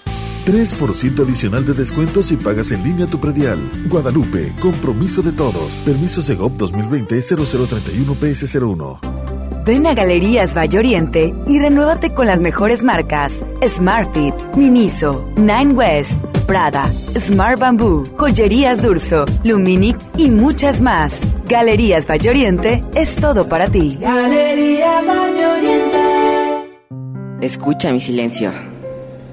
3% 0.45 1.23
adicional 1.23 1.65
de 1.65 1.73
descuento 1.73 2.21
si 2.23 2.37
pagas 2.37 2.71
en 2.71 2.83
línea 2.83 3.07
tu 3.07 3.19
predial. 3.19 3.59
Guadalupe, 3.87 4.53
compromiso 4.59 5.21
de 5.21 5.31
todos. 5.31 5.81
Permiso 5.85 6.21
Segov 6.21 6.57
2020-0031-PS01. 6.57 8.99
Ven 9.63 9.85
a 9.85 9.93
Galerías 9.93 10.57
Valle 10.57 10.79
Oriente 10.79 11.35
y 11.45 11.59
renuévate 11.59 12.11
con 12.13 12.25
las 12.25 12.41
mejores 12.41 12.83
marcas: 12.83 13.45
Smartfit, 13.63 14.33
Miniso, 14.55 15.23
Nine 15.35 15.73
West, 15.73 16.19
Prada, 16.47 16.91
Smart 17.17 17.59
Bamboo, 17.59 18.05
Joyerías 18.17 18.81
Durso, 18.81 19.25
Luminic 19.43 19.97
y 20.17 20.31
muchas 20.31 20.81
más. 20.81 21.21
Galerías 21.47 22.09
Valle 22.09 22.31
Oriente 22.31 22.81
es 22.95 23.17
todo 23.17 23.47
para 23.47 23.69
ti. 23.69 23.99
Galerías 24.01 25.05
Valle 25.05 25.45
Oriente. 25.45 25.99
Escucha 27.41 27.91
mi 27.91 27.99
silencio. 27.99 28.70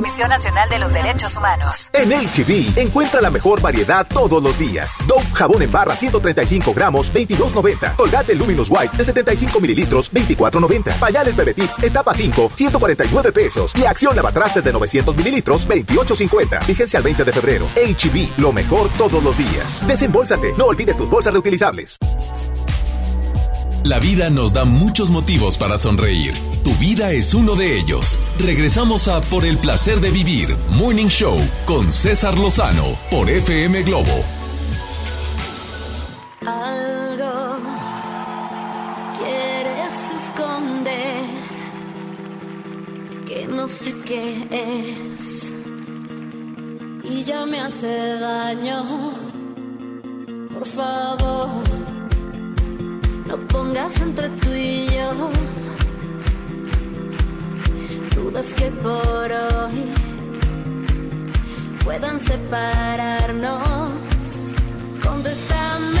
Comisión 0.00 0.30
Nacional 0.30 0.66
de 0.70 0.78
los 0.78 0.94
Derechos 0.94 1.36
Humanos. 1.36 1.90
En 1.92 2.08
HB, 2.08 2.78
encuentra 2.78 3.20
la 3.20 3.28
mejor 3.28 3.60
variedad 3.60 4.06
todos 4.08 4.42
los 4.42 4.58
días. 4.58 4.92
Dove 5.06 5.26
jabón 5.34 5.60
en 5.60 5.70
barra 5.70 5.94
135 5.94 6.72
gramos, 6.72 7.12
22.90. 7.12 7.96
Colgate 7.96 8.34
Luminous 8.34 8.70
White 8.70 8.96
de 8.96 9.04
75 9.04 9.60
mililitros, 9.60 10.10
24.90. 10.10 10.98
Pañales 10.98 11.36
Bebe 11.36 11.52
Tips, 11.52 11.82
etapa 11.82 12.14
5, 12.14 12.50
149 12.54 13.30
pesos. 13.30 13.72
Y 13.76 13.84
acción 13.84 14.16
lavatrastes 14.16 14.64
de 14.64 14.72
900 14.72 15.14
mililitros, 15.14 15.68
28.50. 15.68 16.62
Fíjense 16.62 16.96
al 16.96 17.02
20 17.02 17.22
de 17.22 17.32
febrero. 17.34 17.66
HB, 17.76 18.40
lo 18.40 18.54
mejor 18.54 18.88
todos 18.96 19.22
los 19.22 19.36
días. 19.36 19.86
Desembolsate, 19.86 20.54
no 20.56 20.64
olvides 20.64 20.96
tus 20.96 21.10
bolsas 21.10 21.34
reutilizables. 21.34 21.98
La 23.84 23.98
vida 23.98 24.28
nos 24.28 24.52
da 24.52 24.64
muchos 24.66 25.10
motivos 25.10 25.56
para 25.56 25.78
sonreír. 25.78 26.34
Tu 26.62 26.72
vida 26.74 27.12
es 27.12 27.32
uno 27.32 27.56
de 27.56 27.78
ellos. 27.78 28.18
Regresamos 28.38 29.08
a 29.08 29.22
Por 29.22 29.44
el 29.44 29.56
placer 29.56 30.00
de 30.00 30.10
vivir, 30.10 30.54
Morning 30.72 31.06
Show, 31.06 31.38
con 31.64 31.90
César 31.90 32.36
Lozano, 32.36 32.98
por 33.10 33.30
FM 33.30 33.82
Globo. 33.84 34.22
Algo 36.46 37.56
quieres 39.18 39.94
esconder 40.24 41.22
que 43.26 43.46
no 43.46 43.66
sé 43.66 43.94
qué 44.04 44.46
es 44.50 45.50
y 47.02 47.22
ya 47.22 47.46
me 47.46 47.60
hace 47.60 48.18
daño. 48.18 48.84
Por 50.52 50.66
favor 50.66 51.69
no 53.30 53.36
pongas 53.46 54.00
entre 54.00 54.28
tú 54.28 54.52
y 54.52 54.86
yo 54.86 55.30
dudas 58.16 58.46
que 58.58 58.70
por 58.82 59.30
hoy 59.30 59.84
puedan 61.84 62.18
separarnos. 62.18 63.62
Contéstame. 65.02 65.99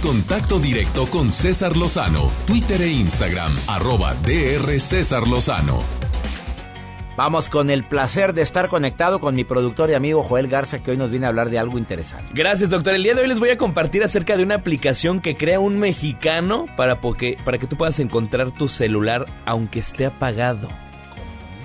Contacto 0.00 0.58
directo 0.58 1.06
con 1.06 1.30
César 1.30 1.76
Lozano, 1.76 2.30
Twitter 2.46 2.80
e 2.80 2.88
Instagram, 2.90 3.52
arroba 3.68 4.14
DR 4.14 4.80
César 4.80 5.28
Lozano. 5.28 5.80
Vamos 7.16 7.50
con 7.50 7.68
el 7.68 7.84
placer 7.84 8.32
de 8.32 8.40
estar 8.40 8.68
conectado 8.68 9.20
con 9.20 9.34
mi 9.34 9.44
productor 9.44 9.90
y 9.90 9.94
amigo 9.94 10.22
Joel 10.22 10.48
Garza, 10.48 10.78
que 10.78 10.92
hoy 10.92 10.96
nos 10.96 11.10
viene 11.10 11.26
a 11.26 11.28
hablar 11.28 11.50
de 11.50 11.58
algo 11.58 11.76
interesante. 11.76 12.30
Gracias, 12.32 12.70
doctor. 12.70 12.94
El 12.94 13.02
día 13.02 13.14
de 13.14 13.20
hoy 13.20 13.28
les 13.28 13.40
voy 13.40 13.50
a 13.50 13.58
compartir 13.58 14.02
acerca 14.02 14.38
de 14.38 14.42
una 14.42 14.54
aplicación 14.54 15.20
que 15.20 15.36
crea 15.36 15.60
un 15.60 15.78
mexicano 15.78 16.64
para, 16.76 16.98
para 17.00 17.58
que 17.58 17.66
tú 17.66 17.76
puedas 17.76 18.00
encontrar 18.00 18.52
tu 18.52 18.68
celular 18.68 19.26
aunque 19.44 19.80
esté 19.80 20.06
apagado. 20.06 20.68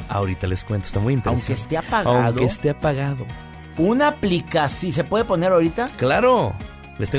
Ahorita 0.09 0.45
les 0.47 0.65
cuento, 0.65 0.87
está 0.87 0.99
muy 0.99 1.13
interesante. 1.13 1.53
Aunque 1.53 1.61
esté 1.61 1.77
apagado. 1.77 2.17
Aunque 2.17 2.43
esté 2.43 2.69
apagado. 2.71 3.25
Una 3.77 4.09
aplicación, 4.09 4.91
¿se 4.91 5.05
puede 5.05 5.23
poner 5.23 5.53
ahorita? 5.53 5.87
Claro. 5.95 6.53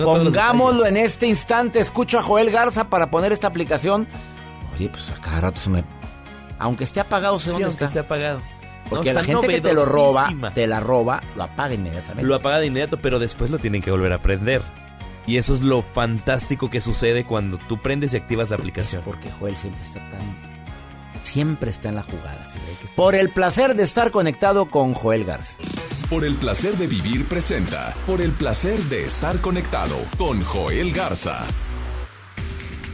Pongámoslo 0.03 0.86
en 0.86 0.97
este 0.97 1.27
instante. 1.27 1.81
Escucho 1.81 2.19
a 2.19 2.23
Joel 2.23 2.51
Garza 2.51 2.89
para 2.89 3.11
poner 3.11 3.32
esta 3.32 3.48
aplicación. 3.48 4.07
Oye, 4.74 4.89
pues 4.89 5.11
a 5.11 5.20
cada 5.20 5.40
rato 5.40 5.59
se 5.59 5.70
me. 5.70 5.85
Aunque 6.59 6.85
esté 6.85 7.01
apagado, 7.01 7.39
sé 7.39 7.51
dónde 7.51 7.69
está. 7.69 7.85
esté 7.85 7.98
apagado. 7.98 8.40
Porque 8.89 9.12
la 9.12 9.24
gente 9.24 9.48
que 9.48 9.61
te 9.61 9.74
lo 9.74 9.85
roba, 9.85 10.31
te 10.55 10.66
la 10.66 10.81
roba, 10.81 11.20
lo 11.35 11.43
apaga 11.43 11.74
inmediatamente. 11.74 12.23
Lo 12.23 12.36
apaga 12.36 12.59
de 12.59 12.66
inmediato, 12.66 12.98
pero 12.98 13.19
después 13.19 13.51
lo 13.51 13.59
tienen 13.59 13.82
que 13.82 13.90
volver 13.90 14.12
a 14.12 14.19
prender. 14.19 14.62
Y 15.27 15.39
eso 15.39 15.55
es 15.55 15.61
lo 15.61 15.82
fantástico 15.82 16.70
que 16.70 16.81
sucede 16.81 17.24
cuando 17.24 17.59
tú 17.59 17.82
prendes 17.82 18.15
y 18.15 18.16
activas 18.16 18.48
la 18.51 18.57
aplicación. 18.57 19.03
porque 19.05 19.28
Joel 19.40 19.57
siempre 19.57 19.82
está 19.82 19.98
tan. 20.11 20.55
Siempre 21.27 21.70
está 21.70 21.89
en 21.89 21.97
la 21.97 22.03
jugada. 22.03 22.47
Por 22.94 23.16
el 23.16 23.31
placer 23.31 23.74
de 23.74 23.82
estar 23.82 24.11
conectado 24.12 24.70
con 24.70 24.94
Joel 24.94 25.24
Garza. 25.24 25.57
Por 26.09 26.24
el 26.24 26.36
placer 26.36 26.74
de 26.77 26.86
vivir 26.86 27.27
presenta. 27.27 27.93
Por 28.07 28.23
el 28.23 28.31
placer 28.31 28.78
de 28.85 29.05
estar 29.05 29.40
conectado 29.40 29.97
con 30.16 30.40
Joel 30.40 30.93
Garza. 30.93 31.44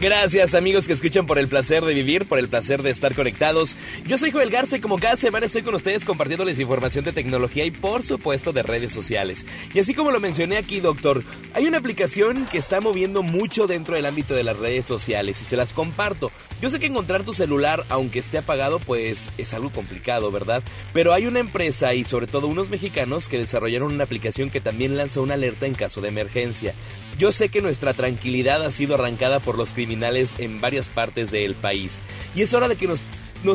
Gracias 0.03 0.57
amigos 0.57 0.89
que 0.89 0.95
escuchan 0.95 1.27
por 1.27 1.39
el 1.39 1.47
placer 1.47 1.85
de 1.85 1.95
vivir, 1.95 2.27
por 2.27 2.41
el 2.41 2.49
placer 2.49 2.83
de 2.83 2.91
estar 2.91 3.15
conectados. 3.15 3.77
Yo 4.05 4.19
soy 4.19 4.33
Joel 4.33 4.51
Garza 4.51 4.77
y 4.77 4.81
como 4.81 4.99
cada 4.99 5.15
semana 5.15 5.47
estoy 5.47 5.62
con 5.62 5.77
ustedes 5.77 6.05
compartiéndoles 6.05 6.59
información 6.59 7.05
de 7.05 7.12
tecnología 7.12 7.65
y 7.65 7.70
por 7.70 8.03
supuesto 8.03 8.53
de 8.53 8.65
redes 8.65 8.93
sociales. 8.93 9.47
Y 9.73 9.79
así 9.79 9.95
como 9.95 10.11
lo 10.11 10.19
mencioné 10.19 10.57
aquí, 10.57 10.81
doctor, 10.81 11.23
hay 11.55 11.69
una 11.69 11.79
aplicación 11.79 12.47
que 12.47 12.59
está 12.59 12.81
moviendo 12.81 13.23
mucho 13.23 13.69
dentro 13.69 13.95
del 13.95 14.07
ámbito 14.07 14.35
de 14.35 14.43
las 14.43 14.57
redes 14.57 14.87
sociales 14.87 15.41
y 15.41 15.45
se 15.45 15.57
las 15.57 15.73
comparto. 15.73 16.33
Yo 16.61 16.69
sé 16.69 16.81
que 16.81 16.87
encontrar 16.87 17.23
tu 17.23 17.33
celular, 17.33 17.87
aunque 17.89 18.19
esté 18.19 18.39
apagado, 18.39 18.81
pues 18.81 19.31
es 19.39 19.55
algo 19.55 19.70
complicado, 19.70 20.33
¿verdad? 20.33 20.65
Pero 20.93 21.12
hay 21.12 21.27
una 21.27 21.39
empresa 21.39 21.95
y 21.95 22.03
sobre 22.03 22.27
todo 22.27 22.49
unos 22.49 22.70
mexicanos 22.70 23.29
que 23.29 23.39
desarrollaron 23.39 23.93
una 23.93 24.03
aplicación 24.03 24.51
que 24.51 24.61
también 24.61 24.97
lanza 24.97 25.20
una 25.20 25.35
alerta 25.35 25.66
en 25.66 25.74
caso 25.74 26.01
de 26.01 26.09
emergencia. 26.09 26.74
Yo 27.18 27.30
sé 27.30 27.48
que 27.48 27.60
nuestra 27.60 27.94
tranquilidad 27.94 28.64
ha 28.64 28.72
sido 28.72 28.94
arrancada 28.94 29.40
por 29.40 29.56
los 29.56 29.74
criminales 29.74 30.39
en 30.39 30.60
varias 30.60 30.89
partes 30.89 31.30
del 31.30 31.55
país 31.55 31.98
y 32.34 32.43
es 32.43 32.55
hora 32.55 32.68
de 32.68 32.76
que 32.76 32.89
nos, 32.89 33.02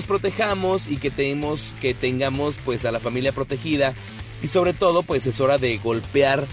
protejamos 0.05 0.87
y 0.87 0.97
que, 0.97 1.09
tenemos, 1.09 1.73
que 1.81 1.93
tengamos 1.93 2.59
pues 2.63 2.85
a 2.85 2.91
la 2.91 2.99
familia 2.99 3.31
protegida 3.31 3.93
y 4.43 4.47
sobre 4.47 4.73
todo 4.73 5.03
pues 5.03 5.25
es 5.27 5.39
hora 5.41 5.57
de 5.57 5.77
golpear 5.77 6.45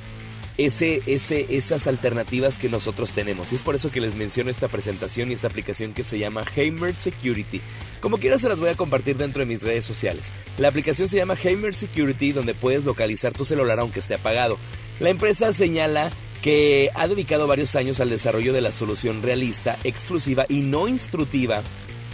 ese, 0.56 1.02
ese, 1.06 1.46
esas 1.50 1.86
alternativas 1.86 2.58
que 2.58 2.68
nosotros 2.68 3.10
tenemos. 3.12 3.52
Y 3.52 3.56
es 3.56 3.62
por 3.62 3.74
eso 3.74 3.90
que 3.90 4.00
les 4.00 4.14
menciono 4.14 4.50
esta 4.50 4.68
presentación 4.68 5.30
y 5.30 5.34
esta 5.34 5.48
aplicación 5.48 5.92
que 5.92 6.04
se 6.04 6.18
llama 6.18 6.44
Hammer 6.56 6.94
Security. 6.94 7.60
Como 8.00 8.18
quiera 8.18 8.38
se 8.38 8.48
las 8.48 8.58
voy 8.58 8.68
a 8.70 8.76
compartir 8.76 9.16
dentro 9.16 9.40
de 9.40 9.46
mis 9.46 9.62
redes 9.62 9.84
sociales. 9.84 10.32
La 10.58 10.68
aplicación 10.68 11.08
se 11.08 11.16
llama 11.16 11.36
Hammer 11.42 11.74
Security 11.74 12.32
donde 12.32 12.54
puedes 12.54 12.84
localizar 12.84 13.32
tu 13.32 13.44
celular 13.44 13.80
aunque 13.80 14.00
esté 14.00 14.14
apagado. 14.14 14.58
La 15.00 15.10
empresa 15.10 15.52
señala 15.52 16.10
que 16.44 16.90
ha 16.92 17.08
dedicado 17.08 17.46
varios 17.46 17.74
años 17.74 18.00
al 18.00 18.10
desarrollo 18.10 18.52
de 18.52 18.60
la 18.60 18.70
solución 18.70 19.22
realista, 19.22 19.78
exclusiva 19.82 20.44
y 20.46 20.60
no 20.60 20.88
instructiva, 20.88 21.62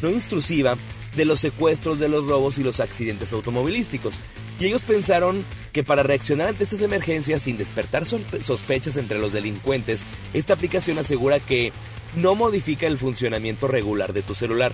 no 0.03 0.09
intrusiva 0.09 0.77
de 1.17 1.25
los 1.25 1.41
secuestros, 1.41 1.99
de 1.99 2.09
los 2.09 2.29
robos 2.29 2.57
y 2.57 2.63
los 2.63 2.79
accidentes 2.79 3.33
automovilísticos. 3.33 4.15
Y 4.61 4.67
ellos 4.67 4.85
pensaron 4.85 5.45
que 5.73 5.83
para 5.83 6.05
reaccionar 6.05 6.47
ante 6.47 6.63
estas 6.63 6.81
emergencias 6.81 7.43
sin 7.43 7.59
despertar 7.59 8.07
sospechas 8.07 8.97
entre 8.97 9.19
los 9.19 9.33
delincuentes, 9.33 10.07
esta 10.33 10.55
aplicación 10.55 11.01
asegura 11.01 11.41
que 11.41 11.73
no 12.15 12.37
modifica 12.37 12.87
el 12.87 12.99
funcionamiento 12.99 13.67
regular 13.67 14.13
de 14.13 14.23
tu 14.23 14.37
celular. 14.37 14.71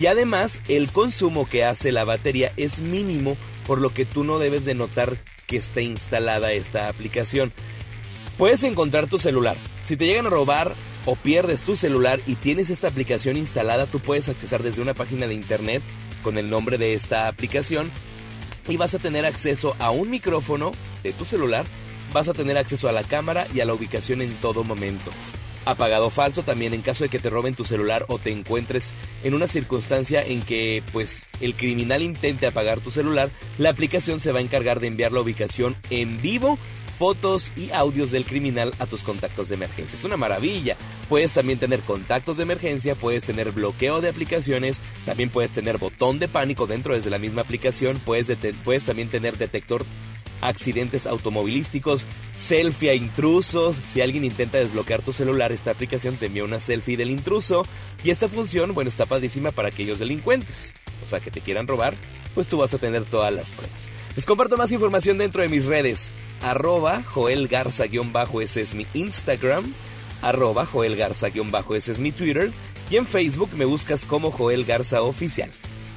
Y 0.00 0.06
además, 0.06 0.58
el 0.66 0.90
consumo 0.90 1.48
que 1.48 1.64
hace 1.64 1.92
la 1.92 2.02
batería 2.02 2.50
es 2.56 2.80
mínimo, 2.80 3.36
por 3.68 3.80
lo 3.80 3.94
que 3.94 4.04
tú 4.04 4.24
no 4.24 4.40
debes 4.40 4.64
de 4.64 4.74
notar 4.74 5.16
que 5.46 5.58
esté 5.58 5.82
instalada 5.82 6.50
esta 6.50 6.88
aplicación. 6.88 7.52
Puedes 8.38 8.62
encontrar 8.64 9.08
tu 9.08 9.18
celular. 9.18 9.56
Si 9.84 9.96
te 9.96 10.04
llegan 10.04 10.26
a 10.26 10.30
robar 10.30 10.74
o 11.06 11.16
pierdes 11.16 11.62
tu 11.62 11.74
celular 11.74 12.20
y 12.26 12.34
tienes 12.34 12.68
esta 12.68 12.88
aplicación 12.88 13.36
instalada, 13.36 13.86
tú 13.86 13.98
puedes 13.98 14.28
accesar 14.28 14.62
desde 14.62 14.82
una 14.82 14.92
página 14.92 15.26
de 15.26 15.34
internet 15.34 15.82
con 16.22 16.36
el 16.36 16.50
nombre 16.50 16.76
de 16.76 16.92
esta 16.92 17.28
aplicación 17.28 17.90
y 18.68 18.76
vas 18.76 18.94
a 18.94 18.98
tener 18.98 19.24
acceso 19.24 19.74
a 19.78 19.90
un 19.90 20.10
micrófono 20.10 20.72
de 21.02 21.14
tu 21.14 21.24
celular, 21.24 21.64
vas 22.12 22.28
a 22.28 22.34
tener 22.34 22.58
acceso 22.58 22.90
a 22.90 22.92
la 22.92 23.04
cámara 23.04 23.46
y 23.54 23.60
a 23.60 23.64
la 23.64 23.72
ubicación 23.72 24.20
en 24.20 24.34
todo 24.34 24.64
momento. 24.64 25.10
Apagado 25.64 26.10
falso 26.10 26.42
también 26.42 26.74
en 26.74 26.82
caso 26.82 27.04
de 27.04 27.10
que 27.10 27.18
te 27.18 27.30
roben 27.30 27.54
tu 27.54 27.64
celular 27.64 28.04
o 28.08 28.18
te 28.18 28.32
encuentres 28.32 28.92
en 29.24 29.32
una 29.32 29.46
circunstancia 29.46 30.22
en 30.22 30.42
que 30.42 30.82
pues 30.92 31.24
el 31.40 31.54
criminal 31.54 32.02
intente 32.02 32.46
apagar 32.46 32.80
tu 32.80 32.90
celular, 32.90 33.30
la 33.56 33.70
aplicación 33.70 34.20
se 34.20 34.30
va 34.30 34.40
a 34.40 34.42
encargar 34.42 34.78
de 34.78 34.88
enviar 34.88 35.12
la 35.12 35.20
ubicación 35.20 35.74
en 35.88 36.20
vivo 36.20 36.58
fotos 36.96 37.52
y 37.56 37.70
audios 37.70 38.10
del 38.10 38.24
criminal 38.24 38.74
a 38.78 38.86
tus 38.86 39.02
contactos 39.02 39.48
de 39.48 39.56
emergencia. 39.56 39.96
Es 39.96 40.04
una 40.04 40.16
maravilla. 40.16 40.76
Puedes 41.08 41.32
también 41.32 41.58
tener 41.58 41.80
contactos 41.80 42.36
de 42.36 42.44
emergencia, 42.44 42.94
puedes 42.94 43.24
tener 43.24 43.52
bloqueo 43.52 44.00
de 44.00 44.08
aplicaciones, 44.08 44.80
también 45.04 45.30
puedes 45.30 45.50
tener 45.50 45.78
botón 45.78 46.18
de 46.18 46.28
pánico 46.28 46.66
dentro 46.66 46.94
desde 46.94 47.10
la 47.10 47.18
misma 47.18 47.42
aplicación, 47.42 48.00
puedes, 48.04 48.36
puedes 48.64 48.84
también 48.84 49.08
tener 49.08 49.36
detector 49.36 49.84
accidentes 50.40 51.06
automovilísticos, 51.06 52.04
selfie 52.36 52.90
a 52.90 52.94
intrusos. 52.94 53.76
Si 53.88 54.00
alguien 54.00 54.24
intenta 54.24 54.58
desbloquear 54.58 55.02
tu 55.02 55.12
celular, 55.12 55.52
esta 55.52 55.70
aplicación 55.70 56.16
te 56.16 56.26
envía 56.26 56.44
una 56.44 56.60
selfie 56.60 56.96
del 56.96 57.10
intruso. 57.10 57.64
Y 58.04 58.10
esta 58.10 58.28
función, 58.28 58.74
bueno, 58.74 58.88
está 58.88 59.06
padrísima 59.06 59.50
para 59.50 59.68
aquellos 59.68 59.98
delincuentes. 59.98 60.74
O 61.06 61.10
sea, 61.10 61.20
que 61.20 61.30
te 61.30 61.40
quieran 61.40 61.66
robar, 61.66 61.94
pues 62.34 62.48
tú 62.48 62.58
vas 62.58 62.74
a 62.74 62.78
tener 62.78 63.04
todas 63.04 63.32
las 63.32 63.50
pruebas. 63.52 63.95
Les 64.16 64.24
comparto 64.24 64.56
más 64.56 64.72
información 64.72 65.18
dentro 65.18 65.42
de 65.42 65.50
mis 65.50 65.66
redes. 65.66 66.12
Arroba 66.40 67.02
Joel 67.02 67.48
Garza-bajo, 67.48 68.40
ese 68.40 68.62
es 68.62 68.74
mi 68.74 68.86
Instagram. 68.94 69.70
Arroba 70.22 70.64
Joel 70.64 70.96
Garza-bajo, 70.96 71.74
ese 71.74 71.92
es 71.92 72.00
mi 72.00 72.12
Twitter. 72.12 72.50
Y 72.88 72.96
en 72.96 73.06
Facebook 73.06 73.50
me 73.54 73.66
buscas 73.66 74.06
como 74.06 74.30
Joel 74.30 74.64
Garza 74.64 75.02
Oficial. 75.02 75.50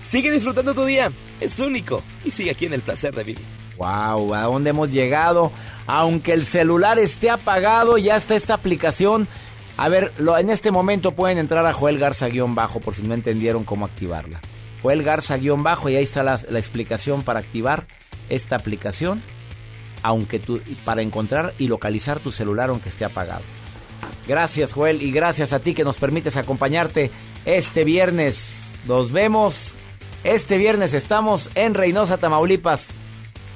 Sigue 0.03 0.31
disfrutando 0.31 0.73
tu 0.73 0.83
día, 0.83 1.09
es 1.39 1.59
único. 1.59 2.03
Y 2.25 2.31
sigue 2.31 2.51
aquí 2.51 2.65
en 2.65 2.73
el 2.73 2.81
placer 2.81 3.15
de 3.15 3.23
vivir. 3.23 3.45
Wow, 3.77 4.33
¿a 4.33 4.41
dónde 4.41 4.71
hemos 4.71 4.91
llegado? 4.91 5.53
Aunque 5.87 6.33
el 6.33 6.43
celular 6.43 6.99
esté 6.99 7.29
apagado, 7.29 7.97
ya 7.97 8.17
está 8.17 8.35
esta 8.35 8.53
aplicación. 8.53 9.29
A 9.77 9.87
ver, 9.87 10.11
en 10.37 10.49
este 10.49 10.71
momento 10.71 11.11
pueden 11.11 11.37
entrar 11.37 11.65
a 11.65 11.71
Joel 11.71 11.97
Garza-bajo 11.97 12.81
por 12.81 12.95
si 12.95 13.03
no 13.03 13.13
entendieron 13.13 13.63
cómo 13.63 13.85
activarla. 13.85 14.41
Joel 14.81 15.03
Garza-bajo 15.03 15.87
y 15.87 15.95
ahí 15.95 16.03
está 16.03 16.21
la 16.21 16.59
explicación 16.59 17.21
para 17.21 17.39
activar 17.39 17.87
esta 18.30 18.56
aplicación 18.56 19.22
aunque 20.03 20.39
tú, 20.39 20.61
para 20.85 21.01
encontrar 21.01 21.53
y 21.57 21.68
localizar 21.68 22.19
tu 22.19 22.31
celular 22.31 22.69
aunque 22.69 22.89
esté 22.89 23.06
apagado. 23.06 23.41
Gracias 24.27 24.73
Joel 24.73 25.01
y 25.01 25.11
gracias 25.11 25.53
a 25.53 25.60
ti 25.60 25.73
que 25.73 25.84
nos 25.84 25.97
permites 25.97 26.38
acompañarte 26.38 27.11
este 27.45 27.84
viernes. 27.84 28.76
Nos 28.88 29.11
vemos. 29.11 29.73
Este 30.23 30.57
viernes 30.57 30.93
estamos 30.93 31.49
en 31.56 31.73
Reynosa, 31.73 32.18
Tamaulipas. 32.18 32.89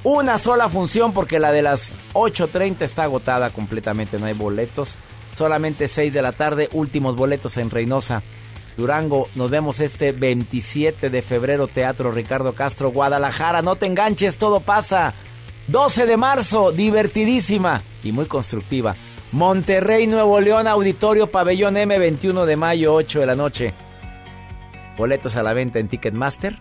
Una 0.04 0.38
sola 0.38 0.70
función 0.70 1.14
porque 1.14 1.40
la 1.40 1.52
de 1.52 1.62
las 1.62 1.94
8.30 2.14 2.82
está 2.82 3.04
agotada 3.04 3.50
completamente, 3.50 4.20
no 4.20 4.26
hay 4.26 4.34
boletos. 4.34 4.96
Solamente 5.36 5.88
6 5.88 6.14
de 6.14 6.22
la 6.22 6.32
tarde, 6.32 6.70
últimos 6.74 7.16
boletos 7.16 7.58
en 7.58 7.70
Reynosa. 7.70 8.22
Durango, 8.78 9.28
nos 9.36 9.52
vemos 9.52 9.80
este 9.80 10.12
27 10.12 11.10
de 11.10 11.22
febrero, 11.22 11.68
Teatro 11.68 12.12
Ricardo 12.12 12.54
Castro, 12.54 12.92
Guadalajara. 12.92 13.62
No 13.62 13.76
te 13.76 13.86
enganches, 13.86 14.38
todo 14.38 14.60
pasa. 14.60 15.14
12 15.68 16.06
de 16.06 16.18
marzo, 16.18 16.72
divertidísima 16.72 17.82
y 18.04 18.12
muy 18.12 18.26
constructiva. 18.26 18.96
Monterrey, 19.32 20.08
Nuevo 20.08 20.40
León, 20.40 20.68
Auditorio 20.68 21.28
Pabellón 21.28 21.78
M, 21.78 21.98
21 21.98 22.46
de 22.46 22.56
mayo, 22.56 22.94
8 22.94 23.20
de 23.22 23.26
la 23.26 23.36
noche. 23.36 23.74
Boletos 24.98 25.36
a 25.36 25.44
la 25.44 25.54
venta 25.54 25.80
en 25.80 25.88
Ticketmaster 25.88 26.60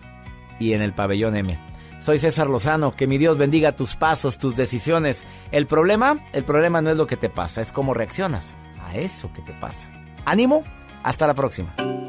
y 0.59 0.73
en 0.73 0.81
el 0.81 0.93
Pabellón 0.93 1.35
M. 1.35 1.59
Soy 2.03 2.19
César 2.19 2.47
Lozano, 2.47 2.91
que 2.91 3.07
mi 3.07 3.17
Dios 3.17 3.37
bendiga 3.37 3.75
tus 3.75 3.95
pasos, 3.95 4.37
tus 4.37 4.55
decisiones. 4.55 5.23
El 5.51 5.67
problema, 5.67 6.19
el 6.33 6.43
problema 6.43 6.81
no 6.81 6.91
es 6.91 6.97
lo 6.97 7.07
que 7.07 7.15
te 7.15 7.29
pasa, 7.29 7.61
es 7.61 7.71
cómo 7.71 7.93
reaccionas 7.93 8.55
a 8.85 8.97
eso 8.97 9.31
que 9.33 9.41
te 9.41 9.53
pasa. 9.53 9.89
Ánimo, 10.25 10.63
hasta 11.03 11.27
la 11.27 11.33
próxima. 11.33 11.73